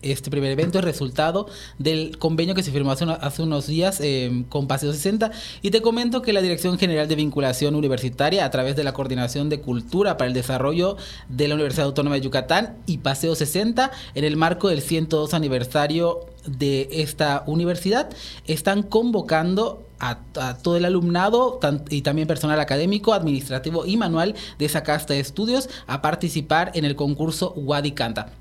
este 0.01 0.29
primer 0.29 0.51
evento 0.51 0.79
es 0.79 0.83
resultado 0.83 1.47
del 1.79 2.17
convenio 2.17 2.53
que 2.55 2.61
se 2.61 2.71
firmó 2.71 2.91
hace, 2.91 3.05
hace 3.05 3.43
unos 3.43 3.67
días 3.67 4.01
con 4.49 4.67
Paseo 4.67 4.91
60 4.91 5.31
y 5.61 5.71
te 5.71 5.81
comento 5.81 6.21
que 6.21 6.33
la 6.33 6.41
Dirección 6.41 6.77
General 6.77 7.07
de 7.07 7.15
Vinculación 7.15 7.75
Universitaria, 7.75 8.43
a 8.43 8.51
través 8.51 8.75
de 8.75 8.83
la 8.83 8.91
Coordinación 8.91 9.47
de 9.47 9.61
Cultura 9.61 10.17
para 10.17 10.27
el 10.27 10.33
Desarrollo 10.33 10.97
de 11.29 11.47
la 11.47 11.55
Universidad 11.55 11.85
Autónoma 11.85 12.15
de 12.15 12.21
Yucatán 12.21 12.77
y 12.85 12.97
Paseo 12.97 13.33
60, 13.33 13.91
en 14.13 14.23
el 14.25 14.35
marco 14.35 14.67
del 14.67 14.81
102 14.81 15.33
aniversario 15.33 16.25
de 16.45 16.89
esta 16.91 17.43
universidad, 17.47 18.09
están 18.45 18.83
convocando 18.83 19.87
a, 20.01 20.17
todo 20.55 20.75
el 20.75 20.85
alumnado 20.85 21.59
y 21.89 22.01
también 22.01 22.27
personal 22.27 22.59
académico, 22.59 23.13
administrativo 23.13 23.85
y 23.85 23.97
manual 23.97 24.35
de 24.57 24.65
esa 24.65 24.83
casta 24.83 25.13
de 25.13 25.19
estudios 25.19 25.69
a 25.87 26.01
participar 26.01 26.71
en 26.73 26.85
el 26.85 26.95
concurso 26.95 27.53
Wadi 27.55 27.91
Canta. 27.91 28.33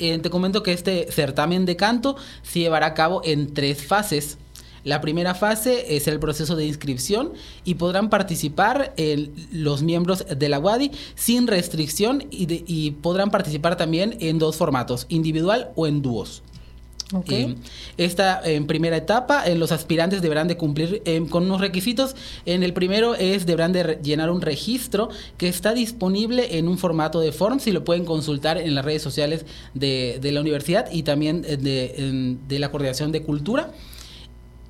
Eh, 0.00 0.18
te 0.18 0.30
comento 0.30 0.62
que 0.62 0.72
este 0.72 1.10
certamen 1.10 1.66
de 1.66 1.76
canto 1.76 2.16
se 2.42 2.60
llevará 2.60 2.86
a 2.86 2.94
cabo 2.94 3.22
en 3.24 3.54
tres 3.54 3.86
fases. 3.86 4.38
La 4.84 5.00
primera 5.00 5.34
fase 5.34 5.96
es 5.96 6.06
el 6.08 6.18
proceso 6.18 6.56
de 6.56 6.66
inscripción 6.66 7.32
y 7.64 7.74
podrán 7.74 8.10
participar 8.10 8.94
los 9.52 9.82
miembros 9.82 10.24
de 10.28 10.48
la 10.48 10.58
WADI 10.58 10.92
sin 11.14 11.46
restricción 11.46 12.24
y, 12.30 12.64
y 12.66 12.92
podrán 12.92 13.30
participar 13.30 13.76
también 13.76 14.16
en 14.20 14.38
dos 14.38 14.56
formatos, 14.56 15.06
individual 15.08 15.70
o 15.74 15.86
en 15.86 16.00
dúos. 16.00 16.42
Eh, 17.28 17.54
esta 17.96 18.42
en 18.44 18.66
primera 18.66 18.96
etapa, 18.96 19.46
eh, 19.46 19.54
los 19.54 19.72
aspirantes 19.72 20.20
deberán 20.20 20.46
de 20.46 20.58
cumplir 20.58 21.00
eh, 21.06 21.24
con 21.30 21.44
unos 21.44 21.60
requisitos. 21.60 22.14
En 22.44 22.62
el 22.62 22.74
primero 22.74 23.14
es 23.14 23.46
deberán 23.46 23.72
de 23.72 23.98
llenar 24.02 24.30
un 24.30 24.42
registro 24.42 25.08
que 25.38 25.48
está 25.48 25.72
disponible 25.72 26.58
en 26.58 26.68
un 26.68 26.76
formato 26.76 27.20
de 27.20 27.32
forms 27.32 27.66
y 27.66 27.72
lo 27.72 27.82
pueden 27.82 28.04
consultar 28.04 28.58
en 28.58 28.74
las 28.74 28.84
redes 28.84 29.00
sociales 29.00 29.46
de, 29.72 30.20
la 30.22 30.40
universidad 30.40 30.90
y 30.92 31.02
también 31.02 31.40
de, 31.40 32.58
la 32.58 32.70
coordinación 32.70 33.10
de 33.10 33.22
cultura. 33.22 33.72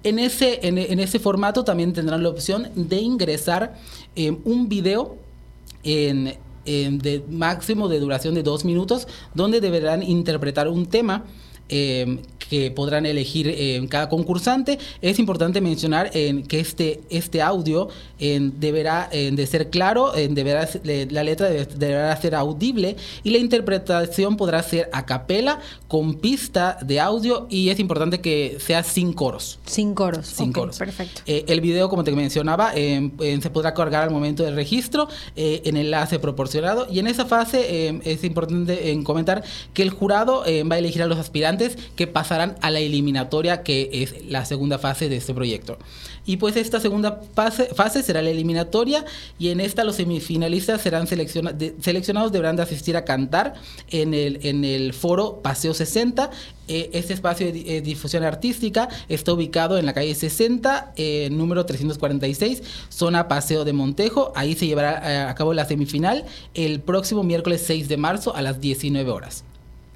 En 0.04 0.20
ese, 0.20 0.60
en, 0.62 0.78
ese 0.78 1.18
formato 1.18 1.64
también 1.64 1.92
tendrán 1.92 2.22
la 2.22 2.28
opción 2.28 2.68
de 2.76 3.00
ingresar 3.00 3.74
un 4.44 4.68
video 4.68 5.16
en, 5.82 6.36
de 6.64 7.24
máximo 7.28 7.88
de 7.88 7.98
duración 7.98 8.34
de 8.34 8.44
dos 8.44 8.64
minutos 8.64 9.08
donde 9.34 9.60
deberán 9.60 10.04
interpretar 10.04 10.68
un 10.68 10.86
tema 10.86 11.24
eh, 11.68 12.18
que 12.48 12.70
podrán 12.70 13.04
elegir 13.04 13.46
eh, 13.46 13.86
cada 13.90 14.08
concursante. 14.08 14.78
Es 15.02 15.18
importante 15.18 15.60
mencionar 15.60 16.10
eh, 16.14 16.44
que 16.48 16.60
este, 16.60 17.02
este 17.10 17.42
audio 17.42 17.88
deberá 18.18 19.10
de 19.12 19.46
ser 19.46 19.68
claro, 19.68 20.12
deberá, 20.12 20.66
la 20.82 21.22
letra 21.22 21.50
deberá 21.50 22.16
ser 22.16 22.34
audible 22.34 22.96
y 23.22 23.30
la 23.30 23.38
interpretación 23.38 24.36
podrá 24.36 24.62
ser 24.62 24.88
a 24.92 25.04
capela 25.04 25.60
con 25.86 26.14
pista 26.14 26.78
de 26.82 26.98
audio 26.98 27.46
y 27.48 27.68
es 27.68 27.78
importante 27.78 28.20
que 28.20 28.56
sea 28.58 28.82
sin 28.82 29.12
coros. 29.12 29.60
Sin 29.66 29.94
coros. 29.94 30.26
Sin 30.26 30.52
coros. 30.52 30.78
Perfecto. 30.78 31.20
el 31.26 31.60
video, 31.60 31.88
como 31.88 32.02
te 32.02 32.10
mencionaba, 32.12 32.72
se 32.72 33.50
podrá 33.52 33.74
cargar 33.74 34.04
al 34.04 34.10
momento 34.10 34.42
del 34.42 34.56
registro 34.56 35.06
en 35.36 35.76
enlace 35.76 36.18
proporcionado 36.18 36.88
y 36.90 36.98
en 36.98 37.06
esa 37.06 37.26
fase 37.26 38.00
es 38.04 38.24
importante 38.24 38.98
comentar 39.04 39.44
que 39.74 39.82
el 39.82 39.90
jurado 39.90 40.40
va 40.40 40.74
a 40.74 40.78
elegir 40.78 41.02
a 41.02 41.06
los 41.06 41.18
aspirantes 41.18 41.57
que 41.96 42.06
pasarán 42.06 42.56
a 42.60 42.70
la 42.70 42.80
eliminatoria, 42.80 43.62
que 43.62 43.90
es 43.92 44.26
la 44.26 44.44
segunda 44.44 44.78
fase 44.78 45.08
de 45.08 45.16
este 45.16 45.34
proyecto. 45.34 45.78
Y 46.28 46.36
pues 46.36 46.56
esta 46.56 46.78
segunda 46.78 47.22
fase, 47.34 48.02
será 48.02 48.20
la 48.20 48.28
eliminatoria 48.28 49.02
y 49.38 49.48
en 49.48 49.60
esta 49.60 49.82
los 49.82 49.96
semifinalistas 49.96 50.82
serán 50.82 51.06
seleccionados, 51.06 52.32
deberán 52.32 52.56
de 52.56 52.62
asistir 52.62 52.98
a 52.98 53.06
cantar 53.06 53.54
en 53.90 54.12
el, 54.12 54.38
en 54.42 54.62
el 54.62 54.92
foro 54.92 55.40
Paseo 55.42 55.72
60. 55.72 56.30
Eh, 56.68 56.90
este 56.92 57.14
espacio 57.14 57.50
de 57.50 57.78
eh, 57.78 57.80
difusión 57.80 58.24
artística 58.24 58.90
está 59.08 59.32
ubicado 59.32 59.78
en 59.78 59.86
la 59.86 59.94
calle 59.94 60.14
60, 60.14 60.92
eh, 60.96 61.30
número 61.32 61.64
346, 61.64 62.62
zona 62.90 63.26
Paseo 63.26 63.64
de 63.64 63.72
Montejo. 63.72 64.32
Ahí 64.36 64.54
se 64.54 64.66
llevará 64.66 65.30
a 65.30 65.34
cabo 65.34 65.54
la 65.54 65.64
semifinal 65.64 66.26
el 66.52 66.80
próximo 66.80 67.22
miércoles 67.22 67.62
6 67.66 67.88
de 67.88 67.96
marzo 67.96 68.36
a 68.36 68.42
las 68.42 68.60
19 68.60 69.10
horas. 69.10 69.44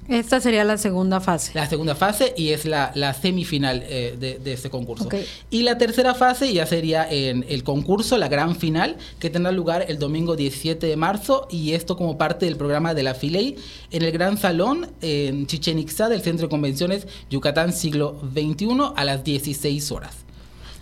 Esta 0.07 0.39
sería 0.39 0.63
la 0.63 0.77
segunda 0.77 1.19
fase. 1.19 1.51
La 1.53 1.67
segunda 1.67 1.95
fase 1.95 2.33
y 2.35 2.49
es 2.49 2.65
la, 2.65 3.13
semifinal 3.13 3.83
eh, 3.85 4.15
de, 4.19 4.53
este 4.53 4.69
concurso. 4.69 5.07
Y 5.49 5.63
la 5.63 5.77
tercera 5.77 6.13
fase 6.13 6.51
ya 6.51 6.65
sería 6.65 7.09
en 7.09 7.45
el 7.47 7.63
concurso, 7.63 8.17
la 8.17 8.27
gran 8.27 8.55
final, 8.55 8.97
que 9.19 9.29
tendrá 9.29 9.51
lugar 9.51 9.85
el 9.87 9.99
domingo 9.99 10.35
17 10.35 10.85
de 10.85 10.95
marzo 10.95 11.47
y 11.49 11.73
esto 11.73 11.95
como 11.95 12.17
parte 12.17 12.45
del 12.45 12.57
programa 12.57 12.93
de 12.93 13.03
la 13.03 13.13
FILEI 13.13 13.55
en 13.91 14.01
el 14.01 14.11
Gran 14.11 14.37
Salón 14.37 14.91
en 15.01 15.47
Chichen 15.47 15.79
Itza 15.79 16.09
del 16.09 16.21
Centro 16.21 16.47
de 16.47 16.51
Convenciones 16.51 17.07
Yucatán 17.29 17.73
siglo 17.73 18.19
XXI 18.33 18.67
a 18.95 19.05
las 19.05 19.23
16 19.23 19.91
horas. 19.91 20.15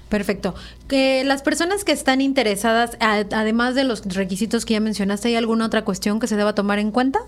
Perfecto. 0.10 0.54
Que 0.90 1.24
las 1.24 1.42
personas 1.42 1.86
que 1.86 1.94
están 1.94 2.20
interesadas, 2.20 2.98
además 3.00 3.76
de 3.76 3.86
los 3.86 4.04
requisitos 4.14 4.66
que 4.66 4.74
ya 4.74 4.82
mencionaste, 4.82 5.30
¿hay 5.30 5.36
alguna 5.38 5.66
otra 5.66 5.86
cuestión 5.86 6.20
que 6.20 6.28
se 6.28 6.36
deba 6.36 6.54
tomar 6.54 6.80
en 6.80 6.92
cuenta? 6.92 7.20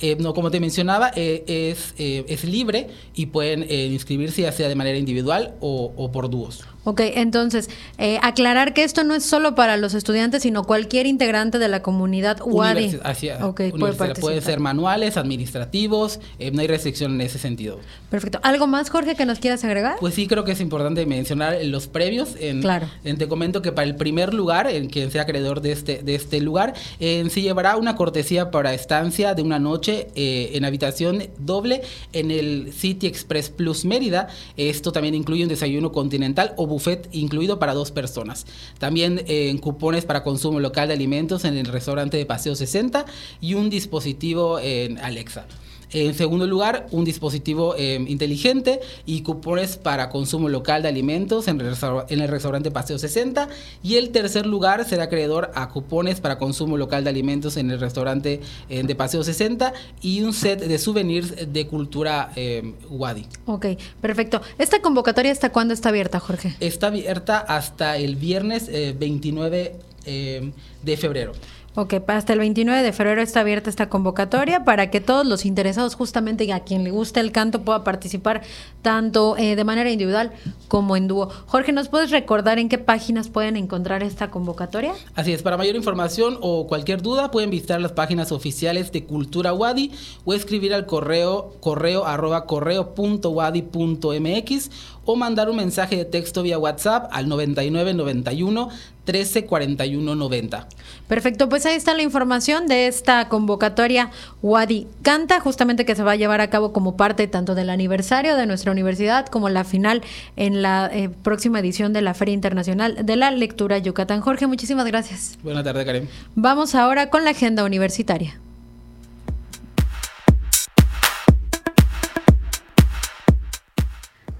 Eh, 0.00 0.16
no, 0.18 0.34
como 0.34 0.50
te 0.50 0.60
mencionaba, 0.60 1.10
eh, 1.16 1.44
es, 1.46 1.94
eh, 1.98 2.24
es 2.28 2.44
libre 2.44 2.88
y 3.14 3.26
pueden 3.26 3.70
inscribirse 3.70 4.42
ya 4.42 4.52
sea 4.52 4.68
de 4.68 4.74
manera 4.74 4.98
individual 4.98 5.54
o, 5.60 5.92
o 5.96 6.12
por 6.12 6.30
dúos. 6.30 6.64
Ok, 6.88 7.02
entonces, 7.02 7.68
eh, 7.98 8.18
aclarar 8.22 8.72
que 8.72 8.82
esto 8.82 9.04
no 9.04 9.14
es 9.14 9.22
solo 9.22 9.54
para 9.54 9.76
los 9.76 9.92
estudiantes, 9.92 10.42
sino 10.42 10.64
cualquier 10.64 11.06
integrante 11.06 11.58
de 11.58 11.68
la 11.68 11.82
comunidad 11.82 12.38
UADI. 12.42 13.00
Así 13.02 13.28
okay, 13.42 13.72
puede, 13.72 14.14
puede, 14.14 14.40
ser 14.40 14.58
manuales, 14.58 15.18
administrativos, 15.18 16.18
eh, 16.38 16.50
no 16.50 16.62
hay 16.62 16.66
restricción 16.66 17.12
en 17.12 17.20
ese 17.20 17.38
sentido. 17.38 17.78
Perfecto. 18.08 18.40
¿Algo 18.42 18.66
más, 18.66 18.88
Jorge, 18.88 19.16
que 19.16 19.26
nos 19.26 19.38
quieras 19.38 19.62
agregar? 19.64 19.96
Pues 20.00 20.14
sí, 20.14 20.26
creo 20.26 20.44
que 20.44 20.52
es 20.52 20.60
importante 20.62 21.04
mencionar 21.04 21.58
los 21.64 21.88
previos. 21.88 22.30
En, 22.40 22.62
claro. 22.62 22.88
te 23.02 23.28
comento 23.28 23.60
que 23.60 23.70
para 23.70 23.86
el 23.86 23.96
primer 23.96 24.32
lugar, 24.32 24.66
en 24.70 24.88
quien 24.88 25.10
sea 25.10 25.22
acreedor 25.22 25.60
de 25.60 25.72
este, 25.72 26.02
de 26.02 26.14
este 26.14 26.40
lugar, 26.40 26.72
se 26.98 27.42
llevará 27.42 27.76
una 27.76 27.96
cortesía 27.96 28.50
para 28.50 28.72
estancia 28.72 29.34
de 29.34 29.42
una 29.42 29.58
noche 29.58 30.08
eh, 30.14 30.52
en 30.54 30.64
habitación 30.64 31.24
doble 31.38 31.82
en 32.14 32.30
el 32.30 32.72
City 32.72 33.06
Express 33.06 33.50
Plus 33.50 33.84
Mérida. 33.84 34.28
Esto 34.56 34.90
también 34.90 35.14
incluye 35.14 35.42
un 35.42 35.48
desayuno 35.48 35.92
continental 35.92 36.54
o 36.56 36.66
buffet 36.78 37.08
incluido 37.12 37.58
para 37.58 37.74
dos 37.74 37.90
personas. 37.90 38.46
También 38.78 39.22
eh, 39.26 39.56
cupones 39.60 40.04
para 40.04 40.22
consumo 40.22 40.60
local 40.60 40.88
de 40.88 40.94
alimentos 40.94 41.44
en 41.44 41.56
el 41.56 41.66
restaurante 41.66 42.16
de 42.16 42.26
Paseo 42.26 42.54
60 42.54 43.04
y 43.40 43.54
un 43.54 43.70
dispositivo 43.70 44.58
en 44.58 44.98
Alexa. 44.98 45.46
En 45.92 46.14
segundo 46.14 46.46
lugar, 46.46 46.86
un 46.90 47.04
dispositivo 47.04 47.74
eh, 47.76 47.94
inteligente 48.06 48.80
y 49.06 49.22
cupones 49.22 49.76
para 49.76 50.10
consumo 50.10 50.48
local 50.48 50.82
de 50.82 50.88
alimentos 50.88 51.48
en 51.48 51.60
el, 51.60 52.28
restaurante 52.28 52.70
Paseo 52.70 52.98
60. 52.98 53.48
Y 53.82 53.96
el 53.96 54.10
tercer 54.10 54.46
lugar 54.46 54.84
será 54.84 55.04
acreedor 55.04 55.50
a 55.54 55.68
cupones 55.70 56.20
para 56.20 56.38
consumo 56.38 56.76
local 56.76 57.04
de 57.04 57.10
alimentos 57.10 57.56
en 57.56 57.70
el 57.70 57.80
restaurante 57.80 58.40
eh, 58.68 58.82
de 58.82 58.94
Paseo 58.94 59.24
60 59.24 59.72
y 60.02 60.22
un 60.22 60.34
set 60.34 60.60
de 60.60 60.78
souvenirs 60.78 61.52
de 61.52 61.66
cultura 61.66 62.32
eh, 62.36 62.74
Wadi. 62.90 63.26
Ok, 63.46 63.66
perfecto. 64.00 64.42
¿Esta 64.58 64.82
convocatoria 64.82 65.32
hasta 65.32 65.50
cuándo 65.50 65.72
está 65.72 65.88
abierta, 65.88 66.20
Jorge? 66.20 66.54
Está 66.60 66.88
abierta 66.88 67.38
hasta 67.38 67.96
el 67.96 68.16
viernes 68.16 68.70
29 68.98 69.76
de 70.04 70.96
febrero. 70.96 71.32
Ok, 71.80 71.94
hasta 72.08 72.32
el 72.32 72.40
29 72.40 72.82
de 72.82 72.92
febrero 72.92 73.22
está 73.22 73.38
abierta 73.38 73.70
esta 73.70 73.88
convocatoria 73.88 74.64
para 74.64 74.90
que 74.90 75.00
todos 75.00 75.24
los 75.24 75.46
interesados, 75.46 75.94
justamente 75.94 76.52
a 76.52 76.64
quien 76.64 76.82
le 76.82 76.90
guste 76.90 77.20
el 77.20 77.30
canto, 77.30 77.62
pueda 77.62 77.84
participar 77.84 78.42
tanto 78.82 79.36
eh, 79.36 79.54
de 79.54 79.62
manera 79.62 79.88
individual 79.88 80.32
como 80.66 80.96
en 80.96 81.06
dúo. 81.06 81.28
Jorge, 81.46 81.70
¿nos 81.70 81.88
puedes 81.88 82.10
recordar 82.10 82.58
en 82.58 82.68
qué 82.68 82.78
páginas 82.78 83.28
pueden 83.28 83.56
encontrar 83.56 84.02
esta 84.02 84.28
convocatoria? 84.28 84.92
Así 85.14 85.32
es, 85.32 85.44
para 85.44 85.56
mayor 85.56 85.76
información 85.76 86.36
o 86.40 86.66
cualquier 86.66 87.00
duda 87.00 87.30
pueden 87.30 87.50
visitar 87.50 87.80
las 87.80 87.92
páginas 87.92 88.32
oficiales 88.32 88.90
de 88.90 89.04
Cultura 89.04 89.52
Wadi 89.52 89.92
o 90.24 90.34
escribir 90.34 90.74
al 90.74 90.84
correo 90.84 91.52
correo 91.60 92.06
arroba 92.06 92.44
correo 92.46 92.96
punto 92.96 93.32
punto 93.70 94.12
mx 94.20 94.70
o 95.04 95.14
mandar 95.14 95.48
un 95.48 95.56
mensaje 95.56 95.96
de 95.96 96.04
texto 96.04 96.42
vía 96.42 96.58
WhatsApp 96.58 97.08
al 97.12 97.28
9991 97.28 98.68
13 99.08 99.46
41 99.46 100.14
90. 100.14 100.68
Perfecto, 101.06 101.48
pues 101.48 101.64
ahí 101.64 101.74
está 101.76 101.94
la 101.94 102.02
información 102.02 102.66
de 102.66 102.88
esta 102.88 103.30
convocatoria 103.30 104.10
Wadi 104.42 104.86
Canta, 105.00 105.40
justamente 105.40 105.86
que 105.86 105.96
se 105.96 106.02
va 106.02 106.12
a 106.12 106.16
llevar 106.16 106.42
a 106.42 106.50
cabo 106.50 106.74
como 106.74 106.98
parte 106.98 107.26
tanto 107.26 107.54
del 107.54 107.70
aniversario 107.70 108.36
de 108.36 108.44
nuestra 108.44 108.70
universidad 108.70 109.24
como 109.24 109.48
la 109.48 109.64
final 109.64 110.02
en 110.36 110.60
la 110.60 110.90
eh, 110.92 111.08
próxima 111.08 111.58
edición 111.60 111.94
de 111.94 112.02
la 112.02 112.12
Feria 112.12 112.34
Internacional 112.34 113.06
de 113.06 113.16
la 113.16 113.30
Lectura 113.30 113.78
Yucatán. 113.78 114.20
Jorge, 114.20 114.46
muchísimas 114.46 114.84
gracias. 114.84 115.38
Buenas 115.42 115.64
tardes, 115.64 115.86
Karen. 115.86 116.06
Vamos 116.34 116.74
ahora 116.74 117.08
con 117.08 117.24
la 117.24 117.30
agenda 117.30 117.64
universitaria. 117.64 118.38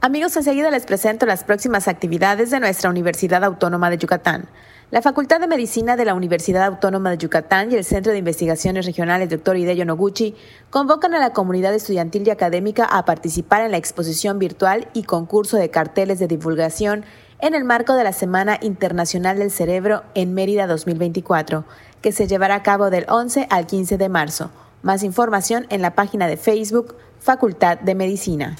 Amigos, 0.00 0.36
enseguida 0.36 0.70
les 0.70 0.86
presento 0.86 1.26
las 1.26 1.42
próximas 1.42 1.88
actividades 1.88 2.52
de 2.52 2.60
nuestra 2.60 2.88
Universidad 2.88 3.42
Autónoma 3.42 3.90
de 3.90 3.98
Yucatán. 3.98 4.48
La 4.92 5.02
Facultad 5.02 5.40
de 5.40 5.48
Medicina 5.48 5.96
de 5.96 6.04
la 6.04 6.14
Universidad 6.14 6.62
Autónoma 6.66 7.10
de 7.10 7.18
Yucatán 7.18 7.72
y 7.72 7.74
el 7.74 7.84
Centro 7.84 8.12
de 8.12 8.18
Investigaciones 8.18 8.86
Regionales 8.86 9.28
Dr. 9.28 9.56
Hideyo 9.56 9.84
Noguchi 9.84 10.36
convocan 10.70 11.14
a 11.14 11.18
la 11.18 11.30
comunidad 11.30 11.74
estudiantil 11.74 12.24
y 12.24 12.30
académica 12.30 12.84
a 12.84 13.04
participar 13.04 13.62
en 13.62 13.72
la 13.72 13.76
exposición 13.76 14.38
virtual 14.38 14.86
y 14.94 15.02
concurso 15.02 15.56
de 15.56 15.70
carteles 15.70 16.20
de 16.20 16.28
divulgación 16.28 17.04
en 17.40 17.56
el 17.56 17.64
marco 17.64 17.94
de 17.94 18.04
la 18.04 18.12
Semana 18.12 18.56
Internacional 18.62 19.40
del 19.40 19.50
Cerebro 19.50 20.04
en 20.14 20.32
Mérida 20.32 20.68
2024, 20.68 21.64
que 22.02 22.12
se 22.12 22.28
llevará 22.28 22.54
a 22.54 22.62
cabo 22.62 22.90
del 22.90 23.04
11 23.08 23.48
al 23.50 23.66
15 23.66 23.98
de 23.98 24.08
marzo. 24.08 24.52
Más 24.82 25.02
información 25.02 25.66
en 25.70 25.82
la 25.82 25.96
página 25.96 26.28
de 26.28 26.36
Facebook 26.36 26.94
Facultad 27.18 27.80
de 27.80 27.96
Medicina. 27.96 28.56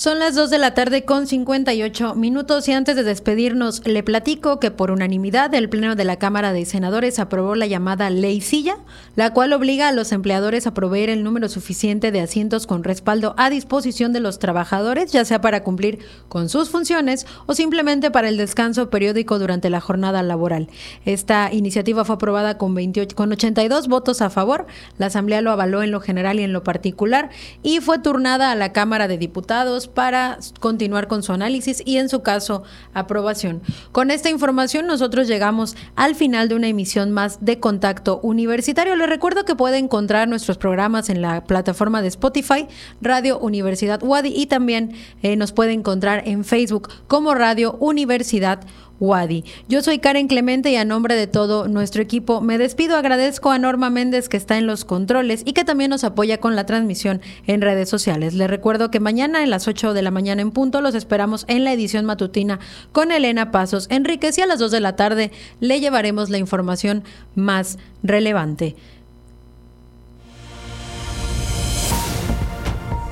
Son 0.00 0.18
las 0.18 0.34
2 0.34 0.48
de 0.48 0.56
la 0.56 0.72
tarde 0.72 1.04
con 1.04 1.26
58 1.26 2.14
minutos 2.14 2.66
y 2.68 2.72
antes 2.72 2.96
de 2.96 3.02
despedirnos 3.02 3.86
le 3.86 4.02
platico 4.02 4.58
que 4.58 4.70
por 4.70 4.90
unanimidad 4.90 5.52
el 5.52 5.68
Pleno 5.68 5.94
de 5.94 6.04
la 6.04 6.16
Cámara 6.16 6.54
de 6.54 6.64
Senadores 6.64 7.18
aprobó 7.18 7.54
la 7.54 7.66
llamada 7.66 8.08
Ley 8.08 8.40
Silla, 8.40 8.78
la 9.14 9.34
cual 9.34 9.52
obliga 9.52 9.88
a 9.88 9.92
los 9.92 10.12
empleadores 10.12 10.66
a 10.66 10.72
proveer 10.72 11.10
el 11.10 11.22
número 11.22 11.50
suficiente 11.50 12.12
de 12.12 12.22
asientos 12.22 12.66
con 12.66 12.82
respaldo 12.82 13.34
a 13.36 13.50
disposición 13.50 14.14
de 14.14 14.20
los 14.20 14.38
trabajadores, 14.38 15.12
ya 15.12 15.26
sea 15.26 15.42
para 15.42 15.62
cumplir 15.62 15.98
con 16.30 16.48
sus 16.48 16.70
funciones 16.70 17.26
o 17.44 17.52
simplemente 17.52 18.10
para 18.10 18.30
el 18.30 18.38
descanso 18.38 18.88
periódico 18.88 19.38
durante 19.38 19.68
la 19.68 19.82
jornada 19.82 20.22
laboral. 20.22 20.70
Esta 21.04 21.52
iniciativa 21.52 22.06
fue 22.06 22.14
aprobada 22.14 22.56
con, 22.56 22.74
28, 22.74 23.14
con 23.14 23.32
82 23.32 23.88
votos 23.88 24.22
a 24.22 24.30
favor, 24.30 24.66
la 24.96 25.08
Asamblea 25.08 25.42
lo 25.42 25.50
avaló 25.50 25.82
en 25.82 25.90
lo 25.90 26.00
general 26.00 26.40
y 26.40 26.44
en 26.44 26.54
lo 26.54 26.64
particular 26.64 27.28
y 27.62 27.80
fue 27.80 27.98
turnada 27.98 28.50
a 28.50 28.54
la 28.54 28.72
Cámara 28.72 29.06
de 29.06 29.18
Diputados 29.18 29.89
para 29.94 30.38
continuar 30.60 31.08
con 31.08 31.22
su 31.22 31.32
análisis 31.32 31.82
y 31.84 31.98
en 31.98 32.08
su 32.08 32.22
caso 32.22 32.62
aprobación. 32.94 33.62
Con 33.92 34.10
esta 34.10 34.30
información 34.30 34.86
nosotros 34.86 35.28
llegamos 35.28 35.76
al 35.96 36.14
final 36.14 36.48
de 36.48 36.54
una 36.54 36.68
emisión 36.68 37.10
más 37.10 37.44
de 37.44 37.60
Contacto 37.60 38.20
Universitario. 38.22 38.96
Les 38.96 39.08
recuerdo 39.08 39.44
que 39.44 39.54
puede 39.54 39.78
encontrar 39.78 40.28
nuestros 40.28 40.58
programas 40.58 41.10
en 41.10 41.22
la 41.22 41.44
plataforma 41.44 42.02
de 42.02 42.08
Spotify, 42.08 42.66
Radio 43.00 43.38
Universidad 43.38 44.02
Wadi 44.02 44.32
y 44.34 44.46
también 44.46 44.94
eh, 45.22 45.36
nos 45.36 45.52
puede 45.52 45.72
encontrar 45.72 46.22
en 46.26 46.44
Facebook 46.44 46.88
como 47.06 47.34
Radio 47.34 47.76
Universidad 47.80 48.60
Wadi. 49.00 49.44
Yo 49.66 49.82
soy 49.82 49.98
Karen 49.98 50.28
Clemente 50.28 50.70
y 50.70 50.76
a 50.76 50.84
nombre 50.84 51.16
de 51.16 51.26
todo 51.26 51.66
nuestro 51.66 52.02
equipo 52.02 52.40
me 52.42 52.58
despido. 52.58 52.96
Agradezco 52.96 53.50
a 53.50 53.58
Norma 53.58 53.90
Méndez 53.90 54.28
que 54.28 54.36
está 54.36 54.58
en 54.58 54.66
los 54.66 54.84
controles 54.84 55.42
y 55.44 55.54
que 55.54 55.64
también 55.64 55.90
nos 55.90 56.04
apoya 56.04 56.38
con 56.38 56.54
la 56.54 56.66
transmisión 56.66 57.20
en 57.46 57.62
redes 57.62 57.88
sociales. 57.88 58.34
Les 58.34 58.48
recuerdo 58.48 58.90
que 58.90 59.00
mañana 59.00 59.42
en 59.42 59.50
las 59.50 59.66
8 59.66 59.94
de 59.94 60.02
la 60.02 60.10
mañana 60.10 60.42
en 60.42 60.52
punto 60.52 60.82
los 60.82 60.94
esperamos 60.94 61.46
en 61.48 61.64
la 61.64 61.72
edición 61.72 62.04
matutina 62.04 62.60
con 62.92 63.10
Elena 63.10 63.50
Pasos 63.50 63.86
Enríquez 63.90 64.36
y 64.38 64.42
a 64.42 64.46
las 64.46 64.58
2 64.58 64.70
de 64.70 64.80
la 64.80 64.96
tarde 64.96 65.32
le 65.60 65.80
llevaremos 65.80 66.28
la 66.28 66.38
información 66.38 67.02
más 67.34 67.78
relevante. 68.02 68.76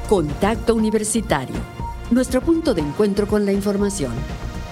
Contacto 0.06 0.74
Universitario, 0.74 1.56
nuestro 2.10 2.40
punto 2.40 2.72
de 2.72 2.80
encuentro 2.80 3.26
con 3.26 3.44
la 3.44 3.52
información 3.52 4.12